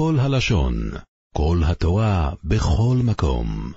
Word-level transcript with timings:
כל 0.00 0.16
הלשון, 0.18 0.74
כל 1.36 1.58
התורה, 1.66 2.30
בכל 2.44 2.96
מקום. 3.04 3.72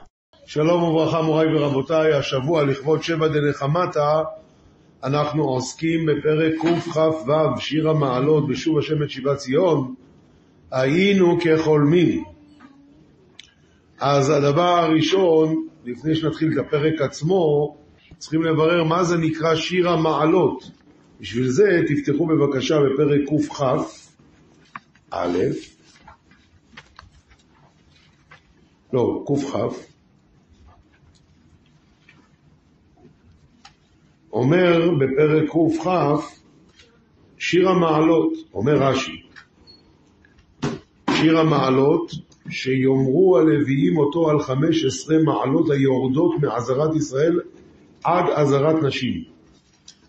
שלום 0.46 0.84
וברכה 0.84 1.22
מוריי 1.22 1.56
ורבותיי, 1.56 2.14
השבוע 2.14 2.64
לכבוד 2.64 3.04
שבע 3.04 3.28
דנחמתה 3.28 4.22
אנחנו 5.04 5.44
עוסקים 5.44 6.06
בפרק 6.06 6.54
קכ"ו, 6.62 7.60
שיר 7.60 7.90
המעלות 7.90 8.48
בשוב 8.48 8.78
השם 8.78 9.04
את 9.04 9.10
שיבת 9.10 9.38
ציון, 9.38 9.94
היינו 10.72 11.38
כחולמים. 11.42 12.24
אז 14.00 14.30
הדבר 14.30 14.78
הראשון, 14.80 15.68
לפני 15.86 16.16
שנתחיל 16.16 16.50
את 16.54 16.66
הפרק 16.66 17.02
עצמו, 17.02 17.76
צריכים 18.18 18.44
לברר 18.44 18.84
מה 18.84 19.04
זה 19.04 19.18
נקרא 19.18 19.56
שיר 19.56 19.90
המעלות. 19.90 20.72
בשביל 21.22 21.48
זה 21.48 21.80
תפתחו 21.88 22.28
בבקשה 22.28 22.76
בפרק 22.80 23.22
קכ"א, 23.28 23.76
א', 25.12 25.38
לא, 28.94 29.24
קכ"א, 29.28 29.68
אומר 34.34 34.90
בפרק 35.00 35.50
קכ"א, 35.50 36.16
שיר 37.38 37.70
המעלות, 37.70 38.34
אומר 38.54 38.74
רש"י, 38.74 39.22
שיר 41.10 41.40
המעלות, 41.40 42.12
שיאמרו 42.50 43.38
הלוויים 43.38 43.98
אותו 43.98 44.30
על 44.30 44.40
חמש 44.40 44.86
עשרה 44.86 45.18
מעלות 45.24 45.70
היורדות 45.72 46.32
מעזרת 46.42 46.96
ישראל 46.96 47.40
עד 48.04 48.26
עזרת 48.36 48.84
נשים. 48.84 49.24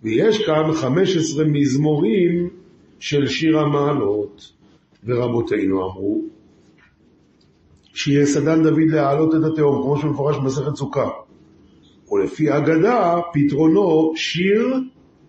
ויש 0.02 0.46
כאן 0.46 0.72
חמש 0.72 1.16
עשרה 1.16 1.44
מזמורים 1.44 2.50
של 2.98 3.26
שיר 3.26 3.58
המעלות, 3.58 4.52
ורבותינו 5.04 5.84
אמרו, 5.84 6.33
שיסדן 7.94 8.62
דוד 8.62 8.88
להעלות 8.90 9.34
את 9.34 9.40
התהום, 9.52 9.82
כמו 9.82 9.98
שמפורש 9.98 10.36
במסכת 10.36 10.76
סוכה. 10.76 11.08
ולפי 12.12 12.56
אגדה, 12.56 13.16
פתרונו 13.32 14.12
שיר 14.16 14.80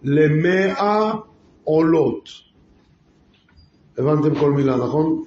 למאה 0.03 1.13
עולות. 1.63 2.29
הבנתם 3.97 4.35
כל 4.35 4.51
מילה, 4.51 4.77
נכון? 4.77 5.23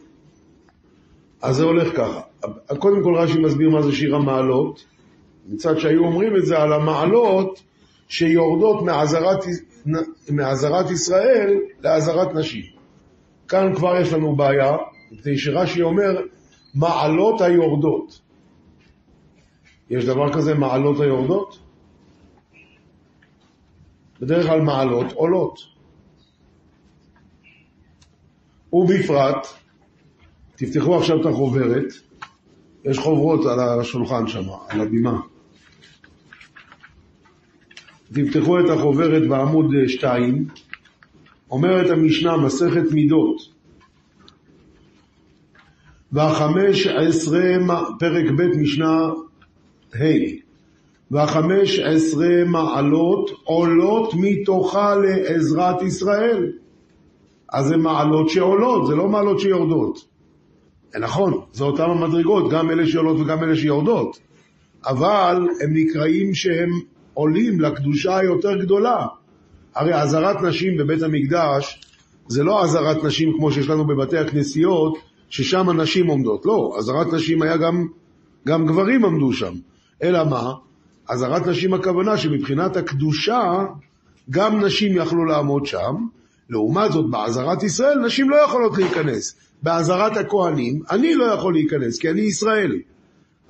אז 1.42 1.56
זה 1.56 1.64
הולך 1.64 1.96
ככה. 1.96 2.20
קודם 2.78 3.02
כל 3.02 3.14
רש"י 3.14 3.38
מסביר 3.38 3.70
מה 3.70 3.82
זה 3.82 3.92
שיר 3.92 4.16
המעלות. 4.16 4.84
מצד 5.48 5.78
שהיו 5.78 6.04
אומרים 6.04 6.36
את 6.36 6.46
זה 6.46 6.58
על 6.58 6.72
המעלות 6.72 7.62
שיורדות 8.08 8.82
מעזרת, 8.82 9.44
מעזרת 10.30 10.90
ישראל 10.90 11.54
לעזרת 11.80 12.34
נשים. 12.34 12.64
כאן 13.48 13.74
כבר 13.74 14.00
יש 14.00 14.12
לנו 14.12 14.36
בעיה, 14.36 14.76
מפני 15.12 15.38
שרש"י 15.38 15.82
אומר 15.82 16.20
מעלות 16.78 17.40
היורדות. 17.40 18.20
יש 19.90 20.04
דבר 20.04 20.32
כזה 20.32 20.54
מעלות 20.54 21.00
היורדות? 21.00 21.58
בדרך 24.20 24.46
כלל 24.46 24.60
מעלות 24.60 25.12
עולות. 25.12 25.58
ובפרט, 28.72 29.46
תפתחו 30.56 30.96
עכשיו 30.96 31.20
את 31.20 31.26
החוברת, 31.26 31.92
יש 32.84 32.98
חוברות 32.98 33.46
על 33.46 33.80
השולחן 33.80 34.26
שם, 34.26 34.44
על 34.68 34.80
הבימה. 34.80 35.20
תפתחו 38.12 38.60
את 38.60 38.70
החוברת 38.70 39.28
בעמוד 39.28 39.66
2, 39.86 40.48
אומרת 41.50 41.90
המשנה, 41.90 42.36
מסכת 42.36 42.92
מידות, 42.92 43.57
והחמש 46.12 46.86
עשרה, 46.86 47.40
פרק 47.98 48.30
ב' 48.36 48.56
משנה 48.56 49.10
ה' 49.94 50.04
והחמש 51.10 51.78
עשרה 51.78 52.44
מעלות 52.46 53.30
עולות 53.44 54.14
מתוכה 54.14 54.94
לעזרת 54.94 55.82
ישראל. 55.82 56.52
אז 57.52 57.66
זה 57.66 57.76
מעלות 57.76 58.28
שעולות, 58.30 58.86
זה 58.86 58.94
לא 58.94 59.08
מעלות 59.08 59.40
שיורדות. 59.40 60.04
נכון, 61.00 61.40
זה 61.52 61.64
אותן 61.64 61.82
המדרגות, 61.82 62.50
גם 62.50 62.70
אלה 62.70 62.86
שעולות 62.86 63.20
וגם 63.20 63.44
אלה 63.44 63.56
שיורדות. 63.56 64.18
אבל 64.86 65.46
הם 65.60 65.74
נקראים 65.74 66.34
שהם 66.34 66.70
עולים 67.14 67.60
לקדושה 67.60 68.16
היותר 68.16 68.56
גדולה. 68.56 69.06
הרי 69.74 69.92
עזרת 69.92 70.42
נשים 70.42 70.76
בבית 70.76 71.02
המקדש 71.02 71.80
זה 72.28 72.44
לא 72.44 72.62
עזרת 72.62 73.04
נשים 73.04 73.32
כמו 73.38 73.52
שיש 73.52 73.68
לנו 73.68 73.86
בבתי 73.86 74.18
הכנסיות, 74.18 74.98
ששם 75.30 75.68
הנשים 75.68 76.06
עומדות. 76.06 76.46
לא, 76.46 76.74
עזרת 76.78 77.12
נשים 77.12 77.42
היה 77.42 77.56
גם, 77.56 77.86
גם 78.46 78.66
גברים 78.66 79.04
עמדו 79.04 79.32
שם. 79.32 79.52
אלא 80.02 80.24
מה? 80.24 80.52
עזרת 81.08 81.46
נשים 81.46 81.74
הכוונה 81.74 82.16
שמבחינת 82.16 82.76
הקדושה 82.76 83.66
גם 84.30 84.64
נשים 84.64 84.96
יכלו 84.96 85.24
לעמוד 85.24 85.66
שם, 85.66 85.94
לעומת 86.50 86.92
זאת 86.92 87.10
בעזרת 87.10 87.62
ישראל 87.62 87.98
נשים 87.98 88.30
לא 88.30 88.36
יכולות 88.36 88.78
להיכנס. 88.78 89.36
בעזרת 89.62 90.16
הכהנים 90.16 90.82
אני 90.90 91.14
לא 91.14 91.24
יכול 91.24 91.52
להיכנס 91.52 91.98
כי 91.98 92.10
אני 92.10 92.20
ישראל. 92.20 92.80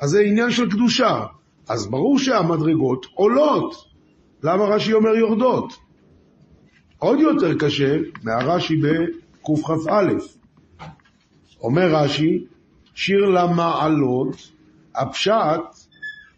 אז 0.01 0.11
זה 0.11 0.21
עניין 0.21 0.51
של 0.51 0.71
קדושה. 0.71 1.25
אז 1.69 1.87
ברור 1.87 2.19
שהמדרגות 2.19 3.07
עולות. 3.15 3.75
למה 4.43 4.65
רש"י 4.65 4.93
אומר 4.93 5.15
יורדות? 5.15 5.73
עוד 6.99 7.21
יותר 7.21 7.59
קשה 7.59 7.97
מהרש"י 8.23 8.77
בקכ"א. 8.77 10.13
אומר 11.63 11.95
רש"י, 11.95 12.45
שיר 12.95 13.25
למעלות, 13.25 14.37
הפשט 14.95 15.61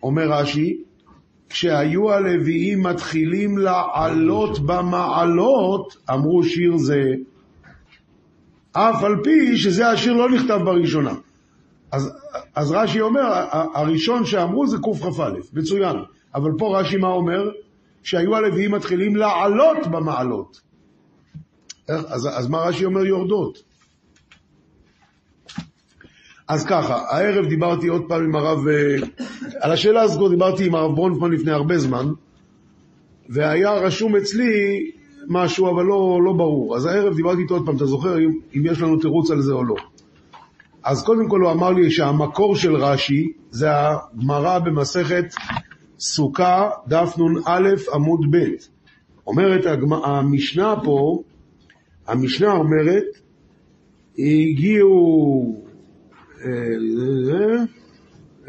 אומר 0.02 0.32
רש"י, 0.32 0.82
כשהיו 1.48 2.12
הלוויים 2.12 2.82
מתחילים 2.82 3.58
לעלות 3.58 4.58
במעלות, 4.58 5.96
אמרו 6.10 6.44
שיר 6.44 6.76
זה, 6.76 7.02
אף 8.72 9.04
על 9.04 9.16
פי 9.24 9.56
שזה 9.56 9.88
השיר 9.88 10.12
לא 10.12 10.30
נכתב 10.30 10.58
בראשונה. 10.64 11.14
אז, 11.92 12.12
אז 12.54 12.72
רש"י 12.72 13.00
אומר, 13.00 13.46
הראשון 13.74 14.24
שאמרו 14.24 14.66
זה 14.66 14.76
קכ"א, 14.78 15.30
מצוין. 15.52 15.96
אבל 16.34 16.50
פה 16.58 16.80
רש"י 16.80 16.96
מה 16.96 17.08
אומר? 17.08 17.50
שהיו 18.02 18.36
הלוויים 18.36 18.70
מתחילים 18.70 19.16
לעלות 19.16 19.86
במעלות. 19.86 20.60
אז, 21.88 22.28
אז 22.32 22.48
מה 22.48 22.58
רש"י 22.58 22.84
אומר 22.84 23.06
יורדות? 23.06 23.69
אז 26.50 26.64
ככה, 26.64 27.02
הערב 27.08 27.46
דיברתי 27.46 27.88
עוד 27.88 28.02
פעם 28.08 28.24
עם 28.24 28.36
הרב, 28.36 28.68
אה, 28.68 28.96
על 29.60 29.72
השאלה 29.72 30.02
הזאת 30.02 30.30
דיברתי 30.30 30.66
עם 30.66 30.74
הרב 30.74 30.94
ברונפמן 30.94 31.32
לפני 31.32 31.52
הרבה 31.52 31.78
זמן, 31.78 32.06
והיה 33.28 33.72
רשום 33.72 34.16
אצלי 34.16 34.50
משהו, 35.28 35.70
אבל 35.70 35.84
לא, 35.84 36.20
לא 36.24 36.32
ברור. 36.32 36.76
אז 36.76 36.86
הערב 36.86 37.14
דיברתי 37.16 37.42
איתו 37.42 37.54
עוד 37.54 37.66
פעם, 37.66 37.76
אתה 37.76 37.86
זוכר 37.86 38.18
אם, 38.18 38.38
אם 38.56 38.62
יש 38.64 38.80
לנו 38.80 38.98
תירוץ 38.98 39.30
על 39.30 39.42
זה 39.42 39.52
או 39.52 39.64
לא. 39.64 39.74
אז 40.84 41.04
קודם 41.04 41.28
כל 41.28 41.40
הוא 41.40 41.50
אמר 41.50 41.70
לי 41.70 41.90
שהמקור 41.90 42.56
של 42.56 42.76
רש"י 42.76 43.32
זה 43.50 43.68
הגמרא 43.70 44.58
במסכת 44.58 45.24
סוכה, 45.98 46.70
דף 46.88 47.18
נ"א 47.18 47.68
עמוד 47.94 48.20
ב'. 48.30 48.44
אומרת 49.26 49.66
המשנה 50.04 50.74
פה, 50.84 51.22
המשנה 52.06 52.52
אומרת, 52.52 53.04
הגיעו 54.18 55.69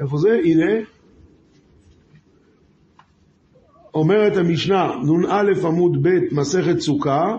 איפה 0.01 0.17
זה? 0.17 0.39
הנה. 0.43 0.71
אומרת 3.93 4.37
המשנה, 4.37 4.91
נ"א 5.03 5.67
עמוד 5.67 5.97
ב' 6.03 6.09
מסכת 6.31 6.79
סוכה, 6.79 7.37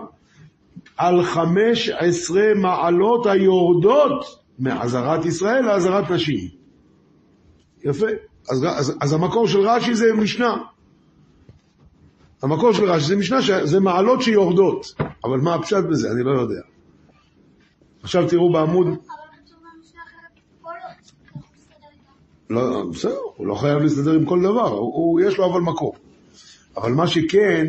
על 0.97 1.23
חמש 1.23 1.89
עשרה 1.89 2.53
מעלות 2.55 3.25
היורדות 3.25 4.25
מעזרת 4.59 5.25
ישראל 5.25 5.65
לעזרת 5.65 6.11
נשים. 6.11 6.49
יפה. 7.83 8.07
אז, 8.49 8.65
אז, 8.77 8.97
אז 9.01 9.13
המקור 9.13 9.47
של 9.47 9.59
רש"י 9.59 9.95
זה 9.95 10.13
משנה. 10.13 10.57
המקור 12.43 12.73
של 12.73 12.83
רש"י 12.83 13.07
זה 13.07 13.15
משנה, 13.15 13.65
זה 13.65 13.79
מעלות 13.79 14.21
שיורדות. 14.21 14.85
אבל 15.23 15.37
מה 15.37 15.55
הפשט 15.55 15.83
בזה? 15.89 16.11
אני 16.11 16.23
לא 16.23 16.31
יודע. 16.31 16.61
עכשיו 18.03 18.29
תראו 18.29 18.53
בעמוד... 18.53 18.87
לא, 22.53 22.83
בסדר, 22.91 23.17
הוא 23.37 23.47
לא 23.47 23.55
חייב 23.55 23.77
להסתדר 23.77 24.13
עם 24.13 24.25
כל 24.25 24.39
דבר, 24.39 24.67
הוא, 24.67 24.93
הוא, 24.95 25.21
יש 25.21 25.37
לו 25.37 25.45
אבל 25.45 25.61
מקור. 25.61 25.95
אבל 26.77 26.91
מה 26.91 27.07
שכן, 27.07 27.67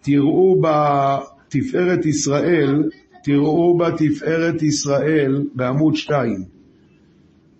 תראו 0.00 0.60
בתפארת 0.60 2.06
ישראל, 2.06 2.90
תראו 3.24 3.78
בתפארת 3.78 4.62
ישראל 4.62 5.44
בעמוד 5.54 5.96
2. 5.96 6.44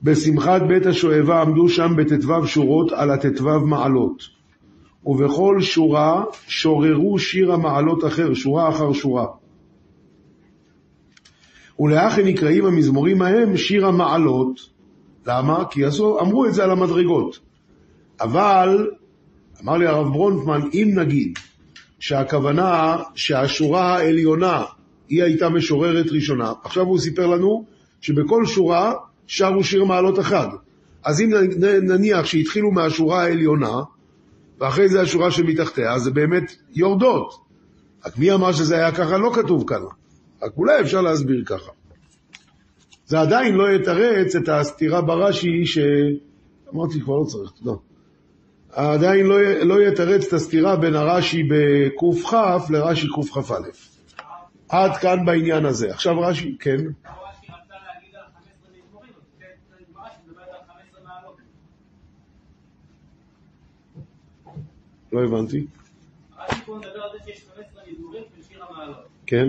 בשמחת 0.03 0.63
בית 0.69 0.87
השואבה 0.87 1.43
עמדו 1.43 1.69
שם 1.69 1.93
בט"ו 1.97 2.47
שורות 2.47 2.93
על 2.93 3.11
הט"ו 3.11 3.61
מעלות, 3.61 4.23
ובכל 5.07 5.61
שורה 5.61 6.25
שוררו 6.49 7.19
שיר 7.19 7.53
המעלות 7.53 8.05
אחר, 8.05 8.35
שורה 8.35 8.69
אחר 8.69 8.93
שורה. 8.93 9.27
ולאחי 11.81 12.23
נקראים 12.23 12.65
המזמורים 12.65 13.23
ההם 13.23 13.57
שיר 13.57 13.87
המעלות. 13.87 14.78
למה? 15.29 15.65
כי 15.71 15.85
עשו, 15.85 16.21
אמרו 16.21 16.47
את 16.47 16.55
זה 16.55 16.65
על 16.65 16.71
המדרגות. 16.71 17.39
אבל, 18.21 18.91
אמר 19.63 19.77
לי 19.77 19.87
הרב 19.87 20.13
ברונפמן, 20.13 20.61
אם 20.75 20.93
נגיד 20.95 21.39
שהכוונה 21.99 22.97
שהשורה 23.15 23.97
העליונה 23.97 24.65
היא 25.09 25.23
הייתה 25.23 25.49
משוררת 25.49 26.07
ראשונה, 26.11 26.53
עכשיו 26.65 26.85
הוא 26.85 26.99
סיפר 26.99 27.27
לנו 27.27 27.65
שבכל 28.01 28.47
שורה 28.47 28.93
שרו 29.27 29.65
שיר 29.65 29.85
מעלות 29.85 30.19
אחד. 30.19 30.49
אז 31.05 31.21
אם 31.21 31.31
נניח 31.83 32.27
שהתחילו 32.27 32.71
מהשורה 32.71 33.23
העליונה, 33.23 33.83
ואחרי 34.61 34.89
זה 34.89 35.01
השורה 35.01 35.31
שמתחתיה, 35.31 35.99
זה 35.99 36.11
באמת 36.11 36.53
יורדות. 36.75 37.35
רק 38.07 38.19
מי 38.19 38.33
אמר 38.33 38.53
שזה 38.53 38.75
היה 38.75 38.93
ככה? 38.93 39.19
לא 39.19 39.31
כתוב 39.35 39.65
כאן. 39.69 39.83
רק 40.43 40.53
אולי 40.57 40.81
אפשר 40.81 41.01
להסביר 41.01 41.43
ככה. 41.47 41.71
זה 43.09 43.21
עדיין 43.21 43.55
לא 43.55 43.71
יתרץ 43.71 44.37
את 44.37 44.49
הסתירה 44.49 45.03
ברש"י 45.03 45.67
ש... 45.67 45.79
אמרתי 46.75 47.01
כבר 47.01 47.17
לא 47.17 47.25
צריך, 47.25 47.51
תודה. 47.51 47.79
עדיין 48.73 49.27
לא, 49.27 49.41
לא 49.63 49.83
יתרץ 49.83 50.27
את 50.27 50.33
הסתירה 50.33 50.77
בין 50.77 50.95
הרש"י 50.95 51.43
בקכ 51.43 52.33
לרש"י 52.71 53.07
קכ"א. 53.09 53.55
עד 54.69 54.97
כאן 54.97 55.25
בעניין 55.25 55.67
הזה. 55.67 55.91
עכשיו 55.91 56.21
רש"י, 56.21 56.57
כן. 56.61 56.77
לא 65.13 65.25
הבנתי. 65.25 65.67
כן. 69.27 69.49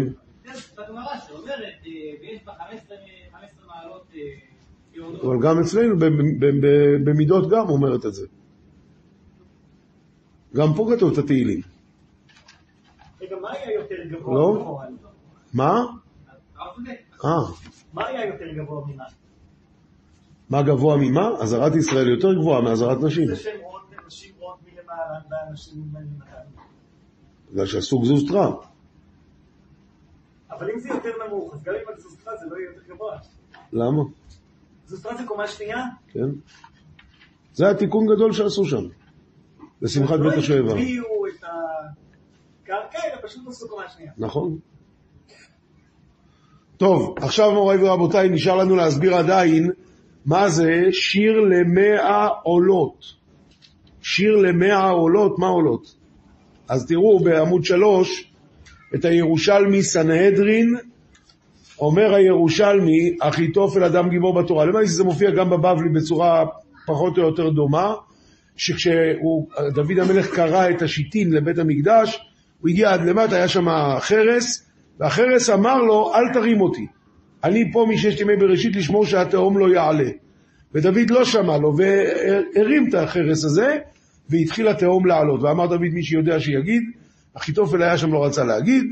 אבל 5.23 5.39
גם 5.41 5.59
אצלנו, 5.59 5.95
במידות 7.05 7.49
גם 7.49 7.69
אומרת 7.69 8.05
את 8.05 8.13
זה. 8.13 8.27
גם 10.55 10.67
פה 10.75 10.91
כתוב 10.95 11.11
את 11.11 11.17
התהילים. 11.17 11.61
רגע, 13.21 13.35
מה 13.41 13.51
היה 13.51 13.73
יותר 13.73 13.95
גבוה? 14.09 14.35
לא? 14.35 14.79
מה? 15.53 15.85
אה. 17.25 17.29
מה 17.93 18.07
היה 18.07 18.25
יותר 18.25 18.45
גבוה 18.55 18.87
ממה? 18.87 19.03
מה 20.49 20.63
גבוה 20.63 20.97
ממה? 20.97 21.29
אזהרת 21.41 21.75
ישראל 21.75 22.09
יותר 22.09 22.33
גבוהה 22.33 22.61
מאזהרת 22.61 22.97
נשים. 23.01 23.27
זה 23.27 23.35
שהם 23.35 23.61
עוד 23.61 23.81
נשים 24.07 24.35
עוד 24.39 24.57
מלמעלה 24.65 25.19
ואנשים 25.29 25.83
מלמעלה. 25.91 26.41
בגלל 27.51 27.65
גזוז 28.01 28.31
טראמפ. 28.31 28.55
אבל 30.51 30.71
אם 30.71 30.79
זה 30.79 30.89
יותר 30.89 31.09
נמוך, 31.27 31.53
אז 31.53 31.63
גם 31.63 31.73
אם 31.73 31.93
הגזוסטרה 31.93 32.37
זה 32.37 32.45
לא 32.49 32.55
יהיה 32.57 32.71
יותר 32.71 32.93
גבוה. 32.93 33.17
למה? 33.73 34.03
גזוסטרה 34.85 35.17
זה 35.17 35.23
קומה 35.27 35.47
שנייה? 35.47 35.77
כן. 36.07 36.29
זה 37.53 37.69
התיקון 37.69 38.05
גדול 38.15 38.33
שעשו 38.33 38.65
שם, 38.65 38.83
בשמחת 39.81 40.19
בית 40.19 40.33
השואבה. 40.37 40.63
לא 40.63 40.71
הביאו 40.71 41.27
את 41.27 41.43
הקרקע, 41.43 42.99
אלא 43.05 43.27
פשוט 43.27 43.47
עשו 43.47 43.69
קומה 43.69 43.89
שנייה. 43.89 44.11
נכון. 44.17 44.57
טוב, 46.77 47.15
עכשיו 47.21 47.51
מוריי 47.51 47.83
ורבותיי, 47.83 48.29
נשאר 48.29 48.55
לנו 48.55 48.75
להסביר 48.75 49.15
עדיין 49.15 49.71
מה 50.25 50.49
זה 50.49 50.71
שיר 50.91 51.39
למאה 51.39 52.27
עולות. 52.27 53.19
שיר 54.01 54.35
למאה 54.35 54.89
עולות, 54.89 55.39
מה 55.39 55.47
עולות? 55.47 55.95
אז 56.67 56.85
תראו 56.87 57.19
בעמוד 57.19 57.63
שלוש 57.63 58.33
את 58.95 59.05
הירושלמי 59.05 59.83
סנהדרין, 59.83 60.75
אומר 61.81 62.13
הירושלמי, 62.15 63.15
אחיתופל 63.21 63.83
אדם 63.83 64.09
גיבור 64.09 64.41
בתורה. 64.41 64.65
למעשה 64.65 64.85
זה 64.85 65.03
מופיע 65.03 65.31
גם 65.31 65.49
בבבלי 65.49 65.89
בצורה 65.89 66.45
פחות 66.85 67.17
או 67.17 67.23
יותר 67.23 67.49
דומה, 67.49 67.93
שכשדוד 68.55 69.99
המלך 70.01 70.35
קרא 70.35 70.69
את 70.69 70.81
השיטין 70.81 71.31
לבית 71.31 71.57
המקדש, 71.57 72.19
הוא 72.59 72.69
הגיע 72.69 72.93
עד 72.93 73.01
למטה, 73.01 73.35
היה 73.35 73.47
שם 73.47 73.65
חרס, 73.99 74.69
והחרס 74.99 75.49
אמר 75.49 75.77
לו, 75.77 76.11
אל 76.15 76.33
תרים 76.33 76.61
אותי. 76.61 76.87
אני 77.43 77.71
פה 77.71 77.85
מששת 77.89 78.19
ימי 78.19 78.35
בראשית 78.35 78.75
לשמור 78.75 79.05
שהתהום 79.05 79.57
לא 79.57 79.73
יעלה. 79.73 80.09
ודוד 80.73 81.09
לא 81.09 81.25
שמע 81.25 81.57
לו, 81.57 81.77
והרים 81.77 82.89
את 82.89 82.93
החרס 82.93 83.45
הזה, 83.45 83.77
והתחיל 84.29 84.67
התהום 84.67 85.05
לעלות. 85.05 85.43
ואמר 85.43 85.67
דוד, 85.67 85.81
מי 85.81 86.03
שיודע 86.03 86.39
שיגיד, 86.39 86.83
אחיתופל 87.37 87.83
היה 87.83 87.97
שם, 87.97 88.13
לא 88.13 88.25
רצה 88.25 88.43
להגיד. 88.43 88.83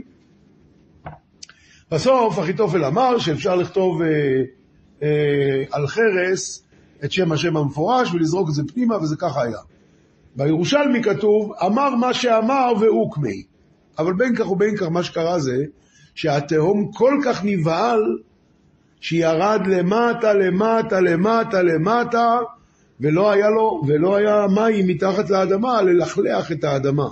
בסוף 1.92 2.40
אחיתופל 2.40 2.86
אמר 2.86 3.18
שאפשר 3.18 3.56
לכתוב 3.56 4.02
אה, 4.02 4.08
אה, 5.04 5.64
על 5.72 5.88
חרס 5.88 6.64
את 7.04 7.12
שם 7.12 7.32
השם 7.32 7.58
המפורש 7.58 8.14
ולזרוק 8.14 8.50
את 8.50 8.54
זה 8.54 8.64
פנימה, 8.74 8.98
וזה 8.98 9.16
ככה 9.16 9.42
היה. 9.42 9.60
בירושלמי 10.36 11.04
כתוב, 11.04 11.52
אמר 11.66 11.96
מה 11.96 12.14
שאמר 12.14 12.74
ואוקמי. 12.80 13.44
אבל 14.00 14.14
בין 14.14 14.36
כך 14.36 14.52
ובין 14.52 14.78
כך 14.78 14.88
מה 14.88 15.04
שקרה 15.04 15.40
זה 15.40 15.66
שהתהום 16.16 16.92
כל 16.94 17.14
כך 17.26 17.42
נבהל 17.44 18.18
שירד 19.02 19.62
למטה, 19.68 20.34
למטה, 20.34 21.00
למטה, 21.00 21.62
למטה, 21.62 22.38
ולא 23.00 23.32
היה 23.32 23.50
לו, 23.50 23.82
ולא 23.88 24.16
היה 24.16 24.46
מים 24.56 24.88
מתחת 24.88 25.30
לאדמה 25.30 25.82
ללכלח 25.82 26.52
את 26.52 26.64
האדמה. 26.64 27.08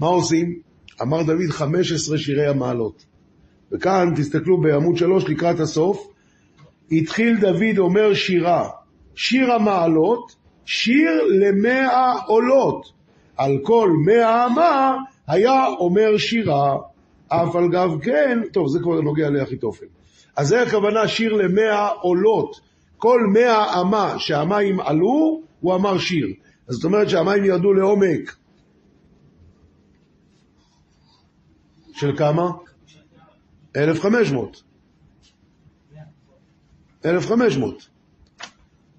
מה 0.00 0.06
עושים? 0.06 0.58
אמר 1.02 1.22
דוד 1.22 1.50
15 1.50 2.18
שירי 2.18 2.46
המעלות. 2.46 3.13
וכאן 3.72 4.12
תסתכלו 4.16 4.60
בעמוד 4.60 4.96
3 4.96 5.24
לקראת 5.28 5.60
הסוף, 5.60 6.08
התחיל 6.92 7.40
דוד 7.40 7.78
אומר 7.78 8.14
שירה, 8.14 8.68
שיר 9.14 9.52
המעלות, 9.52 10.36
שיר 10.64 11.22
למאה 11.28 12.12
עולות. 12.26 12.92
על 13.36 13.58
כל 13.62 13.90
מאה 14.04 14.46
אמה 14.46 14.96
היה 15.26 15.66
אומר 15.66 16.18
שירה, 16.18 16.76
אף 17.28 17.56
על 17.56 17.68
גב 17.68 17.90
כן, 18.02 18.38
טוב 18.52 18.68
זה 18.68 18.78
כבר 18.78 19.00
נוגע 19.00 19.30
לאחיתופל. 19.30 19.86
אז 20.36 20.48
זה 20.48 20.62
הכוונה 20.62 21.08
שיר 21.08 21.32
למאה 21.32 21.88
עולות. 21.88 22.60
כל 22.96 23.20
מאה 23.32 23.80
אמה 23.80 24.14
שהמים 24.18 24.80
עלו, 24.80 25.40
הוא 25.60 25.74
אמר 25.74 25.98
שיר. 25.98 26.26
אז 26.68 26.74
זאת 26.74 26.84
אומרת 26.84 27.08
שהמים 27.08 27.44
ירדו 27.44 27.72
לעומק 27.72 28.36
של 31.92 32.16
כמה? 32.16 32.50
1,500. 33.76 34.62
1,500. 37.04 37.88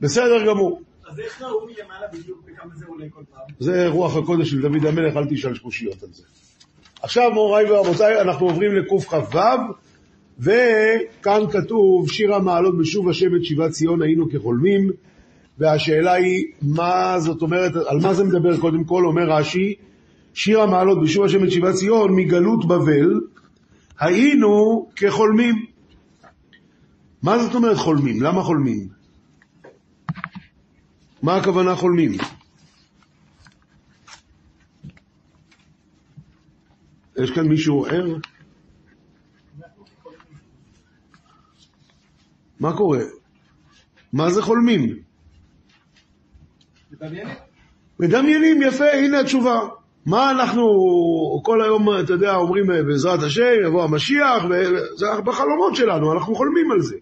בסדר 0.01 0.47
גמור. 0.47 0.81
אז 1.09 1.19
איך 1.19 1.41
ראו 1.41 1.65
מלמעלה 1.65 2.07
בדיוק 2.13 2.43
בכמה 2.45 2.75
זה 2.75 2.85
עולה 2.87 3.05
כל 3.09 3.21
פעם? 3.31 3.41
זה 3.59 3.87
רוח 3.87 4.15
הקודש 4.15 4.49
של 4.51 4.61
דוד 4.61 4.85
המלך, 4.85 5.17
אל 5.17 5.25
תשאל 5.29 5.57
קושיות 5.57 6.03
על 6.03 6.09
זה. 6.11 6.23
עכשיו, 7.01 7.31
מוריי 7.33 7.71
ורבותיי, 7.71 8.21
אנחנו 8.21 8.45
עוברים 8.45 8.75
לקכ"ו, 8.75 8.99
וכאן 10.39 11.41
כתוב, 11.51 12.11
שיר 12.11 12.35
המעלות 12.35 12.77
בשוב 12.77 13.09
השם 13.09 13.35
את 13.35 13.45
שיבת 13.45 13.71
ציון 13.71 14.01
היינו 14.01 14.29
כחולמים, 14.29 14.91
והשאלה 15.57 16.13
היא, 16.13 16.45
מה 16.61 17.15
זאת 17.19 17.41
אומרת, 17.41 17.71
על 17.87 17.97
מה 18.01 18.13
זה 18.13 18.23
מדבר 18.23 18.57
קודם 18.57 18.83
כל, 18.83 19.05
אומר 19.05 19.29
רש"י, 19.29 19.75
שיר 20.33 20.61
המעלות 20.61 21.01
בשוב 21.01 21.25
השם 21.25 21.43
את 21.43 21.51
שיבת 21.51 21.73
ציון 21.73 22.15
מגלות 22.15 22.67
בבל, 22.67 23.19
היינו 23.99 24.89
כחולמים. 24.95 25.65
מה 27.23 27.39
זאת 27.39 27.55
אומרת 27.55 27.77
חולמים? 27.77 28.21
למה 28.21 28.43
חולמים? 28.43 28.87
מה 31.21 31.35
הכוונה 31.35 31.75
חולמים? 31.75 32.11
יש 37.23 37.31
כאן 37.31 37.47
מישהו 37.47 37.85
ער? 37.85 38.17
מה 42.59 42.77
קורה? 42.77 42.99
מה 44.13 44.31
זה 44.31 44.41
חולמים? 44.41 44.99
מדמיינים, 47.99 48.61
יפה, 48.61 48.85
הנה 48.85 49.19
התשובה. 49.19 49.59
מה 50.05 50.31
אנחנו 50.31 50.63
כל 51.43 51.61
היום, 51.61 51.99
אתה 51.99 52.13
יודע, 52.13 52.35
אומרים 52.35 52.67
בעזרת 52.87 53.23
השם, 53.23 53.53
יבוא 53.65 53.83
המשיח, 53.83 54.43
וזה 54.49 55.05
בחלומות 55.25 55.75
שלנו, 55.75 56.13
אנחנו 56.13 56.35
חולמים 56.35 56.71
על 56.71 56.81
זה. 56.81 56.95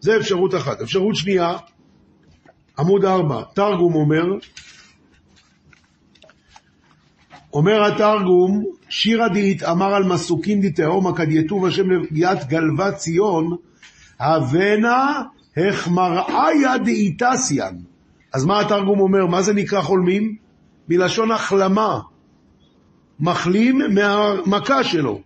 זה 0.00 0.16
אפשרות 0.16 0.54
אחת. 0.54 0.80
אפשרות 0.80 1.16
שנייה, 1.16 1.56
עמוד 2.78 3.04
4, 3.04 3.42
תרגום 3.54 3.94
אומר, 3.94 4.24
אומר 7.52 7.84
התרגום, 7.84 8.64
שירא 8.88 9.28
דהתאמר 9.28 9.94
על 9.94 10.04
מסוקין 10.04 10.60
דתהומה 10.60 11.16
כד 11.16 11.32
יטוב 11.32 11.66
השם 11.66 11.90
לביאת 11.90 12.48
גלבת 12.48 12.94
ציון, 12.96 13.56
הבנה 14.20 15.22
החמראיה 15.56 16.78
דאיתסיאן. 16.78 17.74
אז 18.32 18.44
מה 18.44 18.60
התרגום 18.60 19.00
אומר? 19.00 19.26
מה 19.26 19.42
זה 19.42 19.54
נקרא 19.54 19.82
חולמים? 19.82 20.36
מלשון 20.88 21.30
החלמה. 21.30 22.00
מחלים 23.20 23.78
מהמכה 23.94 24.84
שלו. 24.84 25.20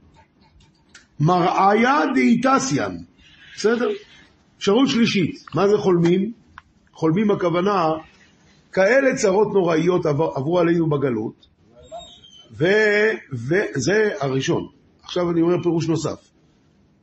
מראיה 1.21 2.01
דאיתסיאן. 2.15 2.97
בסדר? 3.57 3.89
אפשרות 4.59 4.89
שלישית, 4.89 5.45
מה 5.55 5.69
זה 5.69 5.79
חולמים? 5.79 6.33
חולמים 6.93 7.31
הכוונה, 7.31 7.91
כאלה 8.73 9.17
צרות 9.17 9.49
נוראיות 9.53 10.07
עבר, 10.07 10.31
עברו 10.35 10.59
עלינו 10.59 10.91
בגלות, 10.91 11.47
וזה 12.53 14.11
הראשון. 14.21 14.69
עכשיו 15.03 15.31
אני 15.31 15.43
אומר 15.43 15.63
פירוש 15.63 15.89
נוסף. 15.89 16.29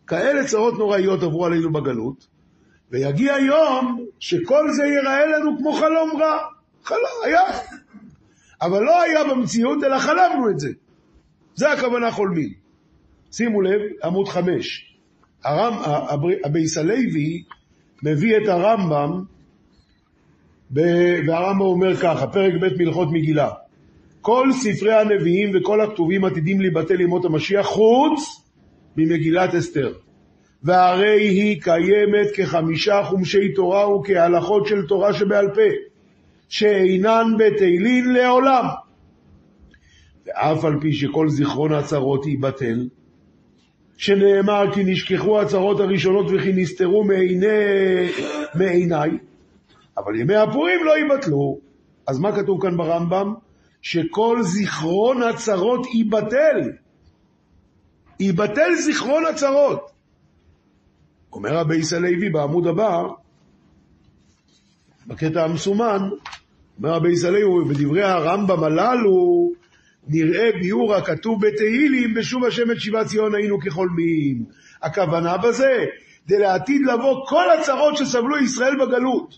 כאלה 0.07 0.47
צרות 0.47 0.73
נוראיות 0.73 1.23
עברו 1.23 1.45
עלינו 1.45 1.71
בגלות, 1.71 2.27
ויגיע 2.91 3.37
יום 3.37 4.05
שכל 4.19 4.71
זה 4.71 4.83
ייראה 4.83 5.25
לנו 5.25 5.57
כמו 5.57 5.73
חלום 5.73 6.21
רע. 6.21 6.37
חלום, 6.83 7.23
היה. 7.23 7.41
אבל 8.61 8.83
לא 8.83 9.01
היה 9.01 9.23
במציאות, 9.23 9.83
אלא 9.83 9.99
חלמנו 9.99 10.49
את 10.49 10.59
זה. 10.59 10.69
זה 11.55 11.71
הכוונה 11.71 12.11
חולמים. 12.11 12.53
שימו 13.31 13.61
לב, 13.61 13.81
עמוד 14.03 14.27
חמש. 14.27 14.95
הרמ, 15.43 15.73
הבייס 16.43 16.77
הלוי 16.77 17.43
מביא 18.03 18.37
את 18.37 18.47
הרמב"ם, 18.47 19.23
והרמב"ם 20.71 21.61
אומר 21.61 21.95
ככה, 21.95 22.27
פרק 22.27 22.53
ב' 22.61 22.83
מלכות 22.83 23.07
מגילה. 23.11 23.49
כל 24.21 24.49
ספרי 24.51 24.93
הנביאים 24.93 25.51
וכל 25.55 25.81
הכתובים 25.81 26.25
עתידים 26.25 26.61
להיבטל 26.61 27.01
ימות 27.01 27.25
המשיח 27.25 27.65
חוץ 27.65 28.43
ממגילת 28.97 29.55
אסתר. 29.55 29.93
והרי 30.63 31.29
היא 31.29 31.61
קיימת 31.61 32.27
כחמישה 32.35 33.03
חומשי 33.03 33.53
תורה 33.53 33.95
וכהלכות 33.95 34.67
של 34.67 34.87
תורה 34.87 35.13
שבעל 35.13 35.47
פה, 35.47 35.61
שאינן 36.49 37.33
בתהילין 37.39 38.13
לעולם. 38.13 38.65
ואף 40.25 40.65
על 40.65 40.79
פי 40.81 40.93
שכל 40.93 41.29
זיכרון 41.29 41.73
הצרות 41.73 42.25
ייבטל, 42.25 42.87
שנאמר 43.97 44.73
כי 44.73 44.83
נשכחו 44.83 45.41
הצרות 45.41 45.79
הראשונות 45.79 46.25
וכי 46.33 46.53
נסתרו 46.53 47.03
מעיני, 47.03 47.47
מעיניי, 48.55 49.09
אבל 49.97 50.15
ימי 50.15 50.35
הפורים 50.35 50.85
לא 50.85 50.97
ייבטלו. 50.97 51.59
אז 52.07 52.19
מה 52.19 52.35
כתוב 52.35 52.61
כאן 52.61 52.77
ברמב"ם? 52.77 53.33
שכל 53.81 54.39
זיכרון 54.41 55.23
הצרות 55.23 55.87
ייבטל. 55.93 56.71
ייבטל 58.19 58.75
זיכרון 58.85 59.23
הצרות. 59.25 59.91
אומר 61.33 61.57
הבייס 61.57 61.93
הלוי 61.93 62.29
בעמוד 62.29 62.67
הבא, 62.67 63.03
בקטע 65.07 65.43
המסומן, 65.43 66.09
אומר 66.83 66.95
הבייס 66.95 67.23
הלוי, 67.23 67.65
בדברי 67.65 68.03
הרמב"ם 68.03 68.63
הללו, 68.63 69.51
נראה 70.07 70.49
ביאור 70.61 70.95
הכתוב 70.95 71.47
בתהילים, 71.47 72.13
בשוב 72.13 72.45
השם 72.45 72.71
את 72.71 72.79
שיבת 72.79 73.05
ציון 73.05 73.35
היינו 73.35 73.59
כחולמים. 73.59 74.43
הכוונה 74.81 75.37
בזה, 75.37 75.85
דלעתיד 76.27 76.81
לבוא 76.81 77.25
כל 77.27 77.45
הצרות 77.59 77.97
שסבלו 77.97 78.37
ישראל 78.37 78.75
בגלות. 78.75 79.35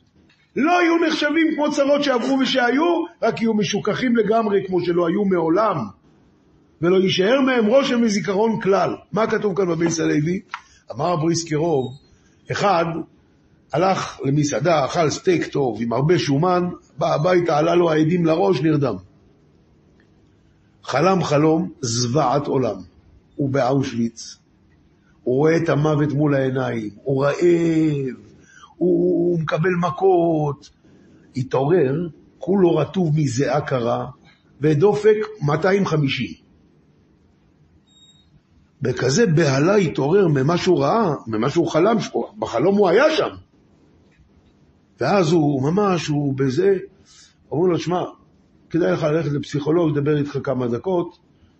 לא 0.55 0.71
יהיו 0.71 0.97
נחשבים 1.07 1.47
כמו 1.55 1.71
צרות 1.71 2.03
שעברו 2.03 2.39
ושהיו, 2.39 3.03
רק 3.21 3.41
יהיו 3.41 3.53
משוכחים 3.53 4.15
לגמרי 4.15 4.63
כמו 4.67 4.85
שלא 4.85 5.07
היו 5.07 5.25
מעולם. 5.25 5.77
ולא 6.81 6.97
יישאר 6.97 7.41
מהם 7.41 7.65
רושם 7.65 8.01
וזיכרון 8.03 8.61
כלל. 8.61 8.95
מה 9.11 9.27
כתוב 9.27 9.57
כאן 9.57 9.67
בבייס 9.67 9.99
הלוי? 9.99 10.41
אמר 10.91 11.15
בריסקר 11.15 11.65
רוב, 11.65 11.97
אחד 12.51 12.85
הלך 13.73 14.19
למסעדה, 14.25 14.85
אכל 14.85 15.09
סטייק 15.09 15.47
טוב 15.47 15.77
עם 15.81 15.93
הרבה 15.93 16.19
שומן, 16.19 16.69
בא 17.01 17.13
הביתה, 17.13 17.57
עלה 17.57 17.75
לו 17.75 17.91
העדים 17.91 18.25
לראש, 18.25 18.61
נרדם. 18.61 18.95
חלם 20.83 21.23
חלום 21.23 21.71
זוועת 21.81 22.47
עולם. 22.47 22.75
הוא 23.35 23.49
באושוויץ, 23.49 24.37
הוא 25.23 25.35
רואה 25.35 25.57
את 25.57 25.69
המוות 25.69 26.11
מול 26.11 26.35
העיניים, 26.35 26.89
הוא 27.03 27.25
רעב, 27.25 28.15
הוא 28.77 29.39
מקבל 29.39 29.69
מכות. 29.81 30.69
התעורר, 31.35 32.07
כולו 32.37 32.75
רטוב 32.75 33.15
מזיעה 33.15 33.61
קרה, 33.61 34.07
ודופק 34.61 35.17
250. 35.41 36.27
בכזה 38.81 39.25
בהלה 39.25 39.75
התעורר 39.75 40.27
ממה 40.27 40.57
שהוא 40.57 40.79
ראה, 40.79 41.13
ממה 41.27 41.49
שהוא 41.49 41.67
חלם, 41.67 41.97
בחלום 42.39 42.77
הוא 42.77 42.89
היה 42.89 43.15
שם. 43.17 43.29
ואז 44.99 45.31
הוא 45.31 45.63
ממש, 45.63 46.07
הוא 46.07 46.33
בזה, 46.37 46.77
אומרים 47.51 47.71
לו, 47.71 47.79
שמע, 47.79 48.03
כדאי 48.69 48.91
לך 48.91 49.03
ללכת 49.03 49.31
לפסיכולוג, 49.31 49.97
לדבר 49.97 50.17
איתך 50.17 50.37
כמה 50.43 50.67
דקות, 50.67 51.17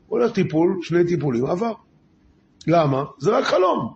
הוא 0.08 0.20
הולך 0.20 0.32
טיפול, 0.32 0.80
שני 0.82 1.08
טיפולים, 1.08 1.46
עבר. 1.46 1.74
למה? 2.68 3.04
זה 3.18 3.38
רק 3.38 3.44
חלום. 3.44 3.94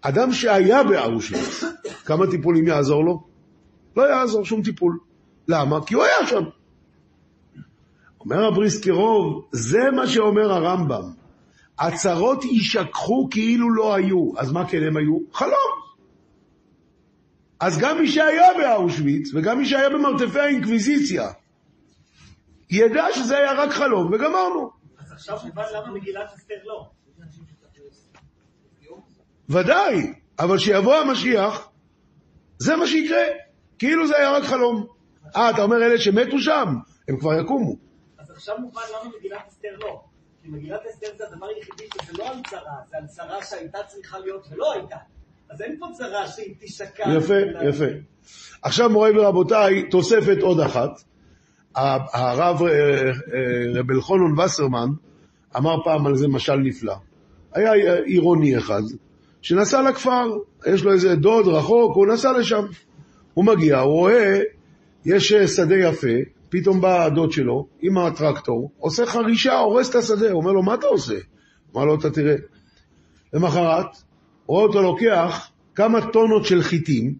אדם 0.00 0.32
שהיה 0.32 0.84
באושוויץ, 0.84 1.64
כמה 2.04 2.26
טיפולים 2.30 2.66
יעזור 2.66 3.04
לו? 3.04 3.22
לא 3.96 4.02
יעזור 4.02 4.44
שום 4.44 4.62
טיפול. 4.62 4.98
למה? 5.48 5.84
כי 5.86 5.94
הוא 5.94 6.02
היה 6.02 6.26
שם. 6.26 6.44
אומר 8.20 8.46
הבריסקרוב, 8.46 9.48
זה 9.52 9.90
מה 9.96 10.06
שאומר 10.06 10.52
הרמב"ם. 10.52 11.10
הצרות 11.78 12.44
יישכחו 12.44 13.28
כאילו 13.30 13.74
לא 13.74 13.94
היו. 13.94 14.32
אז 14.38 14.52
מה 14.52 14.68
כן 14.68 14.82
הם 14.82 14.96
היו? 14.96 15.18
חלום. 15.32 15.85
אז 17.60 17.78
גם 17.78 17.98
מי 17.98 18.08
שהיה 18.08 18.48
באושוויץ, 18.58 19.34
וגם 19.34 19.58
מי 19.58 19.66
שהיה 19.66 19.90
במרתפי 19.90 20.40
האינקוויזיציה, 20.40 21.30
ידע 22.70 23.06
שזה 23.14 23.36
היה 23.36 23.52
רק 23.52 23.70
חלום, 23.70 24.12
וגמרנו. 24.12 24.70
אז 24.98 25.12
עכשיו 25.12 25.38
מובן 25.44 25.62
למה 25.74 25.92
מגילת 25.92 26.30
אסתר 26.34 26.54
לא. 26.64 26.90
ודאי, 29.48 30.12
אבל 30.38 30.56
כשיבוא 30.56 30.94
המשיח, 30.94 31.70
זה 32.58 32.76
מה 32.76 32.86
שיקרה. 32.86 33.22
כאילו 33.78 34.06
זה 34.06 34.16
היה 34.16 34.30
רק 34.30 34.44
חלום. 34.44 34.86
אה, 35.36 35.50
אתה 35.50 35.62
אומר 35.62 35.76
אלה 35.76 35.98
שמתו 35.98 36.38
שם, 36.38 36.68
הם 37.08 37.18
כבר 37.18 37.40
יקומו. 37.40 37.76
אז 38.18 38.30
עכשיו 38.30 38.58
מובן 38.58 38.80
למה 38.90 39.10
מגילת 39.18 39.48
אסתר 39.48 39.76
לא. 39.80 40.04
כי 40.42 40.48
מגילת 40.48 40.80
אסתר 40.90 41.06
זה 41.16 41.24
הדבר 41.28 41.46
היחידי 41.46 41.84
שזה 41.94 42.12
לא 42.18 42.28
על 42.28 42.42
צרה, 42.50 42.76
זה 42.90 42.96
על 42.96 43.06
צרה 43.06 43.44
שהייתה 43.44 43.78
צריכה 43.86 44.18
להיות 44.18 44.46
ולא 44.50 44.72
הייתה. 44.72 44.96
אז 45.50 45.62
אין 45.62 45.76
פה 45.78 45.86
צרה 45.92 46.28
שהיא 46.28 46.54
תשקע. 46.60 47.04
יפה, 47.16 47.34
יפה. 47.68 47.84
עכשיו 48.62 48.90
מוריי 48.90 49.18
ורבותיי, 49.18 49.88
תוספת 49.88 50.42
עוד 50.42 50.60
אחת. 50.60 50.90
הרב 51.74 52.62
אה, 52.62 52.68
אה, 52.68 53.10
רב 53.74 53.90
אלחונון 53.90 54.38
וסרמן 54.40 54.88
אמר 55.56 55.84
פעם 55.84 56.06
על 56.06 56.16
זה 56.16 56.28
משל 56.28 56.56
נפלא. 56.56 56.94
היה 57.52 57.94
עירוני 57.94 58.58
אחד 58.58 58.82
שנסע 59.42 59.82
לכפר, 59.82 60.36
יש 60.66 60.84
לו 60.84 60.92
איזה 60.92 61.16
דוד 61.16 61.48
רחוק, 61.48 61.96
הוא 61.96 62.06
נסע 62.06 62.32
לשם. 62.32 62.64
הוא 63.34 63.44
מגיע, 63.44 63.78
הוא 63.78 63.92
רואה, 63.92 64.40
יש 65.04 65.32
שדה 65.32 65.74
יפה, 65.76 66.16
פתאום 66.48 66.80
בא 66.80 67.04
הדוד 67.04 67.32
שלו 67.32 67.66
עם 67.80 67.98
הטרקטור, 67.98 68.70
עושה 68.78 69.06
חרישה, 69.06 69.58
הורס 69.58 69.90
את 69.90 69.94
השדה, 69.94 70.30
הוא 70.30 70.40
אומר 70.40 70.52
לו, 70.52 70.62
מה 70.62 70.74
אתה 70.74 70.86
עושה? 70.86 71.14
אמר 71.74 71.84
לו, 71.84 71.94
אתה 71.94 72.10
תראה. 72.10 72.34
למחרת, 73.32 73.86
רואה 74.46 74.62
אותו 74.62 74.82
לוקח 74.82 75.50
כמה 75.74 76.10
טונות 76.12 76.44
של 76.44 76.62
חיטים, 76.62 77.14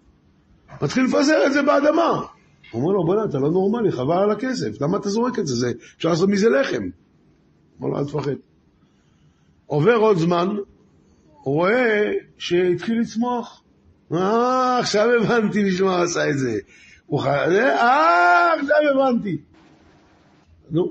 מתחיל 0.82 1.04
לפזר 1.04 1.46
את 1.46 1.52
זה 1.52 1.62
באדמה. 1.62 2.22
הוא 2.70 2.82
אומר 2.82 2.92
לו, 2.92 3.04
בוא'נה, 3.04 3.24
אתה 3.24 3.38
לא 3.38 3.50
נורמלי, 3.50 3.92
חבל 3.92 4.18
על 4.18 4.30
הכסף, 4.30 4.80
למה 4.80 4.96
אתה 4.96 5.08
זורק 5.08 5.38
את 5.38 5.46
זה? 5.46 5.54
זה 5.54 5.72
אפשר 5.96 6.08
לעשות 6.08 6.28
מזה 6.28 6.48
לחם. 6.48 6.82
אמר 7.80 7.88
לו, 7.88 7.98
אל 7.98 8.04
תפחד. 8.04 8.34
עובר 9.66 9.94
עוד 9.94 10.18
זמן, 10.18 10.48
הוא 11.42 11.54
רואה 11.54 12.12
שהתחיל 12.38 13.00
לצמוח. 13.00 13.62
אה, 14.12 14.78
עכשיו 14.78 15.08
הבנתי 15.20 15.64
בשביל 15.64 15.88
מה 15.88 16.02
עשה 16.02 16.30
את 16.30 16.38
זה. 16.38 16.58
הוא 17.06 17.20
ח... 17.20 17.26
אה, 17.26 18.54
עכשיו 18.54 18.76
הבנתי. 18.94 19.38
נו, 20.70 20.82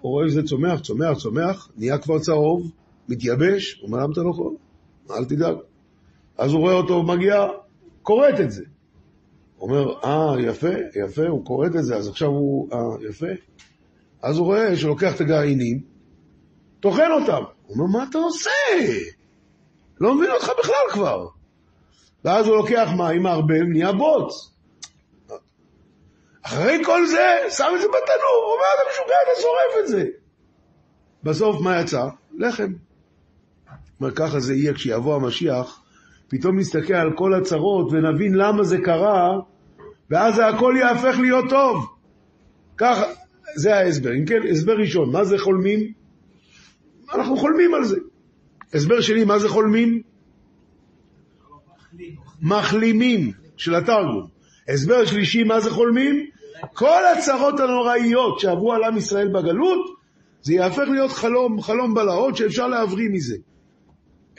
הוא 0.00 0.12
רואה 0.12 0.28
שזה 0.28 0.42
צומח, 0.42 0.80
צומח, 0.80 1.18
צומח, 1.18 1.68
נהיה 1.76 1.98
כבר 1.98 2.18
צהוב, 2.18 2.70
מתייבש, 3.08 3.78
הוא 3.80 3.86
אומר, 3.86 3.98
למה 3.98 4.12
אתה 4.12 4.20
לא 4.20 4.30
יכול? 4.30 4.54
אל 5.16 5.24
תדאג. 5.24 5.56
אז 6.38 6.52
הוא 6.52 6.60
רואה 6.60 6.74
אותו 6.74 7.02
מגיע, 7.02 7.46
כורת 8.02 8.40
את 8.40 8.50
זה. 8.50 8.64
אומר, 9.60 9.94
אה, 10.04 10.40
יפה, 10.40 10.68
יפה, 11.04 11.26
הוא 11.26 11.44
כורת 11.44 11.76
את 11.76 11.84
זה, 11.84 11.96
אז 11.96 12.08
עכשיו 12.08 12.28
הוא, 12.28 12.68
אה, 12.72 13.08
יפה. 13.08 13.26
אז 14.22 14.38
הוא 14.38 14.46
רואה 14.46 14.76
שלוקח 14.76 15.16
את 15.16 15.20
הגרעינים, 15.20 15.80
טוחן 16.80 17.10
אותם. 17.20 17.42
הוא 17.66 17.76
אומר, 17.76 17.98
מה 17.98 18.06
אתה 18.10 18.18
עושה? 18.18 18.50
לא 20.00 20.14
מבין 20.14 20.30
אותך 20.30 20.50
בכלל 20.58 20.90
כבר. 20.90 21.26
ואז 22.24 22.46
הוא 22.46 22.56
לוקח 22.56 22.88
מים, 22.96 23.22
מערבב, 23.22 23.62
נהיה 23.72 23.92
בוץ. 23.92 24.50
אחרי 26.42 26.84
כל 26.84 27.06
זה, 27.06 27.38
שם 27.50 27.72
את 27.76 27.80
זה 27.80 27.88
בתנור, 27.88 28.44
הוא 28.46 28.52
אומר, 28.52 28.64
אתה 28.74 28.90
משוגע, 28.90 29.14
אתה 29.24 29.40
שורף 29.42 29.82
את 29.82 29.88
זה. 29.88 30.04
בסוף 31.22 31.60
מה 31.60 31.80
יצא? 31.80 32.04
לחם. 32.38 32.72
אומר, 34.00 34.10
ככה 34.10 34.40
זה 34.40 34.54
יהיה 34.54 34.74
כשיבוא 34.74 35.16
המשיח, 35.16 35.82
פתאום 36.28 36.58
נסתכל 36.58 36.94
על 36.94 37.12
כל 37.16 37.34
הצרות 37.34 37.92
ונבין 37.92 38.34
למה 38.34 38.64
זה 38.64 38.78
קרה, 38.78 39.40
ואז 40.10 40.40
הכל 40.44 40.74
יהפך 40.78 41.18
להיות 41.20 41.44
טוב. 41.48 41.86
ככה, 42.76 43.04
זה 43.56 43.76
ההסבר. 43.76 44.10
אם 44.12 44.24
כן, 44.24 44.40
הסבר 44.50 44.72
ראשון, 44.72 45.12
מה 45.12 45.24
זה 45.24 45.38
חולמים? 45.38 45.92
אנחנו 47.14 47.36
חולמים 47.36 47.74
על 47.74 47.84
זה. 47.84 47.96
הסבר 48.74 49.00
שני, 49.00 49.24
מה 49.24 49.38
זה 49.38 49.48
חולמים? 49.48 50.02
מחלימים 52.42 53.32
של 53.56 53.74
התרגום. 53.74 54.26
הסבר 54.68 55.04
שלישי, 55.04 55.44
מה 55.44 55.60
זה 55.60 55.70
חולמים? 55.70 56.26
כל 56.74 57.00
הצרות 57.16 57.60
הנוראיות 57.60 58.40
שעברו 58.40 58.72
על 58.72 58.84
עם 58.84 58.96
ישראל 58.96 59.28
בגלות, 59.28 60.00
זה 60.42 60.54
יהפך 60.54 60.84
להיות 60.90 61.10
חלום, 61.10 61.62
חלום 61.62 61.94
בלהות 61.94 62.36
שאפשר 62.36 62.68
להבריא 62.68 63.08
מזה. 63.12 63.36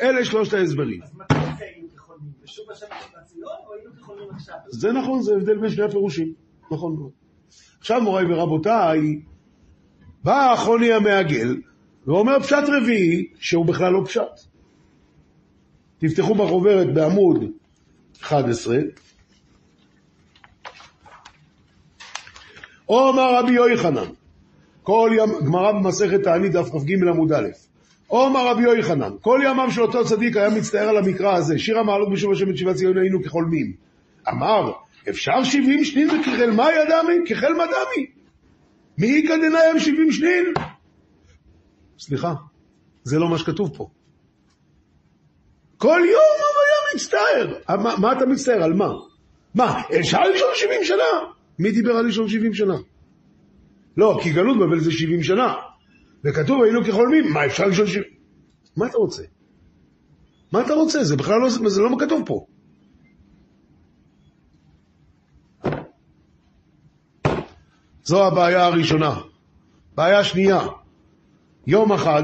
אלה 0.02 0.26
שלושת 0.26 0.54
ההסברים. 0.54 1.02
אז 1.04 1.16
מתי 1.16 1.34
זה 1.58 1.66
היינו 1.66 1.88
כחולמים? 1.96 2.32
בשוב 2.44 2.72
השם 2.72 2.86
של 2.86 3.20
הציון, 3.20 3.52
או 3.68 3.74
היינו 3.74 3.90
כחולמים 4.00 4.30
עכשיו? 4.36 4.56
זה 4.70 4.92
נכון, 4.92 5.22
זה 5.22 5.36
הבדל 5.36 5.58
בין 5.58 5.70
שני 5.70 5.84
הפירושים. 5.84 6.34
נכון 6.72 6.96
מאוד. 6.96 7.12
עכשיו, 7.80 8.02
מוריי 8.02 8.34
ורבותיי, 8.34 9.22
בא 10.24 10.52
החוני 10.52 10.94
המעגל 10.94 11.56
ואומר 12.08 12.40
פשט 12.40 12.64
רביעי, 12.68 13.28
שהוא 13.40 13.66
בכלל 13.66 13.94
לא 13.94 14.02
פשט. 14.06 14.52
תפתחו 15.98 16.36
בחוברת 16.36 16.94
בעמוד 16.94 17.44
11. 18.22 18.78
אומר 22.90 23.36
רבי 23.40 23.54
יוחנן, 23.54 24.12
כל 24.84 25.12
ים, 25.18 25.30
גמרא 25.46 25.72
במסכת 25.72 26.24
תענית 26.24 26.52
דף 26.52 26.70
כ"ג 26.70 27.08
עמוד 27.08 27.32
א', 27.32 27.48
אומר 28.12 28.48
רבי 28.48 28.64
יוחנן, 28.64 29.12
כל 29.22 29.40
ימיו 29.44 29.72
של 29.72 29.82
אותו 29.82 30.06
צדיק 30.06 30.38
היה 30.38 30.50
מצטער 30.50 30.90
על 30.90 30.98
המקרא 30.98 31.36
הזה, 31.36 31.60
שיר 31.60 31.80
המעלות 31.80 32.12
בשוב 32.12 32.32
השם 32.32 32.50
את 32.50 32.58
שיבת 32.58 32.76
ציון 32.76 32.98
היינו 32.98 33.24
כחולמים. 33.24 33.74
אמר, 34.30 34.72
אפשר 35.10 35.44
שבעים 35.44 35.86
שנין 35.86 36.10
וכחל 36.10 36.52
מה 36.52 36.68
ידמי? 36.72 37.14
כחל 37.28 37.54
מדמי. 37.54 38.06
מי 38.98 39.22
איכא 39.22 39.36
דנאי 39.38 39.80
שבעים 39.80 40.12
שנין? 40.12 40.46
סליחה, 42.00 42.34
זה 43.04 43.20
לא 43.20 43.30
מה 43.30 43.38
שכתוב 43.38 43.78
פה. 43.78 43.90
כל 45.78 46.02
יום 46.06 46.38
הוא 46.38 46.62
היה 46.66 46.96
מצטער. 46.96 47.78
מה, 47.84 47.96
מה 47.98 48.12
אתה 48.12 48.26
מצטער? 48.26 48.64
על 48.64 48.74
מה? 48.74 48.90
מה, 49.56 49.82
אפשר 50.00 50.20
לשאול 50.22 50.50
70 50.56 50.84
שנה? 50.84 51.32
מי 51.60 51.72
דיבר 51.72 51.92
על 51.92 52.08
לשאול 52.08 52.28
70 52.28 52.54
שנה? 52.54 52.76
לא, 53.98 54.20
כי 54.24 54.34
גלות 54.34 54.58
בבל 54.60 54.80
זה 54.80 54.92
70 54.92 55.24
שנה. 55.24 55.54
וכתוב 56.24 56.64
היינו 56.64 56.84
כחולמים, 56.84 57.34
מה 57.34 57.46
אפשר 57.46 57.68
לשאול 57.68 57.88
70? 57.88 58.04
מה 58.78 58.88
אתה 58.88 58.98
רוצה? 58.98 59.24
מה 60.52 60.62
אתה 60.62 60.74
רוצה? 60.74 61.04
זה 61.04 61.16
בכלל 61.16 61.40
לא, 61.40 61.50
זה 61.50 61.82
לא 61.82 61.90
כתוב 62.00 62.24
פה. 62.26 62.46
זו 68.04 68.28
הבעיה 68.28 68.66
הראשונה. 68.66 69.16
בעיה 69.96 70.24
שנייה, 70.24 70.68
יום 71.68 71.92
אחד, 71.92 72.24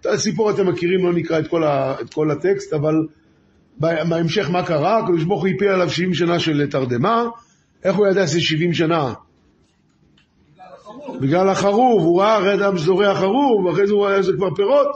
את 0.00 0.06
הסיפור 0.06 0.50
אתם 0.50 0.68
מכירים, 0.68 1.06
לא 1.06 1.12
נקרא 1.12 1.38
את 1.38 1.48
כל, 1.48 1.64
ה, 1.64 2.00
את 2.00 2.14
כל 2.14 2.30
הטקסט, 2.30 2.72
אבל 2.72 2.94
בהמשך 3.78 4.50
מה 4.50 4.66
קרה? 4.66 4.98
הקדוש 4.98 5.24
ברוך 5.24 5.40
הוא 5.40 5.48
הפיל 5.48 5.68
עליו 5.68 5.90
70 5.90 6.14
שנה 6.14 6.38
של 6.38 6.66
תרדמה, 6.70 7.24
איך 7.84 7.96
הוא 7.96 8.06
ידע 8.06 8.26
שזה 8.26 8.40
70 8.40 8.74
שנה? 8.74 9.12
בגלל 11.20 11.48
החרוב, 11.48 12.02
הוא 12.02 12.20
ראה 12.20 12.34
הרי 12.34 12.54
אדם 12.54 12.78
זורע 12.78 13.14
חרוב, 13.14 13.64
ואחרי 13.64 13.86
זה 13.86 13.92
הוא 13.92 14.04
ראה 14.06 14.16
איזה 14.16 14.32
כבר 14.32 14.54
פירות, 14.54 14.86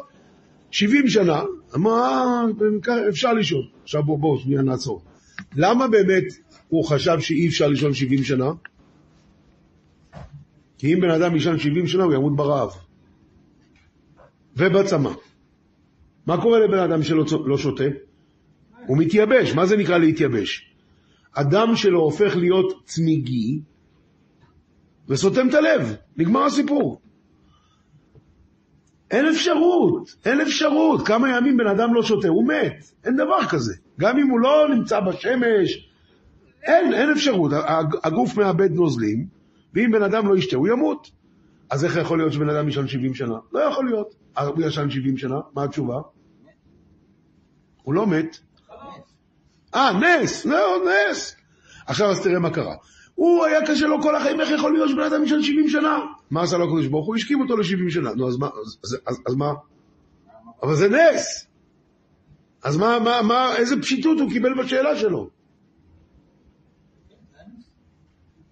70 0.70 1.08
שנה, 1.08 1.42
אמר, 1.75 2.44
אפשר 3.08 3.32
לשאול. 3.32 3.62
עכשיו 3.82 4.02
בואו, 4.02 4.18
בואו, 4.18 4.38
שנייה 4.38 4.62
נעצור. 4.62 5.02
למה 5.56 5.88
באמת 5.88 6.25
הוא 6.68 6.84
חשב 6.84 7.20
שאי 7.20 7.49
אפשר 7.49 7.68
לישון 7.68 7.94
70 7.94 8.25
שנה? 8.25 8.50
כי 10.78 10.94
אם 10.94 11.00
בן 11.00 11.11
אדם 11.11 11.34
יישן 11.34 11.58
70 11.58 11.87
שנה, 11.87 12.04
הוא 12.04 12.14
ימות 12.14 12.37
ברעב. 12.37 12.70
ובצמא. 14.56 15.11
מה 16.26 16.42
קורה 16.42 16.58
לבן 16.58 16.78
אדם 16.78 17.02
שלא 17.02 17.25
לא 17.44 17.58
שותה? 17.58 17.84
הוא 18.87 18.99
מתייבש. 18.99 19.52
מה 19.54 19.66
זה 19.66 19.76
נקרא 19.76 19.99
להתייבש? 19.99 20.70
הדם 21.34 21.73
שלו 21.76 22.00
הופך 22.00 22.37
להיות 22.37 22.82
צמיגי 22.84 23.61
וסותם 25.08 25.48
את 25.48 25.55
הלב. 25.55 25.96
נגמר 26.16 26.44
הסיפור. 26.44 27.00
אין 29.11 29.26
אפשרות, 29.26 30.14
אין 30.24 30.40
אפשרות. 30.40 31.07
כמה 31.07 31.37
ימים 31.37 31.57
בן 31.57 31.66
אדם 31.66 31.94
לא 31.94 32.02
שותה, 32.02 32.29
הוא 32.29 32.48
מת. 32.48 32.90
אין 33.05 33.16
דבר 33.16 33.46
כזה. 33.50 33.74
גם 34.00 34.18
אם 34.18 34.31
הוא 34.31 34.40
לא 34.40 34.68
נמצא 34.74 35.00
בשמש, 35.00 35.88
אין, 36.62 36.94
אין 36.94 37.11
אפשרות. 37.11 37.52
הגוף 38.05 38.37
מאבד 38.37 38.72
נוזלים, 38.72 39.26
ואם 39.74 39.92
בן 39.92 40.02
אדם 40.02 40.29
לא 40.29 40.37
ישתה, 40.37 40.57
הוא 40.57 40.68
ימות. 40.68 41.11
אז 41.70 41.85
איך 41.85 41.96
יכול 41.96 42.18
להיות 42.18 42.33
שבן 42.33 42.48
אדם 42.48 42.68
ישן 42.68 42.88
70 42.88 43.14
שנה? 43.14 43.35
לא 43.52 43.61
יכול 43.61 43.87
להיות. 43.87 44.14
הוא 44.38 44.62
ישן 44.66 44.90
70 44.90 45.18
שנה, 45.18 45.40
מה 45.55 45.64
התשובה? 45.64 46.00
הוא 47.83 47.94
לא 47.94 48.07
מת. 48.07 48.38
אה, 49.74 49.90
נס, 49.92 50.44
לא, 50.44 50.79
נס. 50.87 51.37
עכשיו 51.87 52.11
אז 52.11 52.20
תראה 52.20 52.38
מה 52.38 52.50
קרה. 52.50 52.74
הוא 53.14 53.44
היה 53.44 53.66
קשה 53.66 53.87
לו 53.87 54.03
כל 54.03 54.16
החיים, 54.16 54.40
איך 54.40 54.50
יכול 54.50 54.72
להיות 54.72 54.88
שבן 54.90 55.03
אדם 55.03 55.24
ישן 55.24 55.42
70 55.42 55.68
שנה? 55.68 55.98
מה 56.31 56.42
עשה 56.42 56.59
לו 56.59 56.64
הקדוש 56.64 56.87
ברוך 56.87 57.07
הוא? 57.07 57.16
השכים 57.16 57.40
אותו 57.40 57.57
ל-70 57.57 57.90
שנה. 57.90 58.11
נו, 58.14 58.29
אז 58.29 58.37
מה? 58.37 58.46
אז, 58.46 58.98
אז, 59.07 59.20
אז, 59.27 59.35
מה? 59.35 59.53
אבל 60.62 60.74
זה 60.74 60.88
נס. 60.88 61.46
אז 62.62 62.77
מה, 62.77 62.98
מה, 62.98 63.22
מה, 63.22 63.57
איזה 63.57 63.83
פשיטות 63.83 64.20
הוא 64.20 64.31
קיבל 64.31 64.62
בשאלה 64.62 64.96
שלו? 64.96 65.31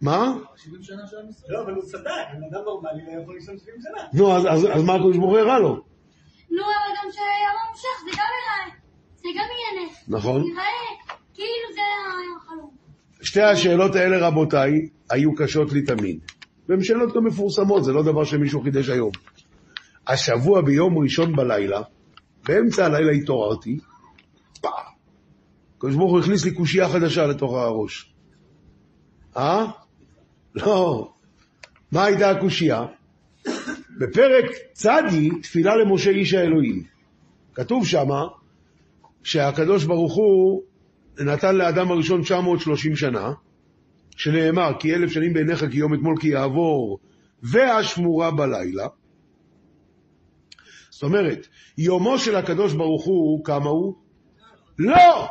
מה? 0.00 0.34
70 0.56 0.82
שנה 0.82 1.06
של 1.06 1.16
עם 1.16 1.28
ישראל. 1.28 1.52
לא, 1.52 1.62
אבל 1.62 1.74
הוא 1.74 1.82
צדק, 1.82 2.10
בן 2.32 2.44
אדם 2.50 2.64
נורמלי 2.64 3.02
לא 3.06 3.22
יכול 3.22 3.34
לישון 3.34 3.58
70 3.58 3.74
שנה. 3.80 4.02
נו, 4.12 4.36
אז, 4.36 4.84
מה 4.86 4.94
הקדוש 4.94 5.16
ברוך 5.16 5.30
הוא 5.30 5.38
הראה 5.38 5.58
לו? 5.58 5.68
נו, 6.50 6.62
אבל 6.62 6.92
גם 6.98 7.10
שיום 7.12 7.56
המשך, 7.70 8.04
זה 8.04 8.10
גם 8.10 8.28
יראה. 8.38 8.76
זה 9.16 9.28
גם 9.28 9.46
יהיה 9.50 9.86
נס. 9.86 10.04
נכון. 10.08 10.44
יראה 10.44 10.64
כאילו 11.34 11.74
זה 11.74 11.80
החלום. 12.36 12.81
שתי 13.22 13.42
השאלות 13.42 13.94
האלה, 13.94 14.28
רבותיי, 14.28 14.70
היו 15.10 15.34
קשות 15.34 15.72
לי 15.72 15.82
תמיד. 15.82 16.18
והן 16.68 16.82
שאלות 16.82 17.14
גם 17.16 17.24
מפורסמות, 17.24 17.84
זה 17.84 17.92
לא 17.92 18.02
דבר 18.02 18.24
שמישהו 18.24 18.62
חידש 18.62 18.88
היום. 18.88 19.10
השבוע 20.06 20.60
ביום 20.60 20.98
ראשון 20.98 21.36
בלילה, 21.36 21.82
באמצע 22.48 22.86
הלילה 22.86 23.12
התעוררתי, 23.12 23.78
פא! 24.60 24.68
הקדוש 25.76 25.94
ברוך 25.96 26.12
הוא 26.12 26.20
הכניס 26.20 26.44
לי 26.44 26.54
קושייה 26.54 26.88
חדשה 26.88 27.26
לתוך 27.26 27.52
הראש. 27.54 28.14
אה? 29.36 29.66
לא. 30.54 31.12
מה 31.92 32.04
הייתה 32.04 32.30
הקושייה? 32.30 32.84
בפרק 33.98 34.44
צדי, 34.72 35.30
תפילה 35.42 35.76
למשה 35.76 36.10
איש 36.10 36.34
האלוהים. 36.34 36.82
כתוב 37.54 37.86
שמה 37.86 38.22
שהקדוש 39.22 39.84
ברוך 39.84 40.14
הוא 40.14 40.62
נתן 41.18 41.56
לאדם 41.56 41.90
הראשון 41.90 42.22
930 42.22 42.96
שנה, 42.96 43.32
שנאמר 44.16 44.72
כי 44.80 44.94
אלף 44.94 45.10
שנים 45.10 45.32
בעיניך 45.32 45.64
כי 45.70 45.78
יום 45.78 45.94
אתמול 45.94 46.14
כי 46.20 46.28
יעבור, 46.28 46.98
והשמורה 47.42 48.30
בלילה. 48.30 48.86
זאת 50.90 51.02
אומרת, 51.02 51.46
יומו 51.78 52.18
של 52.18 52.36
הקדוש 52.36 52.72
ברוך 52.72 53.04
הוא, 53.04 53.44
כמה 53.44 53.70
הוא? 53.70 53.94
לא! 54.78 55.28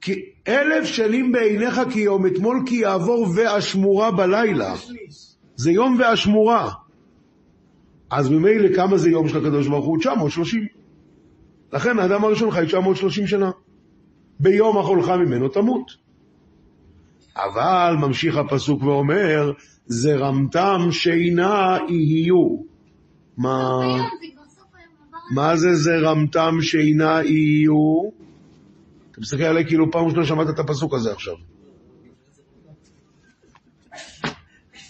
כי 0.00 0.14
אלף 0.48 0.84
שנים 0.84 1.32
בעיניך 1.32 1.80
כי 1.92 2.00
יום 2.00 2.26
אתמול 2.26 2.62
כי 2.66 2.74
יעבור 2.74 3.26
והשמורה 3.34 4.10
בלילה. 4.10 4.74
זה 5.56 5.70
יום 5.70 5.96
והשמורה. 6.00 6.72
אז 8.10 8.30
ממילא 8.30 8.76
כמה 8.76 8.96
זה 8.96 9.10
יום 9.10 9.28
של 9.28 9.38
הקדוש 9.38 9.68
ברוך 9.68 9.84
הוא? 9.86 9.98
930. 9.98 10.81
לכן 11.72 11.98
האדם 11.98 12.24
הראשון 12.24 12.50
חי 12.50 12.66
930 12.66 13.26
שנה. 13.26 13.50
ביום 14.40 14.78
אכולך 14.78 15.08
ממנו 15.08 15.48
תמות. 15.48 15.90
אבל 17.36 17.94
ממשיך 18.00 18.36
הפסוק 18.36 18.82
ואומר, 18.82 19.52
זרמתם 19.86 20.88
שינה 20.90 21.78
יהיו. 21.88 22.56
מה, 23.36 23.80
מה 25.34 25.56
זה 25.56 25.74
זרמתם 25.74 26.54
שינה 26.60 27.20
יהיו? 27.24 28.02
אתה 29.10 29.20
מסתכל 29.20 29.42
עליי 29.42 29.66
כאילו 29.66 29.90
פעם 29.90 30.04
ראשונה 30.04 30.26
שמעת 30.26 30.48
את 30.48 30.58
הפסוק 30.58 30.94
הזה 30.94 31.12
עכשיו. 31.12 31.34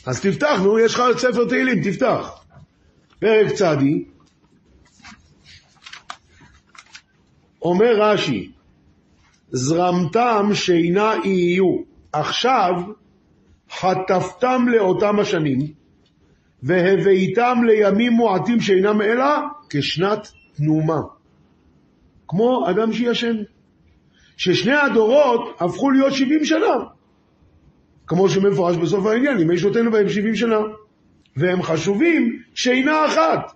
אז 0.07 0.21
תפתח, 0.21 0.61
נו, 0.62 0.79
יש 0.79 0.95
לך 0.95 1.03
ספר 1.18 1.49
תהילים, 1.49 1.83
תפתח. 1.83 2.45
פרק 3.18 3.53
צדי, 3.53 4.05
אומר 7.62 7.94
רש"י, 8.01 8.51
זרמתם 9.51 10.51
שינה 10.55 11.12
יהיו. 11.25 11.92
עכשיו 12.12 12.75
חטפתם 13.70 14.64
לאותם 14.68 15.18
השנים, 15.18 15.61
והבאתם 16.62 17.59
לימים 17.66 18.12
מועטים 18.12 18.61
שאינם 18.61 19.03
אלא 19.03 19.25
כשנת 19.70 20.29
תנומה. 20.57 21.01
כמו 22.29 22.70
אדם 22.70 22.92
שישן. 22.92 23.37
ששני 24.37 24.75
הדורות 24.75 25.57
הפכו 25.61 25.90
להיות 25.90 26.12
70 26.12 26.44
שנה. 26.44 26.75
כמו 28.07 28.29
שמפורש 28.29 28.77
בסוף 28.77 29.07
העניין, 29.07 29.38
אם 29.38 29.53
יש 29.53 29.64
נותן 29.64 29.90
בהם 29.90 30.09
70 30.09 30.35
שנה. 30.35 30.59
והם 31.37 31.62
חשובים 31.62 32.42
שינה 32.55 33.07
אחת. 33.07 33.53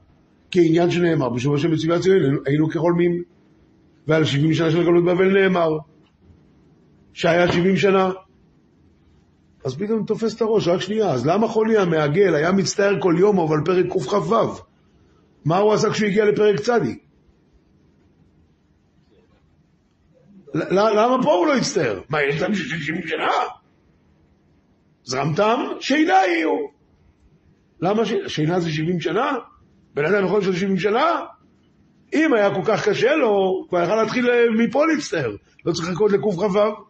כעניין 0.50 0.90
שנאמר, 0.90 1.28
בשבוע 1.28 1.58
של 1.58 1.68
מציבי 1.68 1.94
הציון 1.94 2.16
היינו 2.46 2.68
כחולמים. 2.68 3.22
ועל 4.06 4.24
70 4.24 4.54
שנה 4.54 4.70
של 4.70 4.82
גלות 4.82 5.04
בבל 5.04 5.42
נאמר 5.42 5.78
שהיה 7.12 7.52
70 7.52 7.76
שנה. 7.76 8.10
אז 9.64 9.76
פתאום 9.76 10.04
תופס 10.06 10.36
את 10.36 10.40
הראש, 10.40 10.68
רק 10.68 10.80
שנייה, 10.80 11.10
אז 11.10 11.26
למה 11.26 11.48
חולי 11.48 11.78
המעגל 11.78 12.34
היה 12.34 12.52
מצטער 12.52 13.00
כל 13.00 13.14
יום, 13.18 13.38
אבל 13.38 13.58
פרק 13.64 13.86
קכ"ו? 13.86 14.64
מה 15.44 15.58
הוא 15.58 15.72
עשה 15.72 15.90
כשהוא 15.90 16.08
הגיע 16.08 16.24
לפרק 16.24 16.60
צדי? 16.60 16.98
למה 20.70 21.22
פה 21.22 21.32
הוא 21.32 21.46
לא 21.46 21.56
הצטער? 21.56 22.00
מה, 22.08 22.22
יש 22.22 22.42
להם 22.42 22.54
60 22.54 23.06
שנה? 23.06 23.28
זרמתם, 25.04 25.60
שינה 25.80 26.12
יהיו. 26.12 26.66
למה 27.80 28.04
ש... 28.04 28.12
שינה 28.26 28.60
זה 28.60 28.70
70 28.70 29.00
שנה? 29.00 29.32
בן 29.94 30.04
אדם 30.04 30.24
יכול 30.24 30.40
להיות 30.40 30.56
70 30.56 30.78
שנה? 30.78 31.20
אם 32.14 32.34
היה 32.34 32.54
כל 32.54 32.62
כך 32.64 32.88
קשה 32.88 33.16
לו, 33.16 33.64
כבר 33.68 33.82
יכל 33.82 34.02
להתחיל 34.02 34.30
אה, 34.30 34.44
מפה 34.58 34.86
להצטער. 34.86 35.36
לא 35.66 35.72
צריך 35.72 35.88
לחכות 35.88 36.12
לקכ"ו. 36.12 36.86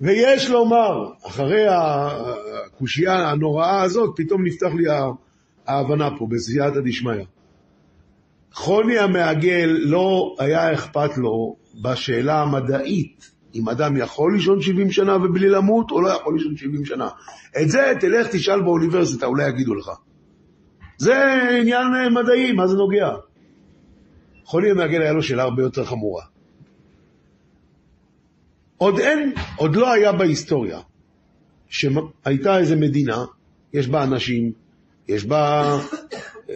ויש 0.00 0.50
לומר, 0.50 1.12
אחרי 1.26 1.66
הקושייה 1.68 3.30
הנוראה 3.30 3.82
הזאת, 3.82 4.10
פתאום 4.16 4.46
נפתח 4.46 4.70
לי 4.76 4.84
ההבנה 5.66 6.18
פה, 6.18 6.26
בסייעתא 6.30 6.80
דשמיא. 6.84 7.24
חוני 8.52 8.98
המעגל 8.98 9.76
לא 9.80 10.36
היה 10.38 10.74
אכפת 10.74 11.18
לו 11.18 11.56
בשאלה 11.82 12.42
המדעית, 12.42 13.30
אם 13.54 13.68
אדם 13.68 13.96
יכול 13.96 14.34
לישון 14.34 14.60
70 14.60 14.90
שנה 14.90 15.16
ובלי 15.16 15.48
למות, 15.48 15.90
או 15.90 16.00
לא 16.00 16.08
יכול 16.08 16.34
לישון 16.34 16.56
70 16.56 16.84
שנה. 16.84 17.08
את 17.62 17.70
זה 17.70 17.92
תלך 18.00 18.26
תשאל 18.32 18.60
באוניברסיטה, 18.60 19.26
אולי 19.26 19.48
יגידו 19.48 19.74
לך. 19.74 19.90
זה 20.98 21.14
עניין 21.60 21.86
מדעי, 22.14 22.52
מה 22.52 22.66
זה 22.66 22.76
נוגע? 22.76 23.08
חוני 24.44 24.70
המעגל 24.70 25.02
היה 25.02 25.12
לו 25.12 25.22
שאלה 25.22 25.42
הרבה 25.42 25.62
יותר 25.62 25.84
חמורה. 25.84 26.24
עוד 28.76 28.98
אין, 28.98 29.32
עוד 29.56 29.76
לא 29.76 29.92
היה 29.92 30.12
בהיסטוריה 30.12 30.80
שהייתה 31.68 32.58
איזו 32.58 32.76
מדינה, 32.76 33.24
יש 33.72 33.88
בה 33.88 34.04
אנשים, 34.04 34.52
יש 35.08 35.24
בה 35.24 35.76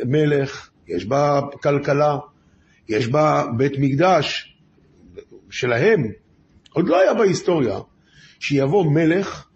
מלך, 0.04 0.70
יש 0.88 1.04
בה 1.04 1.40
כלכלה, 1.62 2.18
יש 2.88 3.08
בה 3.08 3.44
בית 3.56 3.72
מקדש 3.78 4.56
שלהם. 5.50 6.06
עוד 6.72 6.88
לא 6.88 7.00
היה 7.00 7.14
בהיסטוריה 7.14 7.78
שיבוא 8.40 8.84
מלך, 8.92 9.48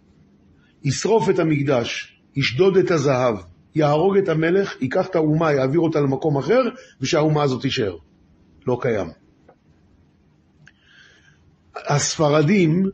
ישרוף 0.85 1.31
את 1.31 1.39
המקדש, 1.39 2.19
ישדוד 2.37 2.77
את 2.77 2.91
הזהב, 2.91 3.37
יהרוג 3.75 4.17
את 4.17 4.29
המלך, 4.29 4.83
ייקח 4.83 5.07
את 5.07 5.17
האומה, 5.17 5.53
יעביר 5.53 5.81
אותה 5.81 6.01
למקום 6.01 6.39
אחר, 6.39 6.61
ושהאומה 7.01 7.43
הזאת 7.43 7.63
תישאר. 7.63 7.97
לא 8.67 8.79
קיים. 8.81 9.07
הספרדים, 11.77 12.91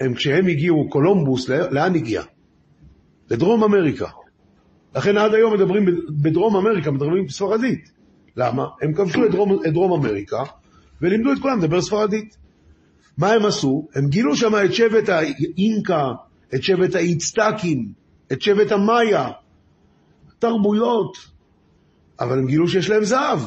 הם 0.00 0.14
כשהם 0.14 0.46
הגיעו, 0.46 0.88
קולומבוס, 0.88 1.48
לאן 1.48 1.94
הגיע? 1.94 2.22
לדרום 3.30 3.64
אמריקה. 3.64 4.06
לכן 4.96 5.16
עד 5.16 5.34
היום 5.34 5.54
מדברים 5.54 5.86
בדרום 6.10 6.56
אמריקה, 6.56 6.90
מדברים 6.90 7.28
ספרדית. 7.28 7.92
למה? 8.36 8.64
הם 8.82 8.92
כבשו 8.94 9.24
את 9.24 9.30
דרום, 9.30 9.58
את 9.66 9.72
דרום 9.72 9.92
אמריקה 9.92 10.42
ולימדו 11.02 11.32
את 11.32 11.38
כולם 11.38 11.58
לדבר 11.58 11.80
ספרדית. 11.80 12.36
מה 13.18 13.32
הם 13.32 13.46
עשו? 13.46 13.88
הם 13.94 14.08
גילו 14.08 14.36
שם 14.36 14.52
את 14.64 14.74
שבט 14.74 15.08
האינקה, 15.08 16.06
את 16.54 16.62
שבט 16.62 16.94
האיצטקים, 16.94 17.92
את 18.32 18.42
שבט 18.42 18.72
המאיה, 18.72 19.30
תרבויות, 20.38 21.16
אבל 22.20 22.38
הם 22.38 22.46
גילו 22.46 22.68
שיש 22.68 22.90
להם 22.90 23.04
זהב. 23.04 23.38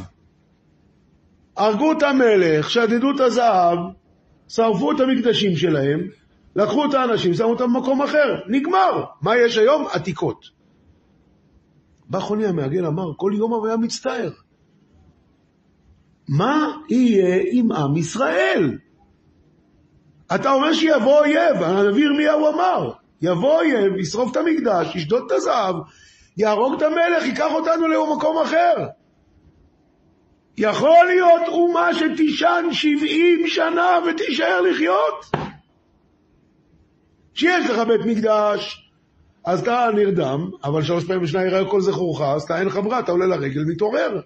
הרגו 1.57 1.91
את 1.91 2.03
המלך, 2.03 2.69
שדדו 2.69 3.11
את 3.15 3.19
הזהב, 3.19 3.79
שרפו 4.47 4.91
את 4.91 4.99
המקדשים 4.99 5.55
שלהם, 5.55 6.07
לקחו 6.55 6.85
את 6.85 6.93
האנשים, 6.93 7.33
שמו 7.33 7.47
אותם 7.47 7.73
במקום 7.73 8.01
אחר, 8.01 8.39
נגמר. 8.47 9.03
מה 9.21 9.37
יש 9.37 9.57
היום? 9.57 9.85
עתיקות. 9.91 10.45
בא 12.09 12.19
חוני 12.19 12.45
המעגל 12.45 12.85
אמר, 12.85 13.13
כל 13.17 13.31
יום 13.35 13.65
היה 13.65 13.77
מצטער. 13.77 14.31
מה 16.29 16.71
יהיה 16.89 17.43
עם 17.51 17.71
עם 17.71 17.97
ישראל? 17.97 18.77
אתה 20.35 20.51
אומר 20.53 20.73
שיבוא 20.73 21.19
אויב, 21.19 21.63
הנביא 21.63 22.05
ירמיהו 22.05 22.49
אמר, 22.53 22.91
יבוא 23.21 23.59
אויב, 23.59 23.97
ישרוף 23.97 24.31
את 24.31 24.37
המקדש, 24.37 24.95
ישדוד 24.95 25.23
את 25.25 25.31
הזהב, 25.31 25.75
יהרוג 26.37 26.73
את 26.73 26.81
המלך, 26.81 27.25
ייקח 27.25 27.51
אותנו 27.51 27.87
למקום 27.87 28.37
אחר. 28.37 28.87
יכול 30.57 31.05
להיות 31.07 31.47
אומה 31.47 31.93
שתישן 31.93 32.65
שבעים 32.71 33.47
שנה 33.47 33.99
ותישאר 34.09 34.61
לחיות? 34.61 35.25
שיש 37.33 37.69
לך 37.69 37.87
בית 37.87 38.01
מקדש, 38.05 38.91
אז 39.45 39.61
אתה 39.61 39.87
נרדם, 39.95 40.49
אבל 40.63 40.83
שלוש 40.83 41.05
פעמים 41.05 41.23
בשנה 41.23 41.45
יראה 41.45 41.69
כל 41.69 41.81
זכורך, 41.81 42.21
אז 42.21 42.43
אתה 42.43 42.59
אין 42.59 42.67
לך 42.67 42.75
ברירה, 42.75 42.99
אתה 42.99 43.11
עולה 43.11 43.25
לרגל, 43.25 43.61
מתעורר. 43.67 44.21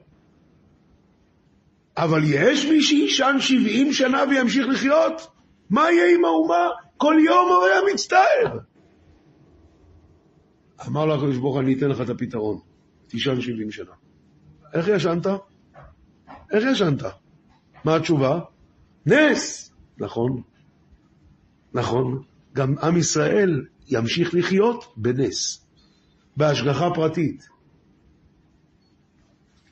אבל 1.97 2.21
יש 2.25 2.65
מי 2.65 2.81
שישן 2.81 3.35
שבעים 3.39 3.93
שנה 3.93 4.23
וימשיך 4.29 4.67
לחיות? 4.67 5.27
מה 5.69 5.91
יהיה 5.91 6.15
עם 6.15 6.25
האומה? 6.25 6.67
כל 6.97 7.15
יום 7.25 7.49
הוא 7.49 7.65
היה 7.65 7.93
מצטער. 7.93 8.57
אמר 10.87 11.05
לו 11.05 11.15
הקדוש 11.15 11.37
ברוך 11.37 11.57
אני 11.57 11.73
אתן 11.73 11.89
לך 11.89 12.01
את 12.01 12.09
הפתרון, 12.09 12.59
תישן 13.07 13.41
שבעים 13.41 13.71
שנה. 13.71 13.91
איך 14.73 14.87
ישנת? 14.87 15.27
איך 16.51 16.63
ישנת? 16.71 17.03
מה 17.83 17.95
התשובה? 17.95 18.39
נס! 19.05 19.71
נכון, 19.97 20.41
נכון. 21.73 22.21
גם 22.53 22.75
עם 22.77 22.97
ישראל 22.97 23.65
ימשיך 23.87 24.33
לחיות 24.33 24.93
בנס, 24.97 25.65
בהשגחה 26.37 26.89
פרטית. 26.95 27.47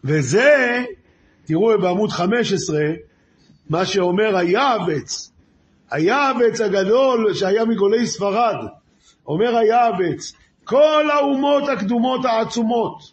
וזה, 0.03 0.83
תראו 1.45 1.81
בעמוד 1.81 2.09
15, 2.09 2.79
מה 3.69 3.85
שאומר 3.85 4.37
היעבץ, 4.37 5.31
היעבץ 5.91 6.61
הגדול 6.61 7.33
שהיה 7.33 7.65
מגולי 7.65 8.07
ספרד, 8.07 8.55
אומר 9.27 9.57
היעבץ, 9.57 10.33
כל 10.63 11.09
האומות 11.11 11.69
הקדומות 11.69 12.25
העצומות, 12.25 13.11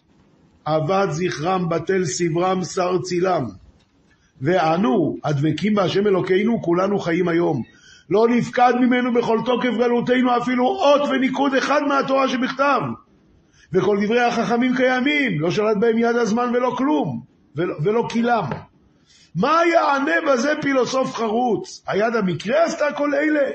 אבד 0.65 1.07
זכרם, 1.09 1.69
בטל 1.69 2.05
סברם, 2.05 2.63
שר 2.63 2.97
צילם. 3.01 3.45
ואנו, 4.41 5.17
הדבקים 5.23 5.75
בהשם 5.75 6.07
אלוקינו, 6.07 6.61
כולנו 6.61 6.99
חיים 6.99 7.27
היום. 7.27 7.63
לא 8.09 8.27
נפקד 8.29 8.73
ממנו 8.81 9.13
בכל 9.13 9.39
תוקף 9.45 9.69
גלותנו 9.77 10.37
אפילו 10.37 10.67
אות 10.67 11.09
וניקוד 11.09 11.53
אחד 11.55 11.81
מהתורה 11.81 12.27
שבכתב. 12.27 12.81
וכל 13.73 13.97
דברי 14.05 14.21
החכמים 14.21 14.75
קיימים, 14.75 15.41
לא 15.41 15.51
שלט 15.51 15.77
בהם 15.79 15.97
יד 15.97 16.15
הזמן 16.15 16.51
ולא 16.53 16.73
כלום, 16.77 17.21
ולא, 17.55 17.75
ולא 17.83 18.07
קילם. 18.09 18.45
מה 19.35 19.59
יענה 19.73 20.15
בזה 20.27 20.53
פילוסוף 20.61 21.15
חרוץ? 21.15 21.83
היד 21.87 22.15
המקרה 22.15 22.63
עשתה 22.63 22.85
כל 22.95 23.15
אלה? 23.15 23.49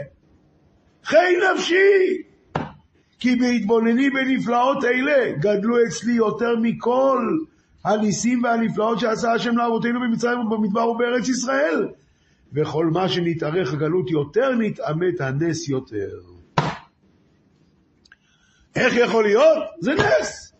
חי 1.04 1.34
נפשי! 1.54 2.22
כי 3.18 3.36
בהתבונני 3.36 4.10
בנפלאות 4.10 4.84
אלה 4.84 5.32
גדלו 5.32 5.76
אצלי 5.86 6.12
יותר 6.12 6.56
מכל 6.62 7.18
הניסים 7.84 8.44
והנפלאות 8.44 9.00
שעשה 9.00 9.32
השם 9.32 9.56
לאבותינו 9.56 10.00
במצרים 10.00 10.38
ובמדבר 10.38 10.88
ובארץ 10.88 11.28
ישראל. 11.28 11.88
וכל 12.52 12.86
מה 12.86 13.08
שנתארך 13.08 13.72
הגלות 13.72 14.10
יותר, 14.10 14.50
נתעמת 14.58 15.20
הנס 15.20 15.68
יותר. 15.68 16.08
איך 18.76 18.94
יכול 18.96 19.24
להיות? 19.24 19.58
זה 19.80 19.94
נס. 19.94 20.52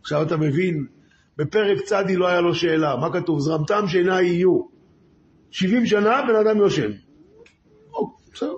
עכשיו 0.00 0.22
אתה 0.22 0.36
מבין, 0.36 0.86
בפרק 1.36 1.78
צדי 1.84 2.16
לא 2.16 2.26
היה 2.28 2.40
לו 2.40 2.54
שאלה, 2.54 2.96
מה 2.96 3.12
כתוב? 3.12 3.40
זרמתם 3.40 3.84
שינה 3.88 4.22
יהיו. 4.22 4.62
70 5.50 5.86
שנה 5.86 6.22
בן 6.28 6.46
אדם 6.46 6.58
יושן. 6.58 6.90
או, 7.92 8.16
בסדר, 8.32 8.54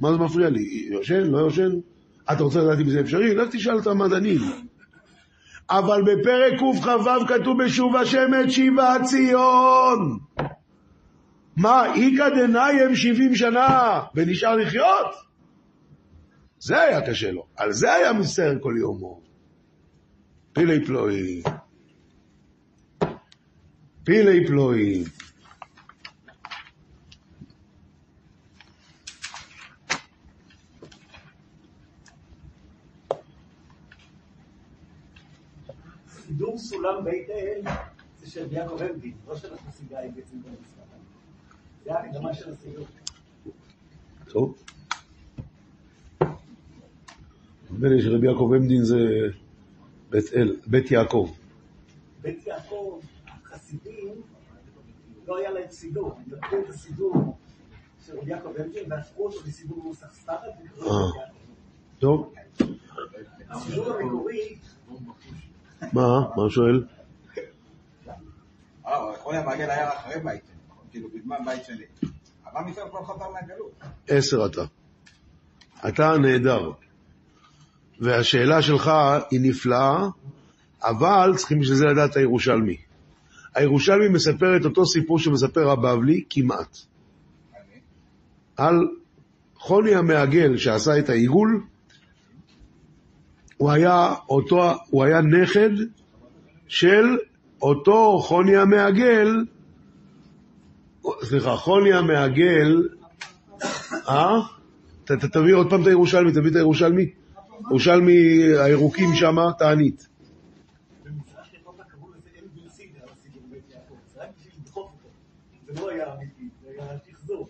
מה 0.00 0.12
זה 0.12 0.18
מפריע 0.18 0.50
לי? 0.50 0.88
יושן, 0.90 1.30
לא 1.30 1.38
יושן? 1.38 1.70
אתה 2.32 2.42
רוצה 2.42 2.60
לדעת 2.60 2.78
אם 2.78 2.90
זה 2.90 3.00
אפשרי? 3.00 3.34
לך 3.34 3.48
תשאל 3.50 3.78
את 3.78 3.86
המדענים. 3.86 4.40
אבל 5.70 6.02
בפרק 6.02 6.52
קכ"ו 6.54 7.26
כתוב 7.28 7.64
בשוב 7.64 7.96
השם 7.96 8.30
את 8.44 8.50
שיבת 8.50 9.00
ציון. 9.04 10.18
מה, 11.56 11.94
איכא 11.94 12.28
דנאי 12.28 12.96
שבעים 12.96 13.34
שנה 13.34 14.00
ונשאר 14.14 14.56
לחיות? 14.56 15.06
זה 16.58 16.80
היה 16.80 17.06
קשה 17.06 17.30
לו, 17.30 17.46
על 17.56 17.72
זה 17.72 17.92
היה 17.92 18.12
מצטער 18.12 18.52
כל 18.60 18.74
יומו. 18.80 19.20
פילי 20.52 20.84
פלואי. 20.84 21.42
פילי 24.04 24.46
פלואי. 24.46 25.04
סידור 36.34 36.58
סולם 36.58 37.04
בית 37.04 37.30
אל 37.30 37.62
זה 38.18 38.30
של 38.30 38.52
יעקב 38.52 38.82
אמדין, 38.82 39.12
לא 39.28 39.36
של 39.36 39.54
החסידאי 39.54 40.10
בעצם 40.10 40.36
במשפט. 40.42 40.82
זה 41.84 41.94
ההקדמה 41.94 42.34
של 42.34 42.50
הסידור. 42.50 42.86
טוב. 44.28 44.64
נדמה 47.70 47.88
לי 47.88 48.02
שרבי 48.02 48.26
יעקב 48.26 48.50
עמדין 48.56 48.84
זה 48.84 48.96
בית 50.10 50.24
אל, 50.34 50.56
בית 50.66 50.90
יעקב. 50.90 51.30
בית 52.22 52.46
יעקב, 52.46 53.00
החסידים, 53.26 54.14
לא 55.26 55.36
היה 55.38 55.50
להם 55.50 55.70
סידור, 55.70 56.12
הם 56.16 56.32
לקחו 56.32 56.56
את 56.64 56.68
הסידור 56.68 57.36
של 58.06 58.18
רבי 58.18 58.30
יעקב 58.30 58.52
אמדין 58.60 58.92
והפכו 58.92 59.26
אותו 59.26 59.38
לסידור 59.46 59.82
נוסח 59.84 60.14
סטארט 60.14 60.54
אה. 60.82 60.88
טוב, 61.98 62.34
הסידור 63.50 63.92
המקורי, 63.92 64.58
מה? 65.92 66.20
מה 66.20 66.42
הוא 66.42 66.50
שואל? 66.50 66.84
אה, 68.86 69.00
נכון? 70.68 70.86
כאילו. 70.90 71.08
עשר 74.08 74.46
אתה. 74.46 74.62
אתה 75.88 76.18
נהדר. 76.18 76.70
והשאלה 78.00 78.62
שלך 78.62 78.90
היא 79.30 79.40
נפלאה, 79.42 80.08
אבל 80.82 81.32
צריכים 81.36 81.60
בשביל 81.60 81.76
זה 81.76 81.86
לדעת 81.86 82.16
הירושלמי. 82.16 82.76
הירושלמי 83.54 84.08
מספר 84.08 84.56
את 84.56 84.64
אותו 84.64 84.86
סיפור 84.86 85.18
שמספר 85.18 85.70
הבבלי 85.70 86.24
כמעט. 86.30 86.78
על 88.56 88.88
חוני 89.56 89.94
המעגל 89.94 90.56
שעשה 90.56 90.98
את 90.98 91.08
העיגול, 91.08 91.62
הוא 93.56 93.70
היה, 93.70 94.14
אותו, 94.28 94.62
הוא 94.90 95.04
היה 95.04 95.20
נכד 95.20 95.70
של 96.68 97.04
אותו 97.62 98.18
חוני 98.18 98.56
המעגל, 98.56 99.44
סליחה, 101.22 101.56
חוני 101.56 101.92
המעגל, 101.92 102.88
אה? 104.08 104.40
ת- 105.04 105.12
ת- 105.12 105.24
תביא 105.24 105.54
עוד 105.54 105.70
פעם 105.70 105.82
את 105.82 105.86
הירושלמי, 105.86 106.32
תביא 106.32 106.50
את 106.50 106.56
הירושלמי. 106.56 107.10
ירושלמי 107.70 108.12
הירוקים 108.64 109.14
שם, 109.14 109.36
תענית. 109.58 110.08
במזרח 111.04 111.46
אירופה 111.54 111.82
קראו 111.84 112.08
לזה 112.10 112.28
MBC, 112.36 112.76
זה 112.76 112.82
היה 112.94 113.06
הסידור 113.12 113.42
בית 113.50 113.62
יעקב, 113.70 113.94
זה 114.14 114.20
רק 114.22 114.28
בשביל 114.38 114.52
לדחוף 114.62 114.90
אותו. 114.92 115.08
זה 115.74 115.80
לא 115.82 115.90
היה 115.90 116.14
אמיתי, 116.14 116.48
זה 116.62 116.70
היה 116.82 116.98
שחזור. 117.10 117.48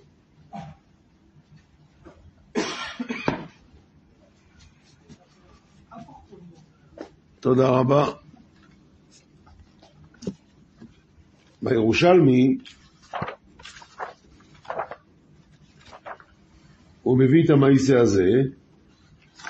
תודה 7.44 7.68
רבה. 7.68 8.04
בירושלמי 11.62 12.58
הוא 17.02 17.18
מביא 17.18 17.44
את 17.44 17.50
המעשה 17.50 18.00
הזה, 18.00 18.30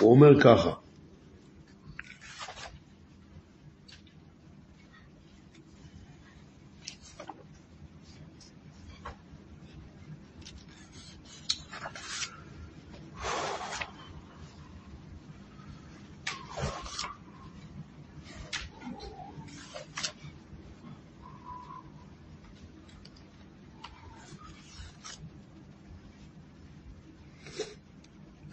הוא 0.01 0.11
אומר 0.11 0.41
ככה: 0.41 0.71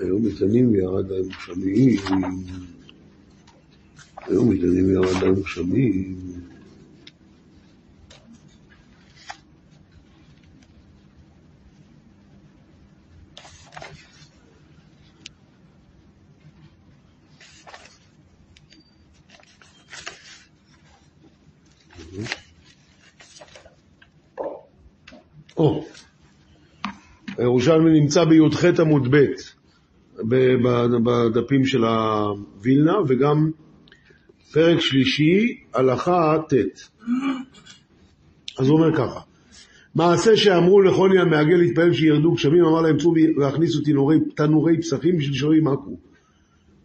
היום 0.01 0.30
מתענים 0.41 0.71
וירד 0.71 1.11
להם 1.11 1.23
גשמים, 1.27 1.99
היום 4.17 4.49
מתענים 4.49 4.85
וירד 4.87 5.23
להם 5.23 5.35
גשמים. 5.35 6.15
או, 25.57 25.85
הירושלמי 27.37 27.99
נמצא 27.99 28.23
בי"ח 28.23 28.65
עמוד 28.79 29.15
ב'. 29.15 29.60
בדפים 31.03 31.65
של 31.65 31.83
הווילנה, 31.83 32.95
וגם 33.07 33.51
פרק 34.53 34.79
שלישי, 34.79 35.63
הלכה 35.73 36.37
ט'. 36.49 36.53
אז 38.59 38.67
הוא 38.67 38.77
אומר 38.77 38.97
ככה: 38.97 39.19
מעשה 39.95 40.37
שאמרו 40.37 40.81
לחוני 40.81 41.19
המעגל 41.19 41.55
להתפלל 41.55 41.93
שירדו 41.93 42.31
גשמים, 42.31 42.65
אמר 42.65 42.81
להם 42.81 42.97
צאו 42.97 43.13
והכניסו 43.37 43.81
תנורי, 43.81 44.17
תנורי 44.35 44.81
פסחים 44.81 45.17
בשביל 45.17 45.35
שלא 45.35 45.53
יימקו. 45.53 45.97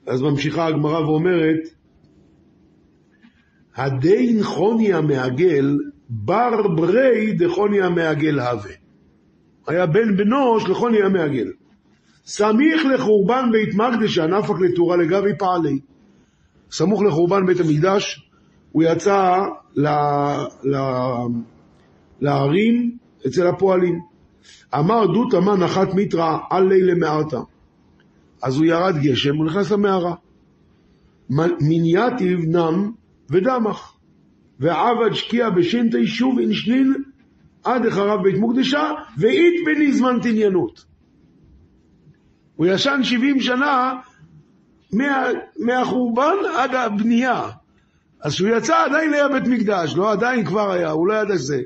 אז 0.07 0.23
ממשיכה 0.23 0.67
הגמרא 0.67 1.01
ואומרת, 1.01 1.61
הדין 3.77 4.43
חוני 4.43 4.93
המעגל 4.93 5.79
בר 6.09 6.69
ברי 6.77 7.33
דחוני 7.33 7.83
המעגל 7.83 8.41
הווה. 8.41 8.73
היה 9.67 9.87
בן 9.87 10.17
בנו 10.17 10.61
של 10.61 10.75
חוני 10.75 11.03
המעגל. 11.03 11.51
סמיך 12.27 12.85
לחורבן 12.95 13.49
בית 13.53 13.75
מקדשא 13.75 14.21
נפק 14.21 14.61
לתורה 14.61 14.97
לגבי 14.97 15.31
פעלי. 15.39 15.79
סמוך 16.71 17.03
לחורבן 17.03 17.47
בית 17.47 17.61
המקדש, 17.61 18.31
הוא 18.73 18.83
יצא 18.83 19.37
ל... 19.77 19.89
ל... 20.65 20.77
להרים 22.21 22.97
אצל 23.27 23.47
הפועלים. 23.47 24.01
אמר 24.75 25.07
דות 25.07 25.35
אמה 25.35 25.57
נחת 25.57 25.95
מיתרא 25.95 26.39
על 26.51 26.69
לילה 26.69 26.95
מערתא. 26.95 27.41
אז 28.43 28.57
הוא 28.57 28.65
ירד 28.65 28.95
גשם, 29.03 29.37
הוא 29.37 29.47
נכנס 29.47 29.71
למערה. 29.71 30.15
מנייתיב 31.61 32.41
נם 32.41 32.93
ודמך. 33.31 33.93
ועבד 34.61 35.13
שקיע 35.13 35.51
בשינתי 35.51 36.07
שוב 36.07 36.39
אינשנין 36.39 36.95
עד 37.65 37.87
החרב 37.87 38.23
בית 38.23 38.39
מוקדשה, 38.39 38.91
ואית 39.19 39.55
בני 39.67 39.93
זמן 39.93 40.19
תניינות. 40.23 40.96
הוא 42.57 42.67
ישן 42.67 43.01
70 43.03 43.41
שנה 43.41 43.95
מה, 44.93 45.29
מהחורבן 45.59 46.37
עד 46.57 46.75
הבנייה. 46.75 47.51
אז 48.21 48.35
כשהוא 48.35 48.49
יצא 48.49 48.85
עדיין 48.87 49.13
היה 49.13 49.29
בית 49.29 49.47
מקדש, 49.47 49.95
לא 49.97 50.13
עדיין 50.13 50.45
כבר 50.45 50.71
היה, 50.71 50.91
הוא 50.91 51.07
לא 51.07 51.15
ידע 51.15 51.39
שזה. 51.39 51.63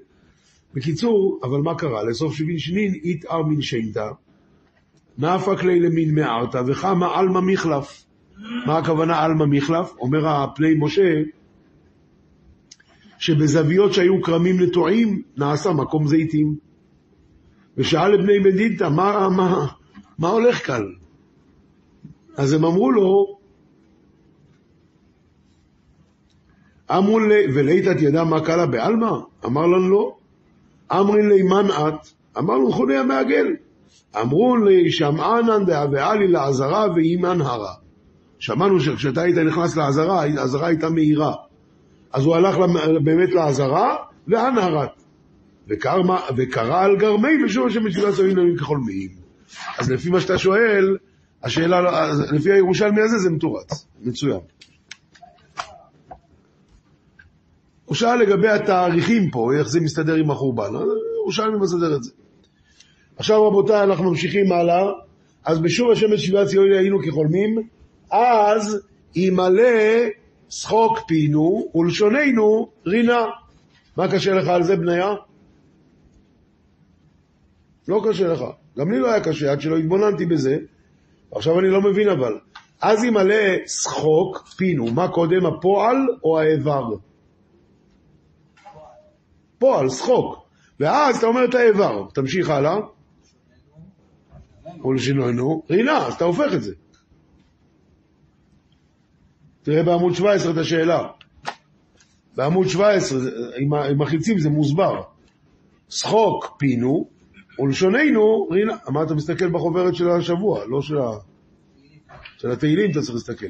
בקיצור, 0.75 1.41
אבל 1.43 1.59
מה 1.59 1.75
קרה? 1.75 2.05
לסוף 2.05 2.35
70 2.35 2.59
שנין 2.59 2.95
איתאר 2.95 3.43
מן 3.43 3.61
שיינתא, 3.61 4.09
נפק 5.19 5.63
לי 5.63 5.81
למין 5.81 6.15
מערתא 6.15 6.63
וחמה 6.67 7.19
עלמא 7.19 7.41
מחלף. 7.41 8.05
מה 8.67 8.79
הכוונה 8.79 9.21
עלמא 9.25 9.47
מחלף? 9.47 9.93
אומר 10.01 10.29
הפני 10.29 10.75
משה, 10.79 11.13
שבזוויות 13.19 13.95
שהיו 13.95 14.23
כרמים 14.23 14.61
נטועים, 14.61 15.23
נעשה 15.37 15.73
מקום 15.73 16.07
זיתים. 16.07 16.57
ושאל 17.77 18.15
לבני 18.15 18.39
מדידתא, 18.39 18.89
מה, 18.89 19.29
מה, 19.29 19.67
מה 20.21 20.29
הולך 20.29 20.67
כאן? 20.67 20.83
אז 22.37 22.53
הם 22.53 22.65
אמרו 22.65 22.91
לו, 22.91 23.39
אמרו 26.91 27.21
לי, 27.21 27.47
וליתת 27.55 28.01
ידע 28.01 28.25
מה 28.25 28.41
קלה 28.41 28.67
בעלמא? 28.67 29.11
אמר 29.45 29.67
לנו 29.67 29.91
לא. 29.91 30.17
אמרין 30.93 31.29
לי 31.29 31.43
מן 31.43 31.67
את? 31.71 32.09
אמרנו 32.39 32.73
חוני 32.73 32.97
המעגל. 32.97 33.47
אמרו 34.21 34.57
לי 34.57 34.91
שמענן 34.91 35.65
דהווה 35.67 36.15
לי 36.15 36.29
לעזרה 36.29 36.87
ואימן 36.95 37.41
הרה. 37.41 37.75
שמענו 38.39 38.81
שכשאתה 38.81 39.23
היית 39.23 39.37
נכנס 39.37 39.77
לעזרה, 39.77 40.23
העזרה 40.23 40.67
הייתה 40.67 40.91
מהירה. 40.91 41.35
אז 42.13 42.25
הוא 42.25 42.35
הלך 42.35 42.57
באמת 43.05 43.31
לעזרה 43.33 43.97
והנהרת. 44.29 44.91
וקרא, 45.69 46.85
על 46.85 46.97
גרמי 46.97 47.29
השם 47.67 47.85
בתפילת 47.85 48.15
סביבים 48.15 48.39
נמים 48.39 48.57
כחולמיים. 48.57 49.20
אז 49.79 49.91
לפי 49.91 50.11
מה 50.11 50.21
שאתה 50.21 50.39
שואל, 50.39 50.97
השאלה, 51.43 52.11
לפי 52.33 52.53
הירושלמי 52.53 53.01
הזה 53.01 53.19
זה 53.19 53.31
מתורץ, 53.31 53.87
מצוין. 54.01 54.41
הוא 57.85 57.95
שאל 57.95 58.17
לגבי 58.17 58.49
התאריכים 58.49 59.31
פה, 59.31 59.53
איך 59.59 59.69
זה 59.69 59.81
מסתדר 59.81 60.15
עם 60.15 60.31
החורבן, 60.31 60.71
ירושלמי 61.23 61.59
מסדר 61.59 61.97
את 61.97 62.03
זה. 62.03 62.11
עכשיו 63.17 63.47
רבותיי, 63.47 63.83
אנחנו 63.83 64.11
ממשיכים 64.11 64.53
הלאה, 64.53 64.83
אז 65.45 65.59
בשוב 65.59 65.91
השם 65.91 66.11
בשיבת 66.13 66.47
ציון 66.47 66.73
היינו 66.73 66.99
כחולמים, 67.03 67.69
אז 68.11 68.81
ימלא 69.15 70.09
שחוק 70.51 70.99
פינו 71.09 71.71
ולשוננו 71.75 72.71
רינה. 72.87 73.25
מה 73.97 74.13
קשה 74.13 74.35
לך 74.35 74.49
על 74.49 74.63
זה, 74.63 74.77
בניה? 74.77 75.15
לא 77.89 78.03
קשה 78.09 78.29
לך. 78.29 78.45
גם 78.81 78.91
לי 78.93 78.99
לא 78.99 79.11
היה 79.11 79.25
קשה, 79.25 79.53
עד 79.53 79.61
שלא 79.61 79.77
התבוננתי 79.79 80.27
בזה. 80.27 80.59
עכשיו 81.33 81.61
אני 81.61 81.69
לא 81.69 81.81
מבין 81.83 82.09
אבל. 82.09 82.39
אז 82.83 83.05
ימלא 83.05 83.67
שחוק, 83.67 84.49
פינו, 84.57 84.93
מה 84.93 85.09
קודם, 85.09 85.47
הפועל 85.47 85.97
או 86.25 86.39
האיבר? 86.41 86.85
פועל, 89.59 89.89
שחוק. 89.89 90.47
ואז 90.81 91.17
אתה 91.17 91.27
אומר 91.27 91.45
את 91.45 91.55
האיבר. 91.55 92.07
תמשיך 92.15 92.51
הלאה. 92.51 92.77
ולשינונו, 94.85 95.63
רינה, 95.71 96.07
אז 96.07 96.15
אתה 96.15 96.25
הופך 96.25 96.55
את 96.55 96.63
זה. 96.63 96.75
תראה 99.63 99.83
בעמוד 99.83 100.15
17 100.15 100.53
את 100.53 100.57
השאלה. 100.57 101.09
בעמוד 102.37 102.67
17, 102.69 103.19
זה- 103.19 103.31
עם 103.59 103.73
ה- 103.73 103.85
עם 103.87 104.03
החיצים 104.03 104.39
זה 104.39 104.51
מוסבר. 104.51 105.03
שחוק 105.89 106.55
פינו, 106.59 107.09
ולשוננו 107.61 108.49
רינה. 108.51 108.77
מה 108.89 109.03
אתה 109.03 109.15
מסתכל 109.15 109.49
בחוברת 109.49 109.95
של 109.95 110.11
השבוע, 110.11 110.65
לא 110.67 110.83
של 110.83 110.99
ה... 110.99 111.11
של 112.39 112.51
התהילים 112.51 112.91
אתה 112.91 113.01
צריך 113.01 113.15
להסתכל. 113.15 113.47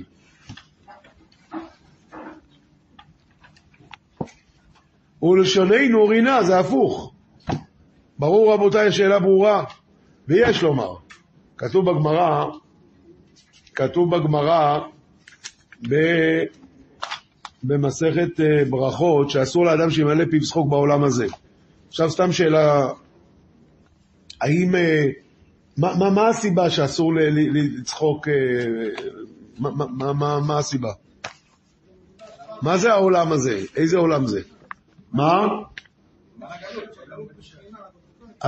ולשוננו 5.23 6.07
רינה, 6.09 6.43
זה 6.43 6.59
הפוך. 6.59 7.15
ברור 8.19 8.55
רבותיי, 8.55 8.89
השאלה 8.89 9.19
ברורה, 9.19 9.65
ויש 10.29 10.63
לומר. 10.63 10.95
כתוב 11.57 11.91
בגמרא, 11.91 12.45
כתוב 13.75 14.17
בגמרא 14.17 14.79
ב... 15.89 15.95
במסכת 17.63 18.41
אה, 18.41 18.65
ברכות, 18.71 19.31
שאסור 19.31 19.65
לאדם 19.65 19.91
שימלא 19.91 20.25
פיו 20.31 20.43
שחוק 20.43 20.71
בעולם 20.71 21.05
הזה. 21.05 21.27
עכשיו 21.89 22.11
סתם 22.11 22.33
שאלה, 22.33 22.89
האם, 24.41 24.75
אה, 24.75 25.07
מה, 25.79 25.95
מה, 25.99 26.11
מה 26.11 26.29
הסיבה 26.29 26.71
שאסור 26.71 27.13
לצחוק, 27.53 28.29
אה, 28.29 28.35
מה, 29.59 29.71
מה, 29.71 30.13
מה, 30.13 30.41
מה 30.41 30.59
הסיבה? 30.59 30.93
מה 32.63 32.77
זה 32.77 32.93
העולם 32.93 33.33
הזה? 33.33 33.61
איזה 33.77 33.99
עולם 33.99 34.27
זה? 34.27 34.41
מה? 35.13 35.47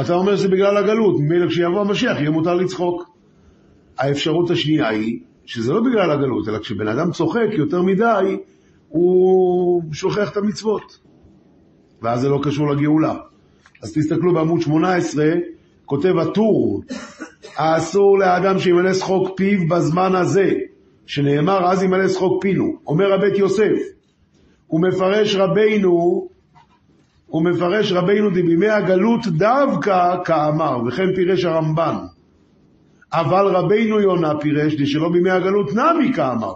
אתה 0.01 0.15
אומר 0.15 0.37
שזה 0.37 0.49
בגלל 0.49 0.77
הגלות, 0.77 1.21
ממילא 1.21 1.49
כשיבוא 1.49 1.81
המשיח 1.81 2.17
יהיה 2.17 2.31
מותר 2.31 2.55
לצחוק. 2.55 3.13
האפשרות 3.99 4.51
השנייה 4.51 4.89
היא 4.89 5.21
שזה 5.45 5.73
לא 5.73 5.81
בגלל 5.81 6.11
הגלות, 6.11 6.49
אלא 6.49 6.59
כשבן 6.59 6.89
אדם 6.89 7.11
צוחק 7.11 7.49
יותר 7.53 7.83
מדי, 7.83 8.37
הוא 8.89 9.83
שוכח 9.93 10.33
את 10.33 10.37
המצוות. 10.37 10.99
ואז 12.03 12.21
זה 12.21 12.29
לא 12.29 12.41
קשור 12.43 12.71
לגאולה. 12.71 13.15
אז 13.83 13.93
תסתכלו 13.93 14.35
בעמוד 14.35 14.61
18, 14.61 15.25
כותב 15.93 16.19
הטור, 16.19 16.83
האסור 17.57 18.19
לאדם 18.19 18.59
שימלא 18.59 18.95
שחוק 18.95 19.37
פיו 19.37 19.69
בזמן 19.69 20.15
הזה, 20.15 20.51
שנאמר 21.07 21.71
אז 21.71 21.83
ימלא 21.83 22.09
שחוק 22.09 22.43
פינו. 22.43 22.77
אומר 22.87 23.13
הבית 23.13 23.39
יוסף, 23.39 23.73
הוא 24.67 24.81
מפרש 24.81 25.37
רבינו, 25.37 26.29
הוא 27.27 27.45
מפרש 27.45 27.93
רבינו 27.93 28.31
דבימי 28.31 28.69
הגלות 28.69 29.27
דווקא 29.27 30.17
כאמר, 30.25 30.79
וכן 30.87 31.15
פירש 31.15 31.45
הרמב"ן. 31.45 31.97
אבל 33.13 33.47
רבינו 33.57 34.01
יונה 34.01 34.33
פירש 34.41 34.75
דשלא 34.75 35.09
בימי 35.09 35.31
הגלות 35.31 35.71
נמי 35.75 36.13
כאמר, 36.15 36.53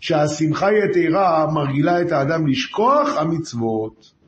שהשמחה 0.00 0.68
יתרה 0.72 1.46
מרגילה 1.52 2.02
את 2.02 2.12
האדם 2.12 2.46
לשכוח 2.46 3.16
המצוות. 3.16 4.21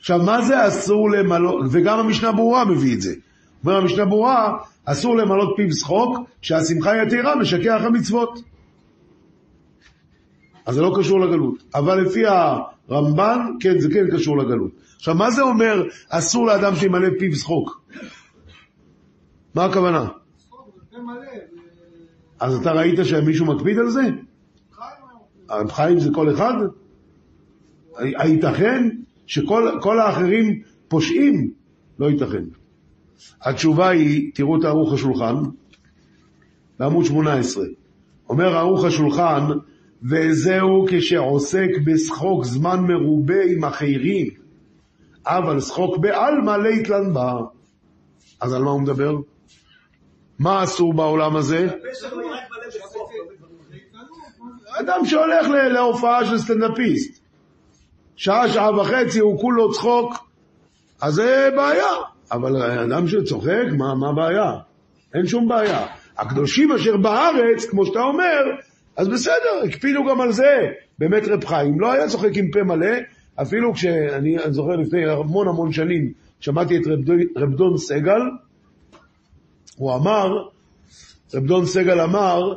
עכשיו, 0.00 0.22
מה 0.22 0.42
זה 0.42 0.68
אסור 0.68 1.10
למלא, 1.10 1.62
וגם 1.70 1.98
המשנה 1.98 2.32
ברורה 2.32 2.64
מביא 2.64 2.94
את 2.94 3.00
זה. 3.00 3.14
אומר 3.64 3.76
המשנה 3.76 4.04
ברורה, 4.04 4.58
אסור 4.84 5.16
למלות 5.16 5.52
פיו 5.56 5.72
שחוק, 5.72 6.18
שהשמחה 6.42 7.02
יתרה 7.02 7.36
משכח 7.36 7.80
המצוות. 7.84 8.42
אז 10.66 10.74
זה 10.74 10.80
לא 10.80 10.94
קשור 10.98 11.20
לגלות. 11.20 11.62
אבל 11.74 12.00
לפי 12.00 12.22
הרמב"ן, 12.26 13.38
כן, 13.60 13.78
זה 13.78 13.88
כן 13.92 14.16
קשור 14.16 14.38
לגלות. 14.38 14.70
עכשיו, 14.96 15.14
מה 15.14 15.30
זה 15.30 15.42
אומר 15.42 15.84
אסור 16.08 16.46
לאדם 16.46 16.76
שימלא 16.76 17.08
פיו 17.18 17.34
שחוק? 17.34 17.80
מה 19.54 19.64
הכוונה? 19.64 20.06
אז 22.40 22.54
אתה 22.54 22.72
ראית 22.72 22.98
שמישהו 23.04 23.46
מקפיד 23.46 23.78
על 23.78 23.90
זה? 23.90 24.02
חיים 25.68 26.00
זה 26.00 26.10
כל 26.14 26.34
אחד? 26.34 26.54
הייתכן 27.96 28.88
שכל 29.30 29.78
כל 29.80 30.00
האחרים 30.00 30.60
פושעים? 30.88 31.50
לא 31.98 32.10
ייתכן. 32.10 32.44
התשובה 33.42 33.88
היא, 33.88 34.30
תראו 34.34 34.58
את 34.58 34.64
ערוך 34.64 34.92
השולחן, 34.92 35.34
בעמוד 36.78 37.04
18. 37.04 37.64
אומר 38.28 38.56
ערוך 38.56 38.84
השולחן, 38.84 39.42
וזהו 40.10 40.86
כשעוסק 40.88 41.68
בשחוק 41.84 42.44
זמן 42.44 42.80
מרובה 42.80 43.42
עם 43.48 43.64
אחרים, 43.64 44.26
אבל 45.26 45.60
שחוק 45.60 45.98
בעלמא 45.98 46.50
ליתלן 46.50 47.12
בה. 47.12 47.34
אז 48.40 48.54
על 48.54 48.62
מה 48.62 48.70
הוא 48.70 48.80
מדבר? 48.80 49.16
מה 50.38 50.64
אסור 50.64 50.94
בעולם 50.94 51.36
הזה? 51.36 51.68
אדם 54.80 55.00
שהולך 55.04 55.48
להופעה 55.48 56.26
של 56.26 56.38
סטנדאפיסט, 56.38 57.19
שעה, 58.20 58.48
שעה 58.48 58.80
וחצי, 58.80 59.20
הוא 59.20 59.40
כולו 59.40 59.72
צחוק, 59.72 60.14
אז 61.02 61.14
זה 61.14 61.48
בעיה. 61.56 61.92
אבל 62.32 62.62
אדם 62.62 63.08
שצוחק, 63.08 63.66
מה, 63.78 64.08
הבעיה? 64.08 64.52
אין 65.14 65.26
שום 65.26 65.48
בעיה. 65.48 65.86
הקדושים 66.18 66.72
אשר 66.72 66.96
בארץ, 66.96 67.64
כמו 67.70 67.86
שאתה 67.86 68.00
אומר, 68.00 68.40
אז 68.96 69.08
בסדר, 69.08 69.62
הקפידו 69.68 70.04
גם 70.10 70.20
על 70.20 70.32
זה. 70.32 70.56
באמת 70.98 71.28
רב 71.28 71.44
חיים 71.44 71.80
לא 71.80 71.92
היה 71.92 72.08
צוחק 72.08 72.30
עם 72.34 72.50
פה 72.50 72.62
מלא, 72.62 72.96
אפילו 73.42 73.74
כשאני 73.74 74.38
אני 74.38 74.52
זוכר 74.52 74.76
לפני 74.76 75.10
המון 75.10 75.48
המון 75.48 75.72
שנים, 75.72 76.12
שמעתי 76.40 76.76
את 76.76 76.86
רב, 76.86 77.10
רב 77.36 77.54
דון 77.56 77.76
סגל, 77.76 78.20
הוא 79.76 79.94
אמר, 79.94 80.28
רב 81.34 81.46
דון 81.46 81.66
סגל 81.66 82.00
אמר 82.00 82.54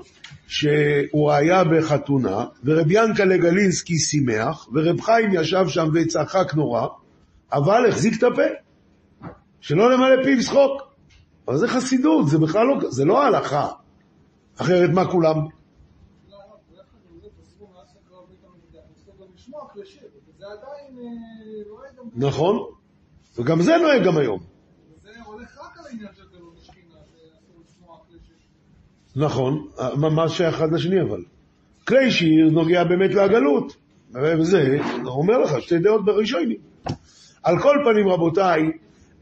שהוא 0.53 1.31
היה 1.31 1.63
בחתונה, 1.63 2.45
ורב 2.63 2.91
ינקלה 2.91 3.37
גלינסקי 3.37 3.97
שימח, 3.97 4.67
ורב 4.73 5.01
חיים 5.01 5.29
ישב 5.33 5.65
שם 5.67 5.89
וצחק 5.93 6.53
נורא, 6.55 6.87
אבל 7.53 7.89
החזיק 7.89 8.17
את 8.17 8.23
הפה, 8.23 8.41
שלא 9.61 9.91
למלא 9.91 10.23
פיו 10.23 10.41
שחוק. 10.41 10.81
אבל 11.47 11.57
זה 11.57 11.67
חסידות, 11.67 12.27
זה 12.27 12.37
בכלל 12.37 12.65
לא, 12.67 12.89
זה 12.89 13.05
לא 13.05 13.23
הלכה. 13.23 13.71
אחרת 14.57 14.89
מה 14.89 15.11
כולם? 15.11 15.35
אה, 15.35 15.47
נכון? 22.15 22.55
וגם 23.37 23.61
זה 23.61 23.77
נוהג 23.77 24.05
גם 24.05 24.17
היום. 24.17 24.39
זה 25.01 25.09
הולך 25.25 25.57
רק 25.57 25.77
על 25.77 25.85
העניין 25.85 26.09
של 26.15 26.23
גלות 26.33 26.57
השכינה, 26.61 26.95
שאסור 27.11 27.63
לשמוע 27.65 27.97
קלשת. 28.09 28.33
נכון, 29.15 29.67
מה 29.95 30.29
שייך 30.29 30.55
אחד 30.55 30.71
לשני 30.71 31.01
אבל? 31.01 31.21
כלי 31.87 32.11
שיר 32.11 32.49
נוגע 32.49 32.83
באמת 32.83 33.13
לגלות, 33.13 33.75
וזה 34.13 34.77
אומר 35.05 35.37
לך 35.37 35.61
שתי 35.61 35.79
דעות 35.79 36.05
בראשונים. 36.05 36.57
על 37.43 37.59
כל 37.59 37.77
פנים 37.85 38.07
רבותיי, 38.07 38.71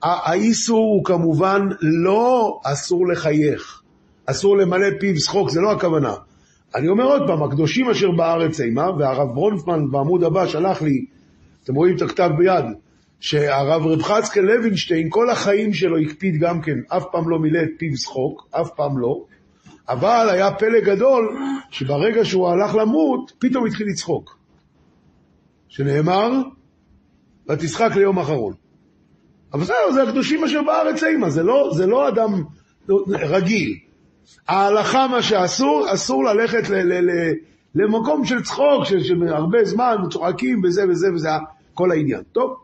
האיסור 0.04 0.94
הוא 0.94 1.06
כמובן 1.06 1.68
לא 1.82 2.60
אסור 2.64 3.08
לחייך, 3.08 3.82
אסור 4.26 4.58
למלא 4.58 4.88
פיו 5.00 5.20
שחוק, 5.20 5.50
זה 5.50 5.62
לא 5.62 5.72
הכוונה. 5.72 6.14
אני 6.76 6.88
אומר 6.88 7.04
עוד 7.04 7.22
פעם, 7.28 7.44
הקדושים 7.44 7.90
אשר 7.90 8.12
בארץ 8.12 8.60
אימה, 8.60 8.92
והרב 9.00 9.34
ברונפמן 9.34 9.92
בעמוד 9.92 10.24
הבא 10.24 10.48
שלח 10.48 10.82
לי, 10.82 11.06
אתם 11.64 11.76
רואים 11.76 11.96
את 11.96 12.02
הכתב 12.02 12.30
ביד, 12.38 12.66
שהרב 13.20 13.88
רב 13.88 14.02
חצקל 14.02 14.42
לוינשטיין 14.42 15.08
כל 15.10 15.30
החיים 15.30 15.74
שלו 15.74 15.98
הקפיד 15.98 16.40
גם 16.40 16.62
כן, 16.62 16.78
אף 16.88 17.04
פעם 17.12 17.30
לא 17.30 17.40
מילא 17.40 17.60
את 17.64 17.70
פיו 17.78 17.98
שחוק, 17.98 18.48
אף 18.52 18.70
פעם 18.76 18.98
לא, 18.98 19.24
אבל 19.90 20.30
היה 20.32 20.52
פלא 20.52 20.80
גדול 20.80 21.38
שברגע 21.70 22.26
שהוא 22.26 22.50
הלך 22.50 22.76
למות, 22.76 23.32
פתאום 23.40 23.66
התחיל 23.66 23.88
לצחוק. 23.88 24.38
שנאמר, 25.68 26.32
ותשחק 27.50 27.90
ליום 27.96 28.20
אחרון. 28.20 28.54
אבל 29.54 29.64
זהו, 29.64 29.94
זה 29.94 30.04
הקדושים 30.04 30.44
אשר 30.44 30.62
בארץ 30.64 31.04
אימה, 31.04 31.30
זה 31.30 31.44
לא, 31.44 31.70
זה 31.76 31.86
לא 31.88 32.08
אדם 32.08 32.44
רגיל. 33.10 33.80
ההלכה, 34.48 35.08
מה 35.08 35.22
שאסור, 35.22 35.94
אסור 35.94 36.24
ללכת 36.24 36.70
ל, 36.70 36.76
ל, 36.76 37.12
ל, 37.12 37.34
למקום 37.76 38.26
של 38.26 38.44
צחוק, 38.44 38.86
של, 38.86 39.04
של 39.04 39.28
הרבה 39.28 39.66
זמן, 39.66 39.96
צוחקים 40.12 40.62
וזה 40.64 40.90
וזה 40.90 41.14
וזה, 41.14 41.30
כל 41.74 41.92
העניין. 41.92 42.22
טוב. 42.32 42.56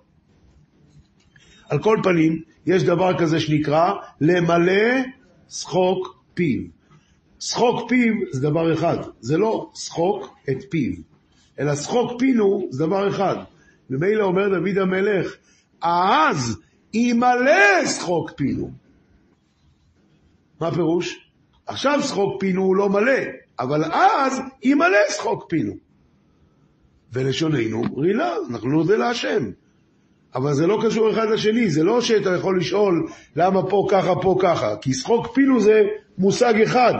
על 1.69 1.83
כל 1.83 1.97
פנים, 2.03 2.41
יש 2.65 2.83
דבר 2.83 3.17
כזה 3.17 3.39
שנקרא 3.39 3.93
למלא 4.21 5.01
שחוק 5.49 6.23
פיו. 6.33 6.76
שחוק 7.39 7.89
פיו 7.89 8.13
זה 8.31 8.41
דבר 8.41 8.73
אחד, 8.73 8.97
זה 9.19 9.37
לא 9.37 9.71
שחוק 9.75 10.35
את 10.49 10.57
פיו, 10.69 10.93
אלא 11.59 11.75
שחוק 11.75 12.19
פינו 12.19 12.67
זה 12.69 12.85
דבר 12.85 13.09
אחד. 13.09 13.35
ממילא 13.89 14.23
אומר 14.23 14.49
דוד 14.49 14.77
המלך, 14.77 15.35
אז 15.81 16.59
ימלא 16.93 17.85
שחוק 17.85 18.31
פינו. 18.31 18.71
מה 20.61 20.67
הפירוש? 20.67 21.29
עכשיו 21.65 22.01
שחוק 22.01 22.39
פינו 22.39 22.61
הוא 22.61 22.75
לא 22.75 22.89
מלא, 22.89 23.21
אבל 23.59 23.83
אז 23.83 24.41
ימלא 24.63 24.97
שחוק 25.09 25.45
פינו. 25.49 25.73
ולשוננו 27.13 27.81
רילה, 27.97 28.35
אנחנו 28.49 28.69
נודה 28.69 28.95
להשם. 28.95 29.43
אבל 30.35 30.53
זה 30.53 30.67
לא 30.67 30.79
קשור 30.85 31.11
אחד 31.11 31.27
לשני, 31.33 31.69
זה 31.69 31.83
לא 31.83 32.01
שאתה 32.01 32.35
יכול 32.35 32.59
לשאול 32.59 33.07
למה 33.35 33.69
פה 33.69 33.87
ככה, 33.91 34.15
פה 34.21 34.37
ככה, 34.41 34.75
כי 34.81 34.93
שחוק 34.93 35.27
פינו 35.35 35.59
זה 35.59 35.81
מושג 36.17 36.61
אחד. 36.61 36.93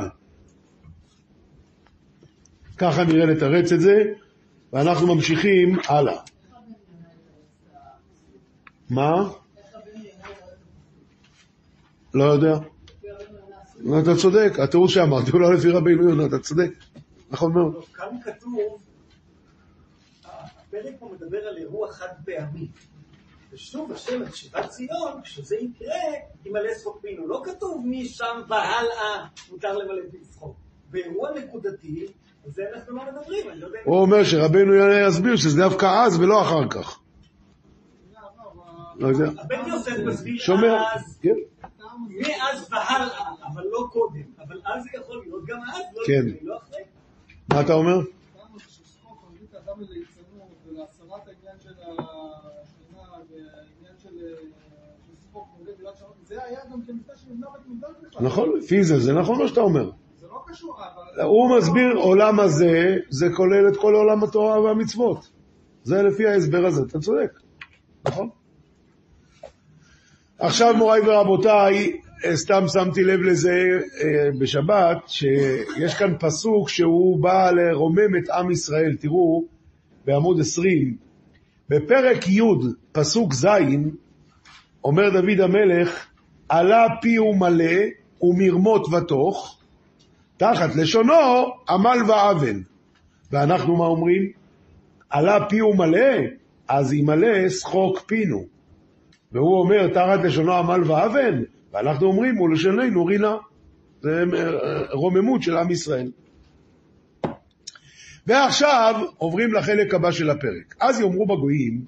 ככה 2.77 3.03
נראה 3.03 3.25
לתרץ 3.25 3.71
את 3.71 3.81
זה, 3.81 4.03
ואנחנו 4.73 5.15
ממשיכים 5.15 5.75
הלאה. 5.87 6.21
מה? 8.89 9.29
לא 12.13 12.23
יודע. 12.23 12.57
אתה 14.01 14.15
צודק, 14.21 14.59
התירוץ 14.63 14.91
שאמרתי 14.91 15.31
הוא 15.31 15.41
לא 15.41 15.53
לפי 15.53 15.69
רבינו 15.69 16.09
יונה, 16.09 16.25
אתה 16.25 16.39
צודק. 16.39 16.69
נכון 17.29 17.53
מאוד. 17.53 17.85
כאן 17.93 18.07
כתוב, 18.23 18.83
הפרק 20.23 20.93
פה 20.99 21.09
מדבר 21.13 21.37
על 21.37 21.57
אירוע 21.57 21.91
חד 21.91 22.07
פעמי. 22.25 22.67
ושוב 23.51 23.91
השם 23.91 24.23
את 24.23 24.35
שיבת 24.35 24.69
ציון, 24.69 25.21
כשזה 25.23 25.55
יקרה, 25.55 25.95
ימלא 26.45 26.73
שחוק 26.79 27.01
פינו. 27.01 27.27
לא 27.27 27.41
כתוב 27.45 27.83
משם 27.85 28.41
והלאה 28.49 29.27
מותר 29.51 29.77
למלא 29.77 30.01
שחוק. 30.33 30.55
באירוע 30.89 31.29
נקודתי, 31.31 32.05
לא. 32.57 33.79
הוא 33.83 34.01
אומר 34.01 34.23
שרבנו 34.23 34.73
יונה 34.73 35.07
יסביר 35.07 35.35
שזה 35.35 35.61
דווקא 35.61 35.85
אז 35.85 36.19
ולא 36.19 36.41
אחר 36.41 36.67
כך. 36.69 36.99
לא 38.95 39.07
יודע. 39.07 39.41
הבן 39.41 39.67
יוסף 39.67 39.97
מסביר 40.05 40.37
שומע, 40.37 40.93
אז, 40.95 41.19
כן, 41.21 41.35
מאז 42.09 42.67
והלאה, 42.71 43.31
אבל 43.53 43.63
לא 43.63 43.87
קודם. 43.91 44.21
אבל 44.39 44.61
אז 44.65 44.83
זה 44.83 44.89
יכול 44.93 45.21
להיות 45.25 45.45
גם 45.45 45.57
אז, 45.73 45.81
לא 45.95 46.01
כן. 46.07 46.25
לא 46.41 46.57
אחרי. 46.57 46.81
מה 47.53 47.61
אתה 47.61 47.73
אומר? 47.73 47.99
בכלל. 58.07 58.25
נכון, 58.25 58.57
לפי 58.57 58.83
זה, 58.83 58.99
זה 58.99 59.13
נכון 59.13 59.39
מה 59.39 59.47
שאתה 59.47 59.61
אומר. 59.61 59.91
לא. 61.17 61.23
הוא 61.23 61.57
מסביר 61.57 61.93
עולם 61.95 62.39
הזה, 62.39 62.95
זה 63.09 63.27
כולל 63.35 63.67
את 63.67 63.77
כל 63.77 63.93
עולם 63.93 64.23
התורה 64.23 64.61
והמצוות. 64.61 65.29
זה 65.83 66.01
לפי 66.01 66.27
ההסבר 66.27 66.65
הזה, 66.65 66.81
אתה 66.87 66.99
צודק, 66.99 67.39
נכון? 68.07 68.29
עכשיו 70.39 70.77
מוריי 70.77 71.01
ורבותיי, 71.01 71.99
אה, 72.25 72.37
סתם 72.37 72.63
שמתי 72.67 73.03
לב 73.03 73.19
לזה 73.19 73.79
אה, 74.01 74.29
בשבת, 74.39 74.97
שיש 75.07 75.95
כאן 75.95 76.13
פסוק 76.19 76.69
שהוא 76.69 77.23
בא 77.23 77.51
לרומם 77.51 78.15
את 78.23 78.29
עם 78.29 78.51
ישראל. 78.51 78.95
תראו, 78.99 79.43
בעמוד 80.05 80.39
20, 80.39 80.97
בפרק 81.69 82.27
י', 82.27 82.41
פסוק 82.91 83.33
ז', 83.33 83.47
אומר 84.83 85.09
דוד 85.09 85.39
המלך, 85.39 86.07
עלה 86.49 86.85
פי 87.01 87.19
ומלא 87.19 87.75
ומרמות 88.21 88.93
ותוך, 88.93 89.56
תחת 90.37 90.75
לשונו 90.75 91.13
עמל 91.69 91.97
ועוול. 92.07 92.63
ואנחנו 93.31 93.77
מה 93.77 93.85
אומרים? 93.85 94.31
עלה 95.09 95.45
פי 95.49 95.61
ומלא, 95.61 96.17
אז 96.67 96.93
ימלא 96.93 97.49
שחוק 97.49 97.99
פינו. 97.99 98.45
והוא 99.31 99.59
אומר, 99.59 99.87
תחת 99.87 100.23
לשונו 100.23 100.53
עמל 100.53 100.91
ועוול, 100.91 101.45
ואנחנו 101.73 102.07
אומרים, 102.07 102.41
ולשוננו 102.41 103.05
רינה. 103.05 103.35
זה 104.01 104.23
אה, 104.33 104.93
רוממות 104.93 105.43
של 105.43 105.57
עם 105.57 105.71
ישראל. 105.71 106.11
ועכשיו 108.27 109.05
עוברים 109.17 109.53
לחלק 109.53 109.93
הבא 109.93 110.11
של 110.11 110.29
הפרק. 110.29 110.75
אז 110.79 110.99
יאמרו 110.99 111.25
בגויים, 111.25 111.81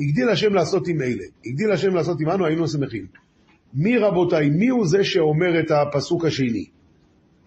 הגדיל 0.00 0.28
השם 0.28 0.54
לעשות 0.54 0.88
עם 0.88 1.02
אלה, 1.02 1.24
הגדיל 1.46 1.72
השם 1.72 1.94
לעשות 1.94 2.20
עמנו, 2.20 2.46
היינו 2.46 2.68
שמחים. 2.68 3.06
מי 3.74 3.98
רבותיי, 3.98 4.50
מי 4.50 4.68
הוא 4.68 4.86
זה 4.86 5.04
שאומר 5.04 5.60
את 5.60 5.70
הפסוק 5.70 6.24
השני? 6.24 6.64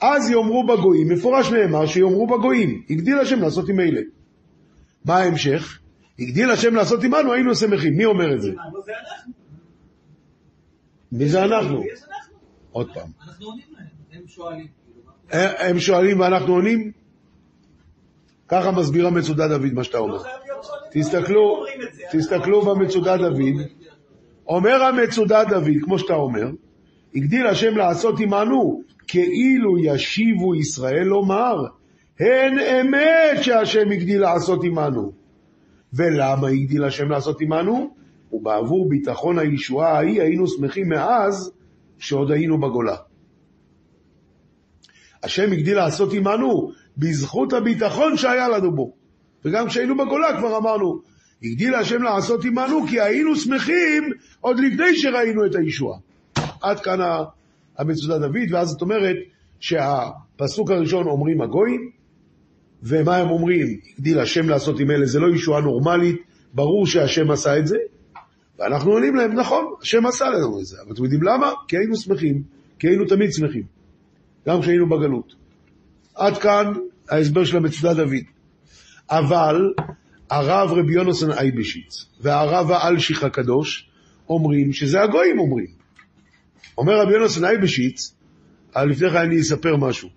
אז 0.02 0.30
יאמרו 0.30 0.68
בגויים, 0.68 1.10
מפורש 1.10 1.52
נאמר 1.52 1.86
שיאמרו 1.86 2.28
בגויים, 2.28 2.82
הגדיל 2.90 3.20
השם 3.20 3.42
לעשות 3.42 3.70
עם 3.70 3.80
אלה. 3.80 4.02
מה 5.06 5.18
ההמשך? 5.18 5.80
הגדיל 6.20 6.52
השם 6.52 6.76
לעשות 6.76 7.04
עמנו, 7.04 7.34
היינו 7.34 7.56
שמחים. 7.56 7.98
מי 7.98 8.06
אומר 8.06 8.34
את 8.34 8.42
זה? 8.42 8.52
לא. 8.52 8.62
מי 11.12 11.30
זה 11.30 11.44
אנחנו? 11.44 11.84
עוד 12.72 12.88
פעם. 12.94 13.10
אנחנו 13.28 13.46
עונים 13.46 13.66
להם, 13.78 13.86
הם 14.12 14.28
שואלים. 14.28 14.68
כאילו, 15.30 15.44
הם 15.60 15.80
שואלים 15.80 16.20
ואנחנו 16.20 16.54
עונים? 16.54 16.92
ככה 18.48 18.72
מסביר 18.72 19.08
המצודה 19.08 19.48
דוד 19.48 19.74
מה 19.74 19.84
שאתה 19.84 19.98
אומר. 19.98 20.14
לא 20.14 20.24
שואלים. 20.64 20.92
תסתכלו. 20.92 21.66
תסתכלו 22.12 22.62
במצודה 22.62 23.18
דוד. 23.18 23.62
אומר 24.48 24.84
המצודה 24.84 25.44
דוד, 25.44 25.74
כמו 25.82 26.00
שאתה 26.00 26.14
אומר, 26.14 26.48
הגדיל 27.16 27.48
השם 27.48 27.78
לעשות 27.78 28.20
עמנו, 28.20 28.84
כאילו 29.08 29.78
ישיבו 29.80 30.56
ישראל 30.56 31.04
לומר, 31.04 31.66
הן 32.20 32.60
אמת 32.60 33.44
שהשם 33.44 33.92
הגדיל 33.92 34.22
לעשות 34.22 34.64
עמנו. 34.64 35.12
ולמה 35.94 36.48
הגדיל 36.48 36.84
השם 36.84 37.10
לעשות 37.10 37.42
עמנו? 37.42 37.96
ובעבור 38.32 38.90
ביטחון 38.90 39.40
הישועה 39.40 39.98
ההיא 39.98 40.22
היינו 40.22 40.48
שמחים 40.48 40.90
מאז 40.90 41.52
שעוד 42.00 42.32
היינו 42.32 42.60
בגולה. 42.60 42.96
השם 45.24 45.52
הגדיל 45.52 45.76
לעשות 45.76 46.14
עמנו 46.14 46.72
בזכות 46.98 47.54
הביטחון 47.54 48.18
שהיה 48.18 48.50
לנו 48.50 48.76
בו. 48.76 48.94
וגם 49.46 49.68
כשהיינו 49.68 49.98
בגולה 49.98 50.38
כבר 50.38 50.58
אמרנו, 50.58 51.02
הגדיל 51.44 51.76
השם 51.76 52.04
לעשות 52.04 52.46
עמנו 52.46 52.88
כי 52.88 53.02
היינו 53.02 53.36
שמחים 53.36 54.04
עוד 54.42 54.60
לפני 54.60 54.98
שראינו 54.98 55.46
את 55.46 55.56
הישועה. 55.56 55.98
עד 56.62 56.80
כאן 56.80 57.00
ה- 57.78 57.82
המצודה 57.82 58.20
דוד, 58.20 58.52
ואז 58.52 58.68
זאת 58.68 58.82
אומרת 58.82 59.16
שהפסוק 59.60 60.72
הראשון 60.72 61.08
אומרים 61.08 61.42
הגויים, 61.42 61.90
ומה 62.84 63.18
הם 63.18 63.30
אומרים? 63.30 63.68
הגדיל 63.94 64.20
השם 64.20 64.50
לעשות 64.50 64.80
עם 64.80 64.92
אלה, 64.92 65.06
זה 65.06 65.20
לא 65.20 65.36
ישועה 65.36 65.62
נורמלית, 65.62 66.16
ברור 66.54 66.88
שהשם 66.88 67.32
עשה 67.32 67.58
את 67.60 67.68
זה, 67.68 67.78
ואנחנו 68.60 68.92
עונים 68.92 69.16
להם, 69.16 69.40
נכון, 69.40 69.66
השם 69.82 70.06
עשה 70.06 70.26
לנו 70.30 70.60
את 70.60 70.66
זה, 70.66 70.78
אבל 70.86 70.94
אתם 70.94 71.04
יודעים 71.04 71.24
למה? 71.24 71.52
כי 71.68 71.78
היינו 71.78 71.96
שמחים, 71.96 72.44
כי 72.80 72.88
היינו 72.88 73.06
תמיד 73.06 73.34
שמחים, 73.34 73.64
גם 74.48 74.62
כשהיינו 74.62 74.90
בגלות. 74.90 75.36
עד 76.16 76.38
כאן 76.38 76.74
ההסבר 77.10 77.44
של 77.44 77.58
המצודה 77.58 77.94
דוד. 77.94 78.24
אבל 79.10 79.74
הרב 80.30 80.72
רבי 80.72 80.94
יונוסן 80.94 81.32
אייבשיץ 81.32 82.06
והרב 82.22 82.72
האלשיך 82.72 83.24
הקדוש 83.24 83.90
אומרים 84.30 84.74
שזה 84.74 85.02
הגויים 85.04 85.40
אומרים. 85.40 85.68
אומר 86.78 87.02
רבי 87.02 87.14
יונוסן 87.14 87.46
אייבשיץ, 87.46 88.16
אבל 88.76 88.90
לפני 88.90 89.10
כן 89.10 89.18
אני 89.18 89.40
אספר 89.40 89.76
משהו. 89.76 90.10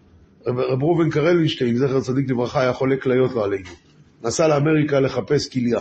רב, 0.46 0.58
רב 0.58 0.82
ראובן 0.82 1.10
קרלינשטיין, 1.10 1.76
זכר 1.76 2.00
צדיק 2.00 2.30
לברכה, 2.30 2.60
היה 2.60 2.72
חולה 2.72 2.96
כליות 2.96 3.34
לא 3.34 3.44
עלינו. 3.44 3.70
נסע 4.22 4.48
לאמריקה 4.48 5.00
לחפש 5.00 5.48
כליה. 5.48 5.80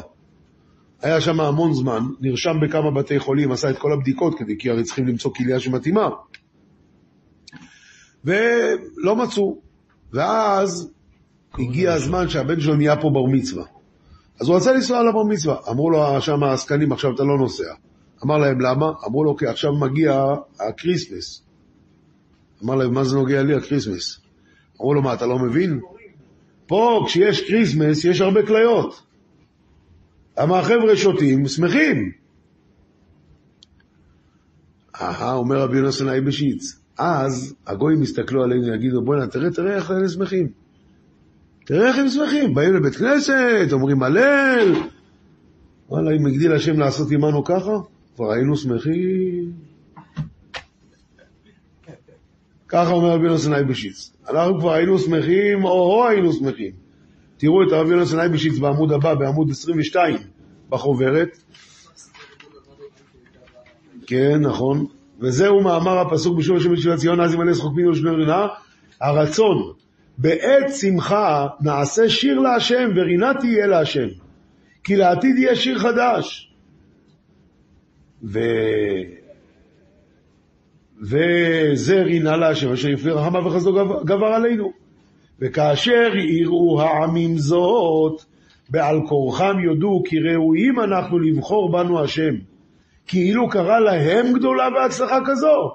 היה 1.01 1.21
שם 1.21 1.39
המון 1.39 1.73
זמן, 1.73 1.99
נרשם 2.21 2.53
בכמה 2.61 2.91
בתי 2.91 3.19
חולים, 3.19 3.51
עשה 3.51 3.69
את 3.69 3.77
כל 3.77 3.93
הבדיקות 3.93 4.39
כדי, 4.39 4.57
כי 4.59 4.69
הרי 4.69 4.83
צריכים 4.83 5.07
למצוא 5.07 5.31
כליה 5.33 5.59
שמתאימה. 5.59 6.09
ולא 8.25 9.15
מצאו. 9.15 9.61
ואז 10.13 10.91
הגיע 11.59 11.93
הזמן 11.93 12.29
שהבן 12.29 12.59
שלו 12.59 12.75
נהיה 12.75 13.09
בר 13.09 13.25
מצווה. 13.25 13.65
אז 14.41 14.47
הוא 14.47 14.55
רצה 14.55 14.71
לנסוע 14.71 15.03
לבר 15.03 15.23
מצווה. 15.23 15.55
אמרו 15.69 15.89
לו 15.89 16.21
שם 16.21 16.43
העסקנים, 16.43 16.91
עכשיו 16.91 17.15
אתה 17.15 17.23
לא 17.23 17.37
נוסע. 17.37 17.73
אמר 18.25 18.37
להם, 18.37 18.61
למה? 18.61 18.91
אמרו 19.05 19.23
לו, 19.23 19.37
כי 19.37 19.47
עכשיו 19.47 19.73
מגיע 19.73 20.25
הקריסמס. 20.59 21.43
אמר 22.63 22.75
להם, 22.75 22.93
מה 22.93 23.03
זה 23.03 23.15
נוגע 23.15 23.43
לי 23.43 23.55
הקריסמס? 23.55 24.19
אמרו 24.81 24.93
לו, 24.93 25.01
מה, 25.01 25.13
אתה 25.13 25.25
לא 25.25 25.39
מבין? 25.39 25.79
פה, 26.67 27.03
כשיש 27.07 27.47
קריסמס, 27.47 28.05
יש 28.05 28.21
הרבה 28.21 28.45
כליות. 28.45 29.01
למה 30.39 30.59
החבר'ה 30.59 30.95
שותים, 30.95 31.47
שמחים. 31.47 32.11
אהה, 35.01 35.33
אומר 35.33 35.61
רבי 35.61 35.77
יונתן 35.77 36.09
אייבשיץ, 36.09 36.79
אז 36.97 37.55
הגויים 37.67 38.03
יסתכלו 38.03 38.43
עלינו 38.43 38.65
ויגידו, 38.65 39.01
בוא'נה, 39.01 39.27
תראה, 39.27 39.51
תראה 39.51 39.75
איך 39.75 39.91
הם 39.91 40.07
שמחים. 40.07 40.47
תראה 41.65 41.87
איך 41.87 41.97
הם 41.97 42.09
שמחים, 42.09 42.53
באים 42.53 42.73
לבית 42.73 42.95
כנסת, 42.95 43.67
אומרים 43.71 44.03
הלל. 44.03 44.73
וואלה, 45.89 46.11
אם 46.11 46.25
הגדיל 46.25 46.53
השם 46.53 46.79
לעשות 46.79 47.11
עמנו 47.11 47.43
ככה, 47.43 47.71
כבר 48.17 48.31
היינו 48.31 48.57
שמחים. 48.57 49.51
ככה 52.67 52.91
אומר 52.91 53.09
רבי 53.09 53.25
יונתן 53.25 53.53
אייבשיץ. 53.53 54.13
אנחנו 54.29 54.59
כבר 54.59 54.73
היינו 54.73 54.99
שמחים, 54.99 55.63
או-הו 55.63 56.07
היינו 56.07 56.33
שמחים. 56.33 56.71
תראו 57.37 57.63
את 57.67 57.71
הרב 57.71 57.91
יונתן 57.91 58.19
אייבשיץ 58.19 58.59
בעמוד 58.59 58.91
הבא, 58.91 59.13
בעמוד 59.13 59.49
22, 59.49 60.17
בחוברת. 60.69 61.37
כן, 64.07 64.41
נכון. 64.41 64.85
וזהו 65.19 65.61
מאמר 65.61 65.99
הפסוק 65.99 66.37
בשוב 66.37 66.57
השם 66.57 66.73
בשיבת 66.73 66.97
ציון, 66.99 67.21
אז 67.21 67.33
ימלא 67.33 67.53
שחוק 67.53 67.75
מינו 67.75 67.91
ושמי 67.91 68.09
רינה. 68.09 68.47
הרצון, 69.01 69.73
בעת 70.17 70.73
שמחה 70.79 71.47
נעשה 71.61 72.09
שיר 72.09 72.39
להשם 72.39 72.89
ורינה 72.95 73.33
תהיה 73.39 73.67
להשם. 73.67 74.07
כי 74.83 74.95
לעתיד 74.95 75.37
יהיה 75.37 75.55
שיר 75.55 75.79
חדש. 75.79 76.46
ו... 78.23 78.39
וזה 81.01 81.95
רינה 82.03 82.37
להשם 82.37 82.71
אשר 82.71 82.89
יפלי 82.89 83.11
רחמה 83.11 83.47
וחסדו 83.47 83.73
גב- 83.73 84.03
גבר 84.05 84.27
עלינו. 84.27 84.71
וכאשר 85.39 86.11
יראו 86.15 86.81
העמים 86.81 87.37
זאת, 87.37 88.21
בעל 88.69 88.99
כורחם 89.07 89.59
יודו 89.63 90.03
כי 90.05 90.19
ראויים 90.19 90.79
אנחנו 90.79 91.19
לבחור 91.19 91.71
בנו 91.71 92.03
השם. 92.03 92.33
כאילו 93.07 93.49
קרה 93.49 93.79
להם 93.79 94.33
גדולה 94.33 94.67
והצלחה 94.75 95.19
כזו. 95.25 95.71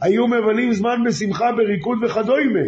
היו 0.00 0.26
מבלים 0.26 0.72
זמן 0.72 1.04
בשמחה, 1.06 1.52
בריקוד 1.56 1.98
וכדומה. 2.04 2.60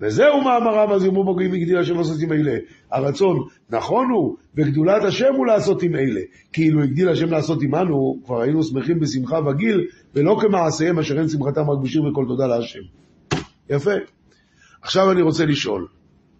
וזהו 0.00 0.40
מאמרם 0.40 0.92
אז 0.92 1.04
יאמרו 1.04 1.24
בגויים 1.24 1.54
הגדיל 1.54 1.78
השם 1.78 1.96
לעשות 1.96 2.20
עם 2.20 2.32
אלה. 2.32 2.56
הרצון 2.92 3.36
נכון 3.70 4.10
הוא, 4.10 4.36
וגדולת 4.54 5.04
השם 5.04 5.34
הוא 5.36 5.46
לעשות 5.46 5.82
עם 5.82 5.96
אלה. 5.96 6.20
כאילו 6.52 6.82
הגדיל 6.82 7.08
השם 7.08 7.30
לעשות 7.30 7.62
עמנו, 7.62 8.20
כבר 8.24 8.40
היינו 8.40 8.62
שמחים 8.62 9.00
בשמחה 9.00 9.38
וגיל, 9.46 9.86
ולא 10.14 10.38
כמעשיהם 10.40 10.98
אשר 10.98 11.18
אין 11.18 11.28
שמחתם 11.28 11.70
רק 11.70 11.78
בשיר 11.82 12.04
וכל 12.04 12.24
תודה 12.28 12.46
להשם. 12.46 12.80
יפה. 13.70 13.94
עכשיו 14.82 15.10
אני 15.10 15.22
רוצה 15.22 15.44
לשאול, 15.44 15.86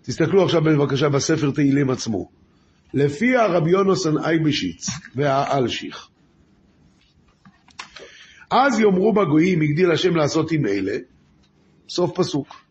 תסתכלו 0.03 0.45
עכשיו 0.45 0.63
בבקשה 0.63 1.09
בספר 1.09 1.51
תהילים 1.51 1.91
עצמו. 1.91 2.29
לפי 2.95 3.37
הרבי 3.37 3.71
יונוסן 3.71 4.19
אייבשיץ 4.19 4.89
והאלשיך, 5.17 6.09
אז 8.51 8.81
יאמרו 8.81 9.13
בגויים 9.13 9.61
הגדיל 9.61 9.91
השם 9.91 10.17
לעשות 10.17 10.53
עם 10.53 10.67
אלה, 10.67 10.97
סוף 11.89 12.13
פסוק. 12.15 12.68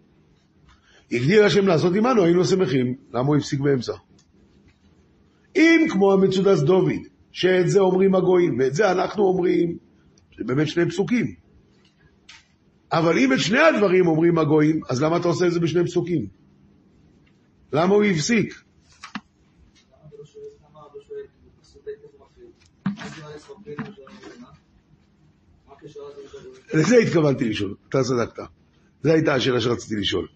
הגדיל 1.12 1.44
השם 1.44 1.68
לעשות 1.68 1.96
עמנו, 1.96 2.24
היינו 2.24 2.46
שמחים. 2.46 2.96
למה 3.14 3.28
הוא 3.28 3.36
הפסיק 3.36 3.60
באמצע? 3.60 3.94
אם 5.56 5.88
כמו 5.90 6.14
המצודס 6.14 6.62
דוד, 6.62 6.92
שאת 7.32 7.70
זה 7.70 7.80
אומרים 7.80 8.16
הגויים, 8.16 8.60
ואת 8.60 8.74
זה 8.74 8.92
אנחנו 8.92 9.24
אומרים, 9.24 9.78
זה 10.38 10.44
באמת 10.44 10.68
שני 10.68 10.90
פסוקים. 10.90 11.36
אבל 12.92 13.18
אם 13.18 13.34
את 13.34 13.40
שני 13.40 13.60
הדברים 13.60 14.08
אומרים 14.08 14.38
הגויים, 14.38 14.82
אז 14.90 15.04
למה 15.04 15.18
אתה 15.18 15.28
עושה 15.28 15.48
את 15.48 15.52
זה 15.52 15.60
בשני 15.60 15.84
פסוקים? 15.84 16.28
למה 17.74 17.96
הוא 17.96 18.04
הפסיק? 18.04 18.64
לזה 26.74 26.98
התכוונתי 26.98 27.50
לשאול, 27.50 27.76
אתה 27.90 28.04
צדקת. 28.04 28.44
זו 29.04 29.12
הייתה 29.12 29.34
השאלה 29.34 29.62
שרציתי 29.62 29.96
לשאול. 29.96 30.28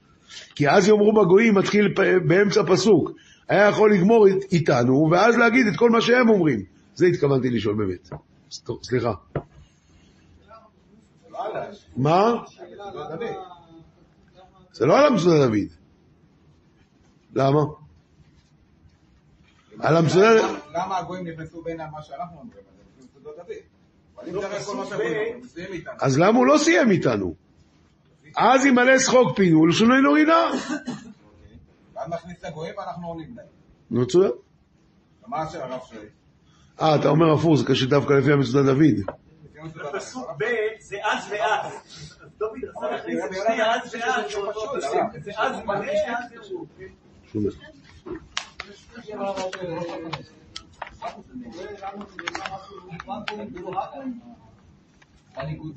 כי 0.56 0.70
אז 0.70 0.88
יאמרו 0.88 1.14
בגויים, 1.14 1.56
מתחיל 1.56 1.94
באמצע 2.28 2.62
פסוק. 2.68 3.12
היה 3.50 3.68
יכול 3.68 3.94
לגמור 3.94 4.28
אית- 4.28 4.52
איתנו, 4.52 5.08
ואז 5.12 5.38
להגיד 5.38 5.68
את 5.68 5.78
כל 5.78 5.90
מה 5.90 6.02
שהם 6.02 6.30
אומרים. 6.30 6.64
זה 6.96 7.06
התכוונתי 7.06 7.50
לשאול 7.50 7.76
באמת. 7.76 8.10
סליחה. 8.84 9.14
מה? 11.98 12.34
זה 14.74 14.86
לא 14.86 15.00
על 15.00 15.06
המצודת 15.06 15.48
דוד. 15.50 15.58
למה? 17.36 17.60
על 19.80 19.98
המצודת... 19.98 20.42
למה- 20.74 20.98
הגויים 20.98 21.28
נכנסו 21.28 21.62
בין 21.62 21.78
מה 21.78 22.02
שאנחנו 22.02 22.38
אומרים? 22.40 22.64
אז 26.00 26.20
למה 26.20 26.38
הוא 26.38 26.46
לא 26.46 26.58
סיים 26.58 26.92
איתנו? 26.92 27.36
אז 28.38 28.66
ימלא 28.66 29.00
שחוק 29.00 29.36
פינול, 29.36 29.72
שוננו 29.72 30.14
רינה. 30.14 30.52
ואז 31.96 32.10
נכניס 32.10 32.40
את 32.40 32.46
הגויים 32.46 32.74
ואנחנו 32.78 33.08
עונים 33.08 33.36
להם. 33.36 33.48
מצוין. 33.92 34.32
ומה 35.28 35.46
שהרב 35.52 35.80
שואל? 35.90 36.06
אה, 36.82 36.96
אתה 36.96 37.10
אומר 37.10 37.34
הפוך, 37.34 37.56
זה 37.56 37.66
קשה 37.66 37.86
דווקא 37.86 38.14
לפי 38.14 38.32
המצודת 38.32 38.66
דוד. 38.66 39.16
בפסוק. 39.76 40.30
ב' 40.38 40.44
זה 40.80 40.98
אז 41.04 41.32
ואז. 41.32 41.74
אז 42.24 42.30
דוד 42.38 42.60
רצה 42.64 42.92
להכניס 42.92 43.20
את 43.26 43.32
שני 43.36 43.64
אז 43.64 43.96
ואז 43.96 44.42
פסוק. 44.78 45.24
זה 45.24 45.32
אז 45.38 45.56
מלא, 45.66 45.92
אז 46.08 46.32
ירוד. 47.34 47.54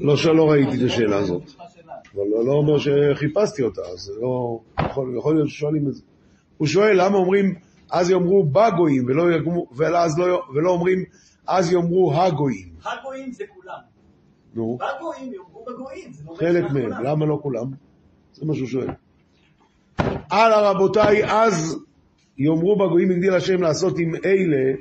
לא 0.00 0.16
שלא 0.16 0.50
ראיתי 0.50 0.76
את 0.76 0.86
השאלה 0.86 1.16
הזאת. 1.16 1.42
אבל 2.14 2.24
לא, 2.30 2.44
לא 2.44 2.52
אומר 2.52 2.78
שחיפשתי 2.78 3.62
אותה, 3.62 3.80
אז 3.80 4.12
לא... 4.20 4.60
יכול, 5.16 5.34
להיות 5.34 5.48
ששואלים 5.48 5.88
את 5.88 5.94
זה. 5.94 6.02
הוא 6.56 6.66
שואל 6.66 7.04
למה 7.04 7.16
אומרים 7.16 7.54
אז 7.90 8.10
יאמרו 8.10 8.44
בגויים 8.44 9.04
ולא, 9.06 9.30
לא, 10.62 10.70
אומרים 10.70 11.04
אז 11.46 11.72
יאמרו 11.72 12.14
הגויים. 12.14 12.68
הגויים 12.84 13.32
זה 13.32 13.44
כולם. 13.54 13.78
נו, 14.54 14.78
בגויים 14.78 15.32
יאמרו 15.32 15.64
בגויים. 15.66 16.10
לא 16.26 16.34
חלק 16.34 16.70
מהם. 16.70 17.04
למה 17.04 17.26
לא 17.26 17.38
כולם? 17.42 17.66
זה 18.32 18.46
מה 18.46 18.54
שהוא 18.54 18.68
שואל. 18.68 18.88
הלאה 20.30 20.70
רבותיי, 20.70 21.24
אז 21.24 21.84
יאמרו 22.38 22.76
בגויים 22.76 23.10
הגדיל 23.10 23.34
השם 23.34 23.62
לעשות 23.62 23.98
עם 23.98 24.14
אלה, 24.24 24.72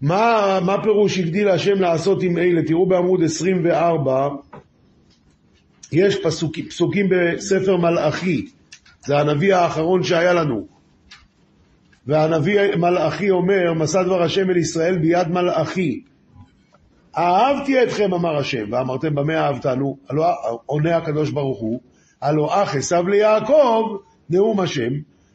מה, 0.00 0.58
מה 0.62 0.82
פירוש 0.82 1.18
הגדיל 1.18 1.48
השם 1.48 1.80
לעשות 1.80 2.22
עם 2.22 2.38
אלה? 2.38 2.62
תראו 2.62 2.86
בעמוד 2.86 3.22
24, 3.22 4.28
יש 5.92 6.16
פסוק, 6.22 6.58
פסוקים 6.68 7.08
בספר 7.10 7.76
מלאכי, 7.76 8.46
זה 9.04 9.18
הנביא 9.18 9.54
האחרון 9.54 10.02
שהיה 10.02 10.32
לנו. 10.32 10.66
והנביא 12.06 12.60
מלאכי 12.76 13.30
אומר, 13.30 13.74
מסע 13.74 14.02
דבר 14.02 14.22
השם 14.22 14.50
אל 14.50 14.56
ישראל 14.56 14.98
ביד 14.98 15.28
מלאכי. 15.28 16.02
אהבתי 17.16 17.82
אתכם, 17.82 18.14
אמר 18.14 18.36
השם, 18.36 18.64
ואמרתם 18.70 19.14
במה 19.14 19.36
אהבתנו? 19.36 19.96
הלא 20.08 20.26
עונה 20.66 20.96
הקדוש 20.96 21.30
ברוך 21.30 21.60
הוא, 21.60 21.80
הלא 22.22 22.62
אח 22.62 22.76
עשיו 22.76 23.08
ליעקב, 23.08 23.96
נאום 24.30 24.60
השם, 24.60 24.90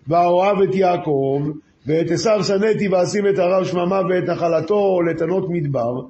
ואוהב 0.08 0.62
את 0.62 0.76
יעקב, 0.76 1.42
ואת 1.86 2.12
עשיו 2.12 2.44
שנאתי 2.44 2.88
ואשים 2.88 3.28
את 3.28 3.40
הרב 3.40 3.66
שממה 3.66 4.02
ואת 4.10 4.30
נחלתו 4.30 5.02
לתנות 5.02 5.46
מדבר, 5.50 6.02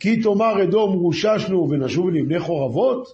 כי 0.00 0.22
תאמר 0.22 0.62
אדום 0.62 0.92
רוששנו 0.92 1.68
ונשוב 1.70 2.10
לבני 2.10 2.40
חורבות? 2.40 3.08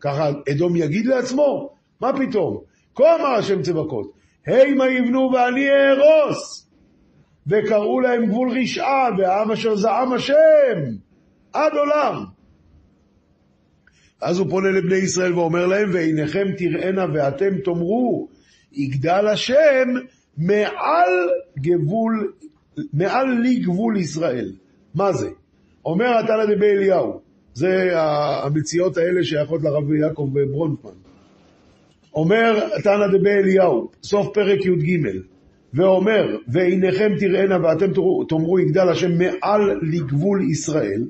ככה 0.00 0.30
אדום 0.52 0.76
יגיד 0.76 1.06
לעצמו? 1.06 1.70
מה 2.00 2.12
פתאום? 2.12 2.60
כה 2.94 3.16
אמר 3.16 3.28
השם 3.28 3.62
צבקות, 3.62 4.12
הימה 4.46 4.88
יבנו 4.88 5.30
ואני 5.32 5.66
אהרוס. 5.70 6.66
וקראו 7.46 8.00
להם 8.00 8.26
גבול 8.26 8.50
רשעה, 8.50 9.08
והעם 9.18 9.50
אשר 9.50 9.76
זעם 9.76 10.12
השם, 10.12 10.78
עד 11.52 11.72
עולם. 11.72 12.24
אז 14.20 14.38
הוא 14.38 14.50
פונה 14.50 14.70
לבני 14.70 14.96
ישראל 14.96 15.38
ואומר 15.38 15.66
להם, 15.66 15.90
ועיניכם 15.92 16.46
תראינה 16.58 17.04
ואתם 17.14 17.58
תאמרו, 17.64 18.28
יגדל 18.72 19.26
השם 19.26 19.88
מעל 20.38 21.28
גבול, 21.58 22.32
מעל 22.92 23.26
לי 23.42 23.56
גבול 23.56 23.96
ישראל. 23.96 24.52
מה 24.94 25.12
זה? 25.12 25.28
אומר 25.84 26.18
התנא 26.18 26.54
דבי 26.56 26.66
אליהו, 26.66 27.20
זה 27.54 27.90
המציאות 28.44 28.96
האלה 28.96 29.24
שייכות 29.24 29.62
לרב 29.62 29.92
יעקב 29.92 30.28
ברונפמן. 30.32 30.90
אומר 32.14 32.68
תנא 32.82 33.06
דבי 33.18 33.30
אליהו, 33.30 33.90
סוף 34.02 34.28
פרק 34.34 34.66
י"ג, 34.66 35.00
ואומר, 35.74 36.36
ועיניכם 36.48 37.12
תראינה 37.18 37.56
ואתם 37.62 37.86
תאמרו 38.28 38.58
יגדל 38.58 38.88
השם 38.88 39.18
מעל 39.18 39.80
לגבול 39.82 40.50
ישראל, 40.50 41.04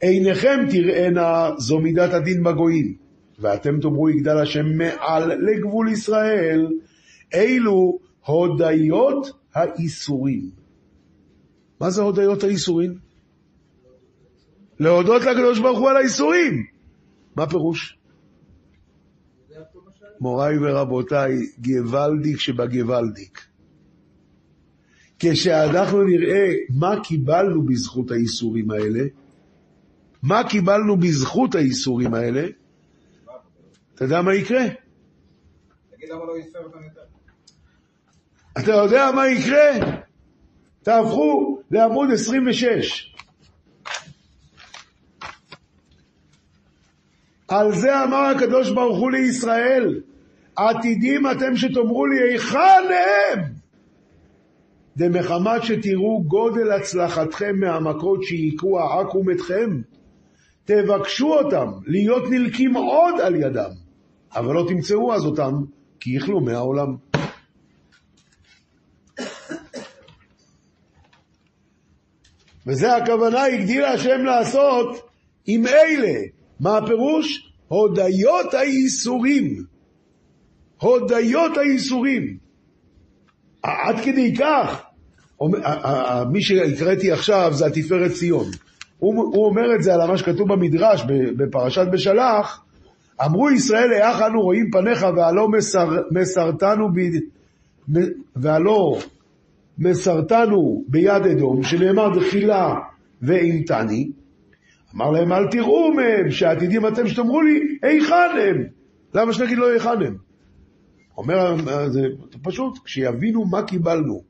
עיניכם 0.00 0.64
תראינה 0.70 1.50
זו 1.58 1.78
מידת 1.78 2.14
הדין 2.14 2.42
בגויים, 2.42 2.94
ואתם 3.38 3.80
תאמרו 3.80 4.10
יגדל 4.10 4.38
השם 4.38 4.66
מעל 4.76 5.32
לגבול 5.38 5.88
ישראל, 5.88 6.66
אילו 7.34 7.98
הודיות 8.26 9.30
האיסורים. 9.54 10.50
מה 11.80 11.90
זה 11.90 12.02
הודיות 12.02 12.44
האיסורים? 12.44 12.98
להודות 14.80 15.22
לקדוש 15.22 15.58
ברוך 15.58 15.78
הוא 15.78 15.90
על 15.90 15.96
האיסורים. 15.96 16.66
מה 17.36 17.50
פירוש? 17.50 17.98
מוריי 20.20 20.58
ורבותיי, 20.58 21.32
גוואלדיק 21.58 22.40
שבגוואלדיק. 22.40 23.46
כשאנחנו 25.18 26.04
נראה 26.04 26.52
מה 26.70 27.04
קיבלנו 27.04 27.62
בזכות 27.62 28.10
האיסורים 28.10 28.70
האלה, 28.70 29.04
מה 30.22 30.48
קיבלנו 30.48 30.96
בזכות 30.96 31.54
האיסורים 31.54 32.14
האלה, 32.14 32.46
אתה 33.94 34.04
יודע 34.04 34.22
מה 34.22 34.34
יקרה? 34.34 34.64
תגיד 35.90 36.08
למה 36.08 36.24
לא 36.24 36.36
ייסר 36.36 36.58
אותם 36.58 36.78
יותר? 36.82 37.05
אתה 38.58 38.72
יודע 38.72 39.10
מה 39.14 39.28
יקרה? 39.28 39.96
תהפכו 40.82 41.58
לעמוד 41.70 42.10
26. 42.10 43.14
על 47.48 47.72
זה 47.72 48.04
אמר 48.04 48.32
הקדוש 48.36 48.70
ברוך 48.70 48.98
הוא 48.98 49.10
לישראל, 49.10 50.00
עתידים 50.56 51.30
אתם 51.30 51.56
שתאמרו 51.56 52.06
לי 52.06 52.32
היכן 52.32 52.84
הם? 52.90 53.42
דמחמת 54.96 55.62
שתראו 55.62 56.24
גודל 56.26 56.72
הצלחתכם 56.72 57.56
מהמכות 57.60 58.22
שהיכו 58.22 58.80
העכו"ם 58.80 59.30
אתכם, 59.30 59.80
תבקשו 60.64 61.34
אותם 61.34 61.66
להיות 61.86 62.22
נלקים 62.30 62.76
עוד 62.76 63.20
על 63.20 63.34
ידם, 63.34 63.70
אבל 64.34 64.54
לא 64.54 64.64
תמצאו 64.68 65.14
אז 65.14 65.24
אותם, 65.24 65.52
כי 66.00 66.10
יכלו 66.16 66.40
מהעולם. 66.40 66.96
וזה 72.66 72.96
הכוונה 72.96 73.44
הגדיל 73.44 73.84
השם 73.84 74.24
לעשות 74.24 75.08
עם 75.46 75.66
אלה. 75.66 76.20
מה 76.60 76.78
הפירוש? 76.78 77.52
הודיות 77.68 78.54
הייסורים. 78.54 79.64
הודיות 80.80 81.56
הייסורים. 81.56 82.36
עד 83.62 83.96
כדי 84.04 84.34
כך, 84.34 84.82
מי 86.32 86.42
שהקראתי 86.42 87.12
עכשיו 87.12 87.50
זה 87.52 87.66
התפארת 87.66 88.12
ציון. 88.12 88.46
הוא 88.98 89.46
אומר 89.46 89.74
את 89.74 89.82
זה 89.82 89.94
על 89.94 90.06
מה 90.06 90.18
שכתוב 90.18 90.52
במדרש 90.52 91.02
בפרשת 91.36 91.86
בשלח, 91.92 92.64
אמרו 93.24 93.50
ישראל, 93.50 93.92
איך 93.92 94.22
אנו 94.22 94.40
רואים 94.42 94.70
פניך 94.72 95.06
והלא 95.16 95.48
מסר, 95.48 95.88
מסרתנו, 96.10 96.88
ב, 97.92 97.98
והלא 98.36 98.98
מסרתנו 99.78 100.84
ביד 100.88 101.26
אדום, 101.32 101.62
שנאמר 101.62 102.18
דחילה 102.18 102.74
ואימתני, 103.22 104.10
אמר 104.94 105.10
להם, 105.10 105.32
אל 105.32 105.50
תראו 105.50 105.92
מהם, 105.92 106.30
שעתידים 106.30 106.86
אתם 106.86 107.08
שתאמרו 107.08 107.42
לי, 107.42 107.78
היכן 107.82 108.38
הם? 108.40 108.66
למה 109.14 109.32
שנגיד 109.32 109.58
לו 109.58 109.68
היכן 109.68 110.02
הם? 110.06 110.16
אומר, 111.16 111.56
זה 111.88 112.00
פשוט, 112.42 112.78
כשיבינו 112.84 113.44
מה 113.44 113.62
קיבלנו, 113.62 114.22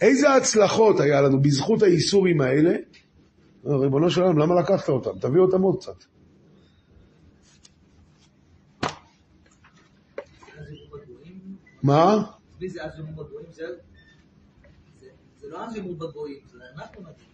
איזה 0.00 0.34
הצלחות 0.34 1.00
היה 1.00 1.20
לנו 1.20 1.42
בזכות 1.42 1.82
האיסורים 1.82 2.40
האלה, 2.40 2.76
ריבונו 3.64 4.10
של 4.10 4.22
עולם, 4.22 4.38
למה 4.38 4.60
לקחת 4.60 4.88
אותם? 4.88 5.18
תביא 5.20 5.40
אותם 5.40 5.62
עוד 5.62 5.76
קצת. 5.76 6.04
מה? 11.82 12.22
זה 15.46 15.52
לא 15.52 15.64
אז 15.64 15.74
לימוד 15.74 15.98
בגויים, 15.98 16.38
זה 16.52 16.58
אנחנו 16.74 17.00
נגיד. 17.00 17.26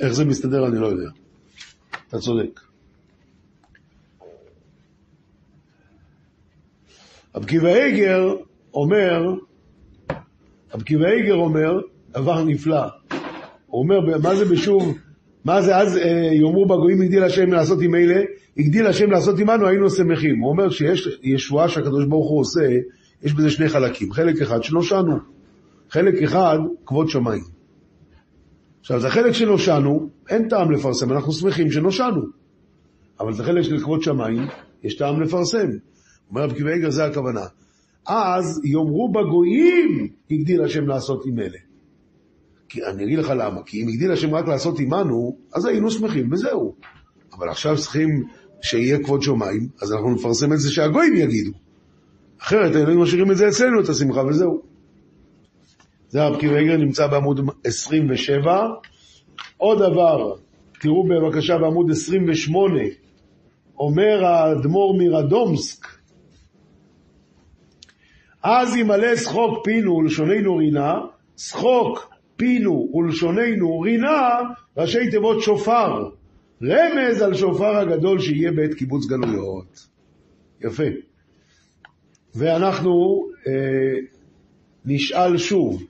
איך 0.00 0.12
זה 0.12 0.24
מסתדר 0.24 0.66
אני 0.66 0.78
לא 0.78 0.86
יודע. 0.86 1.10
אתה 2.08 2.18
צודק. 2.18 2.60
רב 7.34 7.44
קיבא 7.44 7.68
איגר 7.68 8.34
אומר, 8.74 9.22
רב 10.74 10.82
קיבא 10.82 11.06
איגר 11.06 11.34
אומר 11.34 11.80
דבר 12.10 12.44
נפלא. 12.44 12.86
הוא 13.66 13.82
אומר, 13.82 14.18
מה 14.22 14.36
זה 14.36 14.44
בשוב, 14.44 14.98
מה 15.44 15.62
זה 15.62 15.76
אז 15.76 15.96
אה, 15.96 16.30
יאמרו 16.32 16.66
בגויים 16.66 17.02
הגדיל 17.02 17.24
השם 17.24 17.52
לעשות 17.52 17.78
עם 17.82 17.94
אלה, 17.94 18.20
הגדיל 18.58 18.86
השם 18.86 19.10
לעשות 19.10 19.38
עמנו 19.38 19.66
היינו 19.66 19.90
שמחים. 19.90 20.40
הוא 20.40 20.50
אומר 20.50 20.70
שיש 20.70 21.18
ישועה 21.22 21.68
שהקדוש 21.68 22.06
ברוך 22.06 22.30
הוא 22.30 22.40
עושה, 22.40 22.68
יש 23.22 23.32
בזה 23.32 23.50
שני 23.50 23.68
חלקים. 23.68 24.12
חלק 24.12 24.42
אחד 24.42 24.62
שנושענו, 24.62 25.16
חלק 25.90 26.22
אחד 26.22 26.58
כבוד 26.86 27.08
שמיים. 27.08 27.44
עכשיו, 28.80 29.00
זה 29.00 29.10
חלק 29.10 29.32
שנושענו, 29.32 30.08
אין 30.28 30.48
טעם 30.48 30.70
לפרסם, 30.70 31.12
אנחנו 31.12 31.32
שמחים 31.32 31.70
שנושענו. 31.70 32.22
אבל 33.20 33.32
זה 33.32 33.44
חלק 33.44 33.62
של 33.62 33.80
כבוד 33.80 34.02
שמיים, 34.02 34.42
יש 34.82 34.96
טעם 34.96 35.22
לפרסם. 35.22 35.68
אומר 36.30 36.44
רב 36.44 36.52
קיבי 36.52 36.70
איגר, 36.70 36.90
זה 36.90 37.04
הכוונה. 37.04 37.44
אז 38.06 38.60
יאמרו 38.64 39.12
בגויים, 39.12 40.08
הגדיל 40.30 40.64
השם 40.64 40.86
לעשות 40.86 41.26
עם 41.26 41.38
אלה. 41.38 41.58
כי 42.68 42.84
אני 42.84 43.04
אגיד 43.04 43.18
לך 43.18 43.32
למה, 43.36 43.62
כי 43.62 43.82
אם 43.82 43.88
הגדיל 43.88 44.12
השם 44.12 44.34
רק 44.34 44.48
לעשות 44.48 44.78
עמנו, 44.80 45.36
אז 45.54 45.64
היינו 45.64 45.90
שמחים 45.90 46.32
וזהו. 46.32 46.74
אבל 47.32 47.48
עכשיו 47.48 47.76
צריכים 47.76 48.24
שיהיה 48.62 48.98
כבוד 49.04 49.22
שמיים, 49.22 49.68
אז 49.82 49.92
אנחנו 49.92 50.10
נפרסם 50.10 50.52
את 50.52 50.58
זה 50.58 50.72
שהגויים 50.72 51.14
יגידו. 51.14 51.52
אחרת 52.40 52.74
היינו 52.74 53.02
משאירים 53.02 53.30
את 53.30 53.36
זה 53.36 53.48
אצלנו, 53.48 53.80
את 53.80 53.88
השמחה 53.88 54.20
וזהו. 54.26 54.62
זה 56.08 56.22
הרב 56.22 56.40
קיבי 56.40 56.56
איגר 56.56 56.76
נמצא 56.76 57.06
בעמוד 57.06 57.40
27. 57.64 58.66
עוד 59.56 59.78
דבר, 59.78 60.34
תראו 60.80 61.08
בבקשה 61.08 61.58
בעמוד 61.58 61.90
28, 61.90 62.80
אומר 63.78 64.24
האדמו"ר 64.24 64.98
מרדומסק, 64.98 65.86
אז 68.42 68.76
ימלא 68.76 69.16
שחוק 69.16 69.64
פינו 69.64 69.96
ולשוננו 69.96 70.56
רינה, 70.56 70.94
שחוק 71.36 72.14
פינו 72.36 72.90
ולשוננו 72.94 73.80
רינה, 73.80 74.38
ראשי 74.76 75.10
תיבות 75.10 75.42
שופר. 75.42 76.08
רמז 76.62 77.22
על 77.22 77.34
שופר 77.34 77.76
הגדול 77.76 78.20
שיהיה 78.20 78.52
בעת 78.52 78.74
קיבוץ 78.74 79.06
גלויות. 79.06 79.86
יפה. 80.60 81.07
ואנחנו 82.38 83.26
אה, 83.46 83.52
נשאל 84.84 85.38
שוב, 85.38 85.82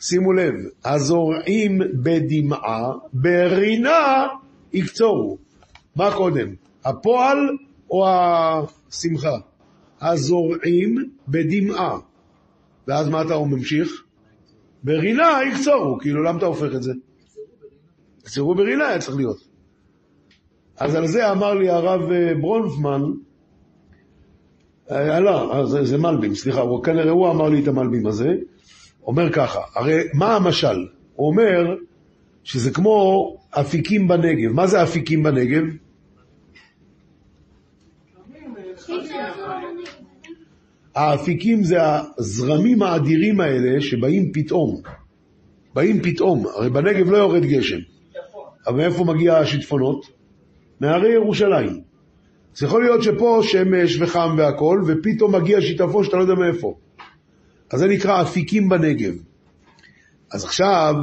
שימו 0.00 0.32
לב, 0.32 0.54
הזורעים 0.84 1.78
בדמעה, 2.02 2.92
ברינה 3.12 4.26
יקצורו. 4.72 5.38
מה 5.96 6.14
קודם, 6.16 6.54
הפועל 6.84 7.38
או 7.90 8.06
השמחה? 8.08 9.36
הזורעים 10.00 11.10
בדמעה. 11.28 11.98
ואז 12.88 13.08
מה 13.08 13.22
אתה 13.22 13.38
ממשיך? 13.38 14.02
ברינה 14.82 15.28
יקצורו, 15.52 15.98
כאילו 15.98 16.22
למה 16.22 16.38
אתה 16.38 16.46
הופך 16.46 16.74
את 16.74 16.82
זה? 16.82 16.92
יקצרו 18.20 18.54
ברינה 18.54 18.88
היה 18.88 18.98
צריך 18.98 19.16
להיות. 19.16 19.48
אז 20.76 20.94
על 20.94 21.06
זה 21.06 21.30
אמר 21.32 21.54
לי 21.54 21.70
הרב 21.70 22.12
אה, 22.12 22.34
ברונפמן, 22.40 23.02
לא, 24.90 25.66
זה, 25.66 25.84
זה 25.84 25.98
מלבים, 25.98 26.34
סליחה, 26.34 26.60
הוא, 26.60 26.84
כנראה 26.84 27.10
הוא 27.10 27.30
אמר 27.30 27.48
לי 27.48 27.62
את 27.62 27.68
המלבים 27.68 28.06
הזה, 28.06 28.28
אומר 29.02 29.32
ככה, 29.32 29.60
הרי 29.74 29.98
מה 30.14 30.36
המשל? 30.36 30.86
הוא 31.14 31.28
אומר 31.28 31.76
שזה 32.44 32.70
כמו 32.70 33.36
אפיקים 33.50 34.08
בנגב. 34.08 34.52
מה 34.52 34.66
זה 34.66 34.82
אפיקים 34.82 35.22
בנגב? 35.22 35.62
האפיקים 40.94 41.62
זה 41.62 41.78
הזרמים 42.18 42.82
האדירים 42.82 43.40
האלה 43.40 43.80
שבאים 43.80 44.32
פתאום. 44.32 44.80
באים 45.74 46.02
פתאום, 46.02 46.46
הרי 46.46 46.70
בנגב 46.70 47.10
לא 47.10 47.16
יורד 47.16 47.42
גשם. 47.42 47.78
אבל 48.66 48.76
מאיפה 48.76 49.04
מגיע 49.04 49.36
השיטפונות? 49.36 50.06
מהרי 50.80 51.12
ירושלים. 51.12 51.87
אז 52.58 52.62
יכול 52.62 52.84
להיות 52.84 53.02
שפה 53.02 53.40
שמש 53.42 54.00
וחם 54.00 54.34
והכל, 54.38 54.82
ופתאום 54.86 55.34
מגיע 55.34 55.60
שיטפון 55.60 56.04
שאתה 56.04 56.16
לא 56.16 56.22
יודע 56.22 56.34
מאיפה. 56.34 56.74
אז 57.70 57.78
זה 57.80 57.88
נקרא 57.88 58.22
אפיקים 58.22 58.68
בנגב. 58.68 59.14
אז 60.32 60.44
עכשיו, 60.44 60.94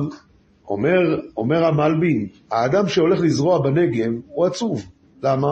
אומר, 0.68 1.20
אומר 1.38 1.66
המלבין, 1.66 2.28
האדם 2.52 2.88
שהולך 2.88 3.20
לזרוע 3.20 3.62
בנגב 3.62 4.12
הוא 4.28 4.46
עצוב. 4.46 4.86
למה? 5.24 5.48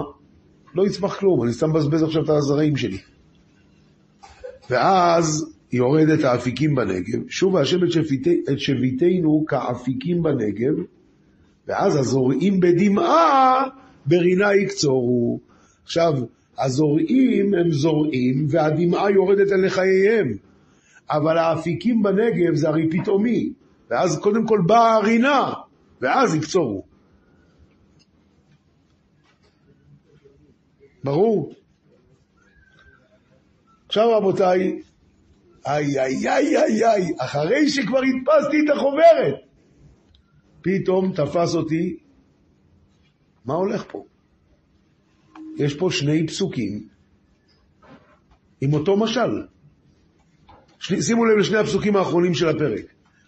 לא 0.75 0.85
יצמח 0.85 1.19
כלום, 1.19 1.43
אני 1.43 1.53
סתם 1.53 1.69
מבזבז 1.69 2.03
עכשיו 2.03 2.23
את 2.23 2.29
הזרעים 2.29 2.77
שלי. 2.77 2.97
ואז 4.69 5.53
יורד 5.71 6.09
את 6.09 6.23
האפיקים 6.23 6.75
בנגב, 6.75 7.29
שוב 7.29 7.57
השם 7.57 7.83
את, 7.83 7.91
שביתי, 7.91 8.41
את 8.51 8.59
שביתנו 8.59 9.45
כאפיקים 9.47 10.23
בנגב, 10.23 10.73
ואז 11.67 11.95
הזורעים 11.95 12.59
בדמעה 12.59 13.63
ברינה 14.05 14.55
יקצורו. 14.55 15.52
עכשיו, 15.83 16.13
הזורעים 16.57 17.53
הם 17.53 17.71
זורעים 17.71 18.47
והדמעה 18.49 19.11
יורדת 19.11 19.51
אל 19.51 19.69
חייהם. 19.69 20.37
אבל 21.09 21.37
האפיקים 21.37 22.03
בנגב 22.03 22.55
זה 22.55 22.69
הרי 22.69 22.89
פתאומי, 22.89 23.53
ואז 23.89 24.19
קודם 24.19 24.47
כל 24.47 24.59
באה 24.67 24.95
הרינה, 24.95 25.53
ואז 26.01 26.35
יקצורו. 26.35 26.85
ברור? 31.03 31.53
עכשיו 33.87 34.17
רבותיי, 34.17 34.81
איי 35.67 35.99
איי 35.99 36.29
איי 36.29 36.57
איי 36.57 36.85
איי, 36.85 37.13
אחרי 37.19 37.69
שכבר 37.69 37.99
הדפסתי 37.99 38.57
את 38.65 38.77
החוברת, 38.77 39.35
פתאום 40.61 41.13
תפס 41.15 41.55
אותי, 41.55 41.97
מה 43.45 43.53
הולך 43.53 43.83
פה? 43.91 44.05
יש 45.57 45.73
פה 45.73 45.89
שני 45.91 46.27
פסוקים 46.27 46.87
עם 48.61 48.73
אותו 48.73 48.97
משל. 48.97 49.41
שימו 50.79 51.25
לב 51.25 51.37
לשני 51.37 51.57
הפסוקים 51.57 51.95
האחרונים 51.95 52.33
של 52.33 52.49
הפרק. 52.49 52.85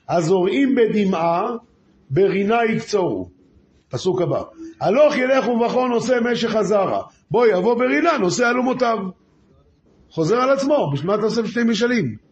הזורעים 0.09 0.75
בדמעה, 0.75 1.55
ברינה 2.09 2.57
יקצורו. 2.73 3.29
פסוק 3.89 4.21
הבא. 4.21 4.43
הלוך 4.81 5.15
ילך 5.17 5.47
ובכו 5.47 5.87
נושא 5.87 6.13
משך 6.31 6.55
הזרע. 6.55 7.03
בוא 7.31 7.45
יבוא 7.45 7.73
ברינה 7.73 8.17
נושא 8.17 8.49
אלומותיו. 8.49 8.97
חוזר 10.09 10.35
על 10.35 10.49
עצמו, 10.49 10.91
בשביל 10.93 11.07
מה 11.07 11.15
אתה 11.15 11.23
עושה 11.23 11.47
שני 11.47 11.63
משלים? 11.63 12.24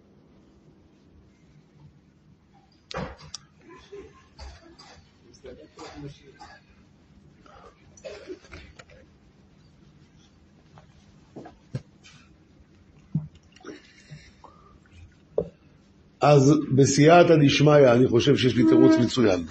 אז 16.24 16.54
בסייעתא 16.76 17.36
דשמיא 17.36 17.92
אני 17.92 18.08
חושב 18.08 18.36
שיש 18.36 18.56
לי 18.56 18.64
תירוץ 18.64 18.92
מצוין. 19.02 19.46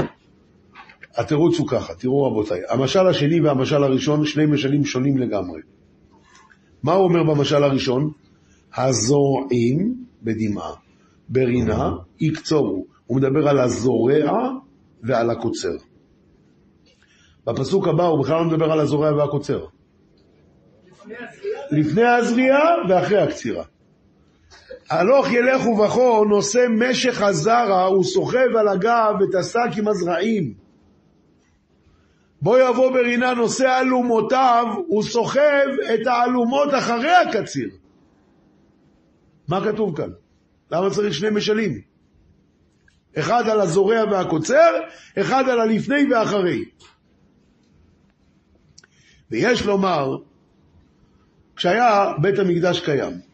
התירוץ 1.16 1.58
הוא 1.58 1.68
ככה, 1.68 1.94
תראו 1.94 2.24
רבותיי, 2.24 2.60
המשל 2.68 3.06
השני 3.06 3.40
והמשל 3.40 3.82
הראשון, 3.82 4.26
שני 4.26 4.46
משלים 4.46 4.84
שונים 4.84 5.18
לגמרי. 5.18 5.60
מה 6.82 6.92
הוא 6.92 7.04
אומר 7.04 7.22
במשל 7.22 7.62
הראשון? 7.62 8.10
הזורעים 8.76 9.94
בדמעה, 10.22 10.72
ברינה 11.28 11.90
יקצורו. 12.20 12.86
הוא 13.06 13.16
מדבר 13.16 13.48
על 13.48 13.58
הזורע 13.58 14.50
ועל 15.02 15.30
הקוצר. 15.30 15.76
בפסוק 17.46 17.88
הבא 17.88 18.04
הוא 18.04 18.22
בכלל 18.22 18.36
לא 18.36 18.44
מדבר 18.44 18.72
על 18.72 18.80
הזורע 18.80 19.16
והקוצר. 19.16 19.66
לפני 21.70 22.04
הזריעה, 22.04 22.68
ואחרי 22.88 23.18
הקצירה. 23.18 23.64
הלוך 24.92 25.32
ילך 25.32 25.66
ובכו, 25.66 26.24
נושא 26.24 26.66
משך 26.70 27.22
הזרע, 27.22 27.82
הוא 27.84 28.04
סוחב 28.04 28.56
על 28.58 28.68
הגב 28.68 29.14
את 29.28 29.34
השק 29.34 29.78
עם 29.78 29.88
הזרעים. 29.88 30.54
בוא 32.42 32.58
יבוא 32.58 32.90
ברינה 32.90 33.34
נושא 33.34 33.80
אלומותיו, 33.80 34.64
הוא 34.86 35.02
סוחב 35.02 35.66
את 35.94 36.06
האלומות 36.06 36.74
אחרי 36.74 37.10
הקציר. 37.10 37.68
מה 39.48 39.64
כתוב 39.64 39.96
כאן? 39.96 40.10
למה 40.70 40.90
צריך 40.90 41.14
שני 41.14 41.30
משלים? 41.30 41.80
אחד 43.18 43.48
על 43.48 43.60
הזורע 43.60 44.04
והקוצר, 44.10 44.72
אחד 45.20 45.48
על 45.48 45.60
הלפני 45.60 46.12
ואחרי. 46.12 46.64
ויש 49.30 49.66
לומר, 49.66 50.16
כשהיה 51.56 52.12
בית 52.22 52.38
המקדש 52.38 52.80
קיים, 52.80 53.31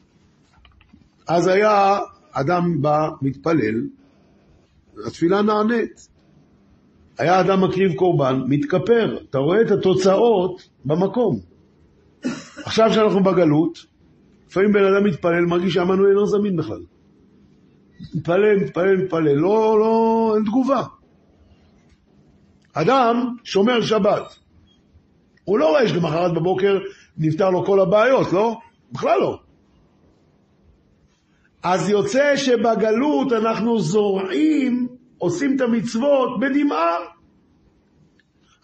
אז 1.28 1.46
היה 1.46 1.98
אדם 2.32 2.82
בא, 2.82 3.08
מתפלל, 3.22 3.86
התפילה 5.06 5.42
נענית. 5.42 6.08
היה 7.18 7.40
אדם 7.40 7.64
מקריב 7.64 7.94
קורבן, 7.94 8.42
מתכפר. 8.48 9.18
אתה 9.30 9.38
רואה 9.38 9.62
את 9.62 9.70
התוצאות 9.70 10.68
במקום. 10.84 11.40
עכשיו 12.64 12.92
שאנחנו 12.92 13.22
בגלות, 13.22 13.78
לפעמים 14.48 14.72
בן 14.72 14.84
אדם 14.84 15.04
מתפלל, 15.04 15.44
מרגיש 15.46 15.74
שהמנוי 15.74 16.10
אינו 16.10 16.26
זמין 16.26 16.56
בכלל. 16.56 16.82
מתפלל, 18.14 18.56
מתפלל, 18.56 18.96
מתפלל, 18.96 19.34
לא, 19.34 19.78
לא, 19.80 20.32
אין 20.36 20.44
תגובה. 20.44 20.82
אדם 22.72 23.36
שומר 23.44 23.80
שבת. 23.80 24.38
הוא 25.44 25.58
לא 25.58 25.68
רואה 25.68 25.88
שלמחרת 25.88 26.34
בבוקר 26.34 26.78
נפתר 27.18 27.50
לו 27.50 27.64
כל 27.66 27.80
הבעיות, 27.80 28.32
לא? 28.32 28.58
בכלל 28.92 29.18
לא. 29.20 29.40
אז 31.62 31.88
יוצא 31.88 32.36
שבגלות 32.36 33.32
אנחנו 33.32 33.80
זורעים, 33.80 34.88
עושים 35.18 35.56
את 35.56 35.60
המצוות 35.60 36.40
בדמעה. 36.40 36.96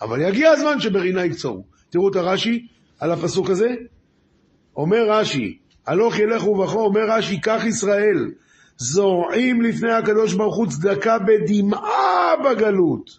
אבל 0.01 0.21
יגיע 0.21 0.51
הזמן 0.51 0.81
שברינה 0.81 1.25
יקצורו. 1.25 1.65
תראו 1.91 2.11
את 2.11 2.17
הרש"י 2.17 2.67
על 3.01 3.11
הפסוק 3.11 3.51
הזה. 3.51 3.69
אומר 4.77 5.11
רש"י, 5.11 5.59
הלוך 5.87 6.19
ילך 6.19 6.47
ובכו, 6.47 6.81
אומר 6.81 7.11
רש"י, 7.11 7.41
כך 7.41 7.65
ישראל, 7.65 8.31
זורעים 8.77 9.63
לפני 9.63 9.93
הקדוש 9.93 10.35
ברוך 10.35 10.57
הוא 10.57 10.67
צדקה 10.67 11.19
בדמעה 11.19 12.33
בגלות. 12.45 13.19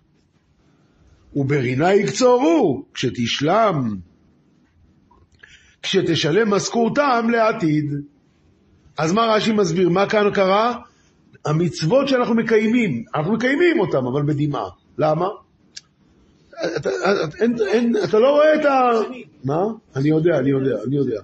וברינה 1.35 1.93
יקצורו, 1.93 2.85
כשתשלם, 2.93 3.95
כשתשלם 5.81 6.49
משכורתם 6.49 7.27
לעתיד. 7.31 7.85
אז 8.97 9.13
מה 9.13 9.25
רש"י 9.25 9.51
מסביר? 9.51 9.89
מה 9.89 10.09
כאן 10.09 10.33
קרה? 10.33 10.79
המצוות 11.45 12.07
שאנחנו 12.07 12.35
מקיימים, 12.35 13.03
אנחנו 13.15 13.33
מקיימים 13.33 13.79
אותן, 13.79 13.97
אבל 13.97 14.21
בדמעה. 14.21 14.69
למה? 14.97 15.27
אתה, 18.03 18.19
לא 18.19 18.31
רואה 18.31 18.55
את 18.55 18.65
ה... 18.65 18.89
מה? 19.43 19.63
אני 19.95 20.09
יודע, 20.09 20.37
אני 20.39 20.49
יודע, 20.49 20.83
אני 20.87 20.95
יודע. 20.95 21.21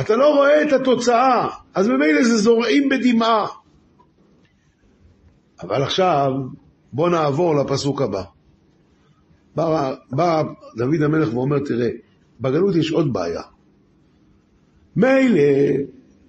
אתה 0.00 0.16
לא 0.16 0.34
רואה 0.34 0.62
את 0.62 0.72
התוצאה, 0.72 1.48
אז 1.74 1.88
ממילא 1.88 2.24
זה 2.24 2.36
זורעים 2.36 2.88
בדמעה. 2.88 3.46
אבל 5.62 5.82
עכשיו, 5.82 6.30
בוא 6.92 7.10
נעבור 7.10 7.54
לפסוק 7.56 8.02
הבא. 8.02 8.22
בא, 9.56 9.94
בא 10.10 10.42
דוד 10.76 11.02
המלך 11.04 11.34
ואומר, 11.34 11.58
תראה, 11.58 11.88
בגלות 12.40 12.76
יש 12.76 12.90
עוד 12.90 13.12
בעיה. 13.12 13.42
מילא 14.96 15.42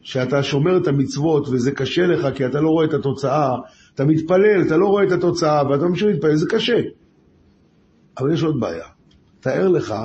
שאתה 0.06 0.44
שומר 0.44 0.78
את 0.78 0.88
המצוות 0.88 1.48
וזה 1.50 1.72
קשה 1.72 2.06
לך 2.06 2.38
כי 2.38 2.46
אתה 2.46 2.62
לא 2.62 2.70
רואה 2.70 2.86
את 2.86 2.94
התוצאה, 2.94 3.56
אתה 3.96 4.06
מתפלל, 4.06 4.62
אתה 4.68 4.78
לא 4.78 4.86
רואה 4.86 5.04
את 5.04 5.12
התוצאה 5.12 5.70
ואתה 5.70 5.86
ממשיך 5.86 6.08
להתפלל, 6.08 6.36
זה 6.36 6.46
קשה. 6.50 6.78
אבל 8.18 8.34
יש 8.34 8.44
עוד 8.44 8.60
בעיה. 8.60 8.86
תאר 9.40 9.68
לך 9.68 9.96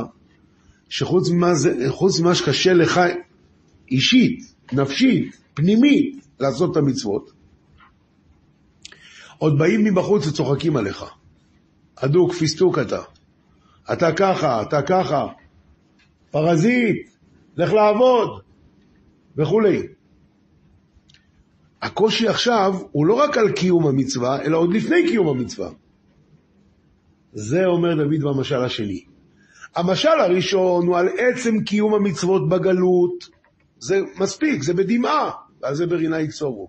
שחוץ 0.89 1.31
ממה, 1.31 1.55
זה, 1.55 1.89
ממה 2.21 2.35
שקשה 2.35 2.73
לך 2.73 3.01
אישית, 3.91 4.55
נפשית, 4.73 5.37
פנימית, 5.55 6.27
לעשות 6.41 6.73
את 6.73 6.77
המצוות, 6.77 7.31
עוד 9.39 9.59
באים 9.59 9.85
מבחוץ 9.85 10.27
וצוחקים 10.27 10.77
עליך. 10.77 11.05
אדוק, 11.97 12.33
פיסטוק 12.33 12.79
אתה. 12.79 13.03
אתה 13.93 14.13
ככה, 14.13 14.63
אתה 14.63 14.83
ככה. 14.83 15.27
פרזיט, 16.31 17.11
לך 17.57 17.73
לעבוד, 17.73 18.41
וכולי. 19.41 19.83
הקושי 21.83 22.29
עכשיו 22.29 22.75
הוא 22.93 23.07
לא 23.07 23.15
רק 23.15 23.39
על 23.39 23.53
קיום 23.53 23.87
המצווה, 23.87 24.43
אלא 24.43 24.59
עוד 24.59 24.73
לפני 24.75 25.09
קיום 25.09 25.29
המצווה. 25.29 25.71
זה 27.33 27.67
אומר 27.67 27.95
דוד 27.95 28.21
במשל 28.23 28.65
השני. 28.65 29.05
המשל 29.77 30.09
הראשון 30.09 30.87
הוא 30.87 30.97
על 30.97 31.09
עצם 31.19 31.61
קיום 31.61 31.95
המצוות 31.95 32.49
בגלות, 32.49 33.29
זה 33.79 34.01
מספיק, 34.21 34.63
זה 34.63 34.75
בדמעה, 34.75 35.31
ועל 35.63 35.75
זה 35.75 35.87
ברינה 35.87 36.21
יקצורו. 36.21 36.69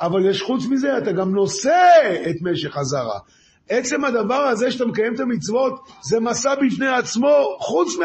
אבל 0.00 0.30
יש 0.30 0.42
חוץ 0.42 0.66
מזה, 0.66 0.98
אתה 0.98 1.12
גם 1.12 1.34
נושא 1.34 1.80
את 2.30 2.36
משך 2.42 2.76
הזרע. 2.76 3.18
עצם 3.68 4.04
הדבר 4.04 4.34
הזה 4.34 4.70
שאתה 4.70 4.84
מקיים 4.84 5.14
את 5.14 5.20
המצוות, 5.20 5.80
זה 6.02 6.20
מסע 6.20 6.54
בפני 6.54 6.88
עצמו, 6.88 7.56
חוץ 7.58 7.96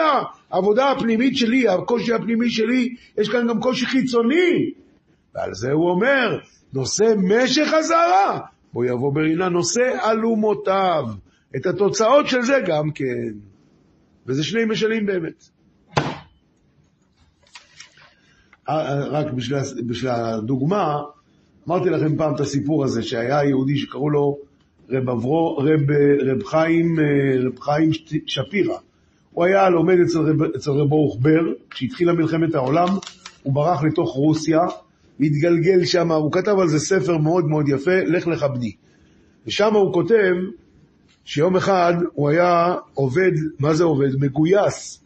מהעבודה 0.51 0.91
הפנימית 0.91 1.37
שלי, 1.37 1.67
הקושי 1.67 2.13
הפנימי 2.13 2.49
שלי, 2.49 2.95
יש 3.17 3.29
כאן 3.29 3.47
גם 3.47 3.61
קושי 3.61 3.85
חיצוני. 3.85 4.71
ועל 5.35 5.53
זה 5.53 5.71
הוא 5.71 5.89
אומר, 5.89 6.39
נושא 6.73 7.13
משך 7.17 7.73
הזרע, 7.73 8.39
בוא 8.73 8.85
יבוא 8.85 9.13
ברינה, 9.13 9.49
נושא 9.49 10.11
אלומותיו. 10.11 11.05
את 11.55 11.65
התוצאות 11.65 12.27
של 12.27 12.41
זה 12.41 12.59
גם 12.67 12.91
כן. 12.91 13.33
וזה 14.25 14.43
שני 14.43 14.65
משלים 14.65 15.05
באמת. 15.05 15.49
רק 19.11 19.33
בשביל, 19.33 19.59
בשביל 19.87 20.11
הדוגמה, 20.11 20.97
אמרתי 21.67 21.89
לכם 21.89 22.17
פעם 22.17 22.35
את 22.35 22.39
הסיפור 22.39 22.83
הזה, 22.83 23.03
שהיה 23.03 23.43
יהודי 23.43 23.77
שקראו 23.77 24.09
לו 24.09 24.37
רב, 24.89 25.09
אברו, 25.09 25.57
רב, 25.57 25.91
רב, 26.27 26.43
חיים, 26.43 26.95
רב 27.45 27.59
חיים 27.59 27.89
שפירא. 28.25 28.77
הוא 29.37 29.45
היה 29.45 29.69
לומד 29.69 29.99
אצל 29.99 30.19
רב, 30.19 30.43
אצל 30.43 30.71
רב 30.71 30.89
ברוך 30.89 31.17
בר, 31.21 31.53
כשהתחילה 31.69 32.13
מלחמת 32.13 32.55
העולם, 32.55 32.87
הוא 33.43 33.53
ברח 33.53 33.83
לתוך 33.83 34.09
רוסיה, 34.09 34.59
והתגלגל 35.19 35.85
שם, 35.85 36.11
הוא 36.11 36.31
כתב 36.31 36.55
על 36.59 36.67
זה 36.67 36.79
ספר 36.79 37.17
מאוד 37.17 37.45
מאוד 37.45 37.69
יפה, 37.69 37.95
לך 38.05 38.27
לך 38.27 38.43
בני. 38.43 38.71
ושם 39.47 39.73
הוא 39.73 39.93
כותב 39.93 40.33
שיום 41.25 41.55
אחד 41.55 41.93
הוא 42.13 42.29
היה 42.29 42.75
עובד, 42.93 43.31
מה 43.59 43.73
זה 43.73 43.83
עובד? 43.83 44.09
מגויס 44.19 45.05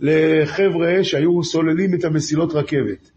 לחבר'ה 0.00 1.04
שהיו 1.04 1.44
סוללים 1.44 1.94
את 1.94 2.04
המסילות 2.04 2.52
רכבת. 2.52 3.10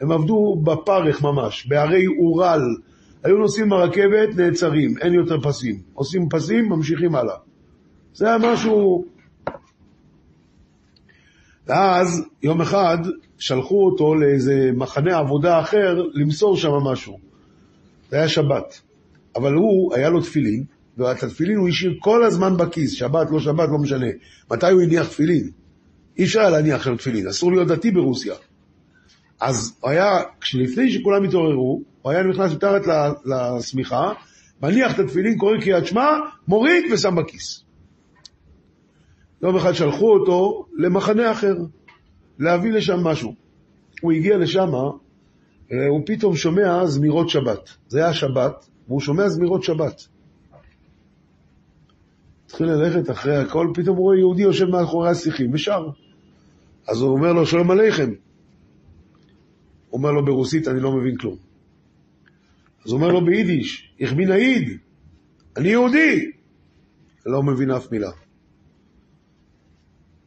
הם 0.00 0.12
עבדו 0.12 0.60
בפרך 0.64 1.22
ממש, 1.22 1.66
בערי 1.66 2.06
אורל. 2.06 2.62
היו 3.24 3.36
נוסעים 3.36 3.68
ברכבת, 3.68 4.36
נעצרים, 4.36 4.94
אין 5.00 5.14
יותר 5.14 5.40
פסים. 5.40 5.80
עושים 5.94 6.28
פסים, 6.28 6.68
ממשיכים 6.68 7.14
הלאה. 7.14 7.36
זה 8.14 8.26
היה 8.26 8.38
משהו... 8.38 9.15
ואז 11.66 12.24
יום 12.42 12.60
אחד 12.60 12.98
שלחו 13.38 13.86
אותו 13.86 14.14
לאיזה 14.14 14.70
מחנה 14.76 15.18
עבודה 15.18 15.60
אחר 15.60 16.02
למסור 16.12 16.56
שם 16.56 16.70
משהו. 16.70 17.18
זה 18.10 18.16
היה 18.16 18.28
שבת. 18.28 18.80
אבל 19.36 19.52
הוא, 19.52 19.94
היה 19.94 20.10
לו 20.10 20.20
תפילין, 20.20 20.64
ואת 20.98 21.22
התפילין 21.22 21.56
הוא 21.56 21.68
השאיר 21.68 21.94
כל 22.00 22.24
הזמן 22.24 22.56
בכיס, 22.56 22.92
שבת, 22.92 23.30
לא 23.30 23.40
שבת, 23.40 23.68
לא 23.68 23.78
משנה. 23.78 24.06
מתי 24.50 24.70
הוא 24.70 24.82
הניח 24.82 25.08
תפילין? 25.08 25.50
אי 26.18 26.24
אפשר 26.24 26.40
היה 26.40 26.50
להניח 26.50 26.84
שם 26.84 26.96
תפילין, 26.96 27.28
אסור 27.28 27.52
להיות 27.52 27.68
דתי 27.68 27.90
ברוסיה. 27.90 28.34
אז 29.40 29.76
הוא 29.80 29.90
היה, 29.90 30.10
כשלפני 30.40 30.90
שכולם 30.90 31.24
התעוררו, 31.24 31.82
הוא 32.02 32.12
היה 32.12 32.22
נכנס 32.22 32.52
מתחת 32.52 32.82
לשמיכה, 33.24 34.12
מניח 34.62 34.94
את 34.94 34.98
התפילין, 34.98 35.38
קורא 35.38 35.60
קריאת 35.60 35.86
שמע, 35.86 36.06
מוריד 36.48 36.84
ושם 36.92 37.16
בכיס. 37.16 37.65
יום 39.42 39.56
אחד 39.56 39.72
שלחו 39.72 40.12
אותו 40.12 40.66
למחנה 40.76 41.32
אחר, 41.32 41.54
להביא 42.38 42.72
לשם 42.72 43.00
משהו. 43.04 43.34
הוא 44.00 44.12
הגיע 44.12 44.36
לשם, 44.38 44.74
אה, 45.72 45.86
הוא 45.88 46.02
פתאום 46.06 46.36
שומע 46.36 46.86
זמירות 46.86 47.28
שבת. 47.28 47.70
זה 47.88 47.98
היה 47.98 48.14
שבת, 48.14 48.68
והוא 48.88 49.00
שומע 49.00 49.28
זמירות 49.28 49.62
שבת. 49.62 50.06
התחיל 52.46 52.66
ללכת 52.66 53.10
אחרי 53.10 53.36
הכל, 53.36 53.68
פתאום 53.74 53.96
הוא 53.96 54.04
רואה 54.04 54.18
יהודי 54.18 54.42
יושב 54.42 54.64
מאחורי 54.64 55.10
השיחים 55.10 55.54
ושר. 55.54 55.88
אז 56.88 57.00
הוא 57.00 57.10
אומר 57.10 57.32
לו, 57.32 57.46
שלום 57.46 57.70
עליכם. 57.70 58.10
הוא 59.90 59.98
אומר 59.98 60.10
לו 60.10 60.24
ברוסית, 60.24 60.68
אני 60.68 60.80
לא 60.80 60.92
מבין 60.92 61.16
כלום. 61.16 61.36
אז 62.84 62.90
הוא 62.90 63.00
אומר 63.00 63.08
לו 63.08 63.24
ביידיש, 63.24 63.92
איך 64.00 64.12
בין 64.12 64.30
העיד, 64.30 64.78
אני 65.56 65.68
יהודי. 65.68 66.30
לא 67.26 67.42
מבין 67.42 67.70
אף 67.70 67.92
מילה. 67.92 68.10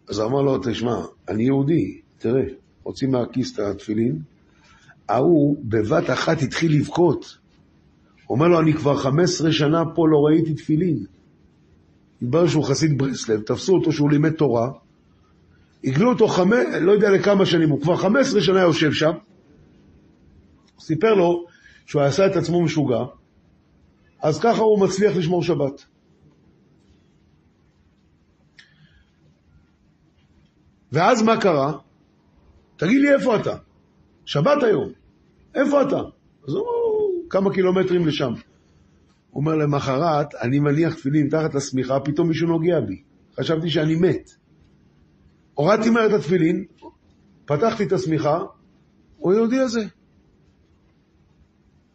אז 0.10 0.20
אמר 0.20 0.41
לו, 0.41 0.57
תשמע, 0.57 1.01
אני 1.30 1.43
יהודי, 1.43 2.01
תראה, 2.18 2.43
הוציא 2.84 3.07
מהכיס 3.07 3.53
את 3.53 3.60
התפילין, 3.60 4.20
ההוא 5.10 5.57
בבת 5.64 6.10
אחת 6.10 6.41
התחיל 6.41 6.76
לבכות. 6.76 7.38
אומר 8.30 8.47
לו, 8.47 8.60
אני 8.60 8.74
כבר 8.74 8.97
15 8.97 9.51
שנה 9.51 9.84
פה 9.95 10.07
לא 10.07 10.18
ראיתי 10.18 10.53
תפילין. 10.53 11.05
התברר 12.22 12.47
שהוא 12.47 12.64
חסיד 12.64 12.97
ברסלב, 12.97 13.41
תפסו 13.41 13.74
אותו 13.76 13.91
שהוא 13.91 14.10
לימד 14.10 14.32
תורה, 14.32 14.72
הגלו 15.84 16.10
אותו 16.10 16.28
חמש, 16.28 16.66
לא 16.82 16.91
יודע 16.91 17.10
לכמה 17.10 17.45
שנים, 17.45 17.70
הוא 17.70 17.82
כבר 17.82 17.95
15 17.95 18.41
שנה 18.41 18.60
יושב 18.60 18.91
שם, 18.91 19.12
הוא 20.76 20.82
סיפר 20.82 21.14
לו 21.14 21.45
שהוא 21.86 22.01
עשה 22.01 22.28
את 22.28 22.36
עצמו 22.36 22.64
משוגע, 22.64 23.03
אז 24.22 24.39
ככה 24.39 24.62
הוא 24.62 24.80
מצליח 24.80 25.16
לשמור 25.16 25.43
שבת. 25.43 25.86
ואז 30.91 31.21
מה 31.21 31.41
קרה? 31.41 31.71
תגיד 32.77 33.01
לי 33.01 33.13
איפה 33.13 33.35
אתה? 33.35 33.55
שבת 34.25 34.63
היום. 34.63 34.89
איפה 35.55 35.81
אתה? 35.81 35.99
אז 36.47 36.53
הוא 36.53 36.59
אומר, 36.59 37.29
כמה 37.29 37.53
קילומטרים 37.53 38.07
לשם. 38.07 38.31
הוא 39.29 39.41
אומר, 39.41 39.55
למחרת, 39.55 40.35
אני 40.35 40.59
מניח 40.59 40.93
תפילין 40.93 41.25
מתחת 41.25 41.55
לשמיכה, 41.55 41.99
פתאום 41.99 42.27
מישהו 42.27 42.47
נוגע 42.47 42.79
בי. 42.79 43.03
חשבתי 43.39 43.69
שאני 43.69 43.95
מת. 43.95 44.29
הורדתי 45.53 45.89
מהר 45.89 46.05
את 46.05 46.11
התפילין, 46.11 46.65
פתחתי 47.45 47.83
את 47.83 47.91
השמיכה, 47.91 48.39
הוא 49.17 49.31
היהודי 49.31 49.59
הזה. 49.59 49.85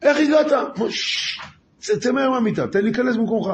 איך 0.02 0.16
הגעת? 0.16 0.52
אמר, 0.52 0.88
"ששש, 0.90 1.90
צא 2.00 2.12
מהר 2.12 2.30
מהמיטה, 2.30 2.66
תן 2.66 2.78
לי 2.78 2.84
להיכנס 2.84 3.16
במקומך. 3.16 3.48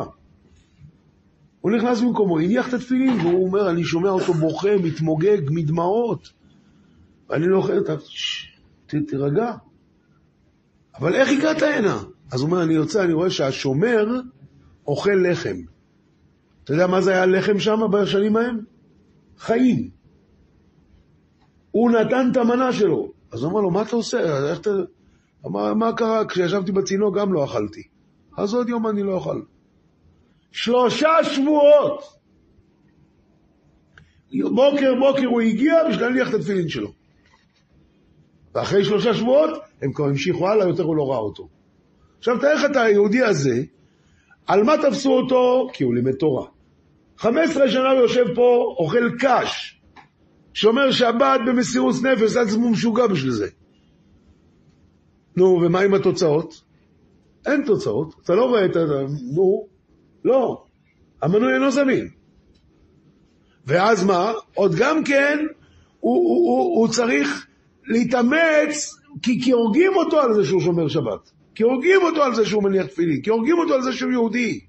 הוא 1.60 1.70
נכנס 1.72 2.00
במקומו, 2.00 2.38
הניח 2.38 2.68
את 2.68 2.74
התפילין, 2.74 3.20
והוא 3.20 3.46
אומר, 3.46 3.70
אני 3.70 3.84
שומע 3.84 4.10
אותו 4.10 4.34
בוכה, 4.34 4.76
מתמוגג, 4.82 5.38
מדמעות. 5.50 6.28
ואני 7.30 7.46
לא 7.46 7.68
"ששש, 7.98 8.58
ת- 8.86 8.94
תירגע. 9.08 9.52
אבל 10.98 11.14
איך 11.14 11.28
הגעת 11.38 11.62
הנה? 11.62 11.98
אז 12.32 12.40
הוא 12.40 12.46
אומר, 12.50 12.62
אני 12.62 12.74
יוצא, 12.74 13.04
אני 13.04 13.12
רואה 13.12 13.30
שהשומר 13.30 14.06
אוכל 14.86 15.10
לחם. 15.30 15.56
אתה 16.64 16.72
יודע 16.72 16.86
מה 16.86 17.00
זה 17.00 17.10
היה 17.12 17.26
לחם 17.26 17.58
שם 17.58 17.80
בשנים 17.92 18.36
ההם? 18.36 18.60
חיים. 19.38 19.90
הוא 21.70 21.90
נתן 21.90 22.28
את 22.32 22.36
המנה 22.36 22.72
שלו. 22.72 23.12
אז 23.32 23.42
הוא 23.42 23.50
אמר 23.52 23.60
לו, 23.60 23.70
מה 23.70 23.82
אתה 23.82 23.96
עושה? 23.96 24.48
איך 24.50 24.60
אתה... 24.60 24.70
אמר, 25.46 25.74
מה 25.74 25.92
קרה? 25.92 26.24
כשישבתי 26.24 26.72
בצינוק 26.72 27.16
גם 27.18 27.32
לא 27.32 27.44
אכלתי. 27.44 27.82
אז 28.36 28.54
עוד 28.54 28.68
יום 28.68 28.86
אני 28.86 29.02
לא 29.02 29.12
אוכל. 29.12 29.40
שלושה 30.52 31.08
שבועות! 31.24 32.20
בוקר 34.54 34.94
בוקר 35.00 35.26
הוא 35.26 35.40
הגיע 35.40 35.88
בשביל 35.88 36.06
להניח 36.06 36.28
את 36.28 36.34
התפילין 36.34 36.68
שלו. 36.68 36.92
ואחרי 38.54 38.84
שלושה 38.84 39.14
שבועות 39.14 39.50
הם 39.82 39.92
כבר 39.92 40.04
המשיכו 40.04 40.48
הלאה, 40.48 40.68
יותר 40.68 40.82
הוא 40.82 40.96
לא 40.96 41.10
ראה 41.10 41.18
אותו. 41.18 41.48
עכשיו 42.18 42.38
תאר 42.40 42.54
לך 42.54 42.64
את 42.70 42.76
היהודי 42.76 43.22
הזה, 43.22 43.62
על 44.46 44.62
מה 44.62 44.72
תפסו 44.82 45.12
אותו? 45.12 45.68
כי 45.72 45.84
הוא 45.84 45.94
לימד 45.94 46.14
תורה. 46.14 46.46
15 47.16 47.70
שנה 47.70 47.90
הוא 47.90 48.00
יושב 48.00 48.24
פה, 48.34 48.74
אוכל 48.78 49.10
קש, 49.18 49.80
שומר 50.54 50.90
שבת 50.90 51.40
במסירות 51.46 51.94
נפש, 52.02 52.36
עד 52.36 52.46
עצמו 52.46 52.70
משוגע 52.70 53.06
בשביל 53.06 53.30
זה. 53.30 53.48
נו, 55.36 55.44
ומה 55.44 55.80
עם 55.80 55.94
התוצאות? 55.94 56.62
אין 57.46 57.64
תוצאות, 57.66 58.14
אתה 58.24 58.34
לא 58.34 58.44
רואה 58.44 58.64
את 58.64 58.76
ה... 58.76 58.80
נו, 59.34 59.66
לא, 60.24 60.64
המנוי 61.22 61.54
אינו 61.54 61.70
זמין. 61.70 62.08
ואז 63.66 64.04
מה? 64.04 64.32
עוד 64.54 64.74
גם 64.74 65.04
כן, 65.04 65.38
הוא, 66.00 66.14
הוא, 66.14 66.50
הוא, 66.50 66.80
הוא 66.80 66.88
צריך 66.88 67.46
להתאמץ, 67.86 69.00
כי, 69.22 69.40
כי 69.42 69.50
הורגים 69.50 69.92
אותו 69.96 70.20
על 70.20 70.34
זה 70.34 70.44
שהוא 70.44 70.60
שומר 70.60 70.88
שבת. 70.88 71.30
כי 71.54 71.62
הורגים 71.62 72.02
אותו 72.02 72.22
על 72.22 72.34
זה 72.34 72.46
שהוא 72.46 72.62
מניח 72.62 72.86
תפילין, 72.86 73.22
כי 73.22 73.30
הורגים 73.30 73.58
אותו 73.58 73.74
על 73.74 73.82
זה 73.82 73.92
שהוא 73.92 74.12
יהודי. 74.12 74.60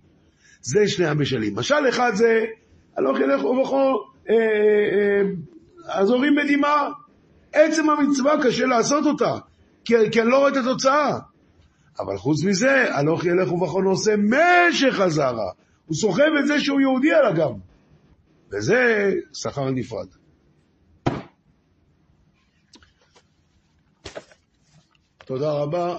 זה 0.62 0.88
שני 0.88 1.08
המשלים. 1.08 1.56
משל 1.56 1.90
אחד 1.90 2.12
זה, 2.16 2.46
הלוך 2.98 3.20
ילך 3.20 3.44
ובכל, 3.46 3.94
אה, 4.30 4.36
אה, 4.36 6.00
הזורים 6.00 6.36
בדמעה. 6.36 6.90
עצם 7.54 7.90
המצווה 7.90 8.44
קשה 8.44 8.66
לעשות 8.66 9.06
אותה, 9.06 9.38
כי, 9.86 9.94
כי 10.12 10.22
אני 10.22 10.30
לא 10.30 10.38
רואה 10.38 10.50
את 10.50 10.58
התוצאה. 10.58 11.20
אבל 12.00 12.18
חוץ 12.18 12.44
מזה, 12.44 12.96
הלוך 12.96 13.26
ילך 13.26 13.52
ובכל 13.52 13.84
עושה 13.84 14.12
משך 14.18 15.00
הזרע. 15.00 15.52
הוא 15.86 15.96
סוחב 15.96 16.32
את 16.40 16.48
זה 16.48 16.60
שהוא 16.60 16.82
יהודי 16.82 17.12
על 17.12 17.26
הגב. 17.26 17.52
וזה 18.52 19.12
שכר 19.34 19.70
נפרד. 19.72 20.08
תודה 25.26 25.52
רבה. 25.52 25.98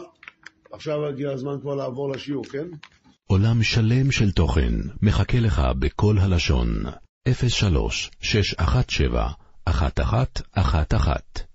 עכשיו 0.72 1.06
הגיע 1.06 1.30
הזמן 1.30 1.60
כבר 1.60 1.74
לעבור 1.74 2.10
לשיעור, 2.10 2.44
כן? 2.44 2.66
עולם 3.26 3.62
שלם 3.62 4.10
של 4.10 4.32
תוכן 4.32 4.72
מחכה 5.02 5.40
לך 5.40 5.62
בכל 5.78 6.18
הלשון, 6.18 6.68
03 7.48 8.10
617 8.20 9.30
1111 9.68 11.51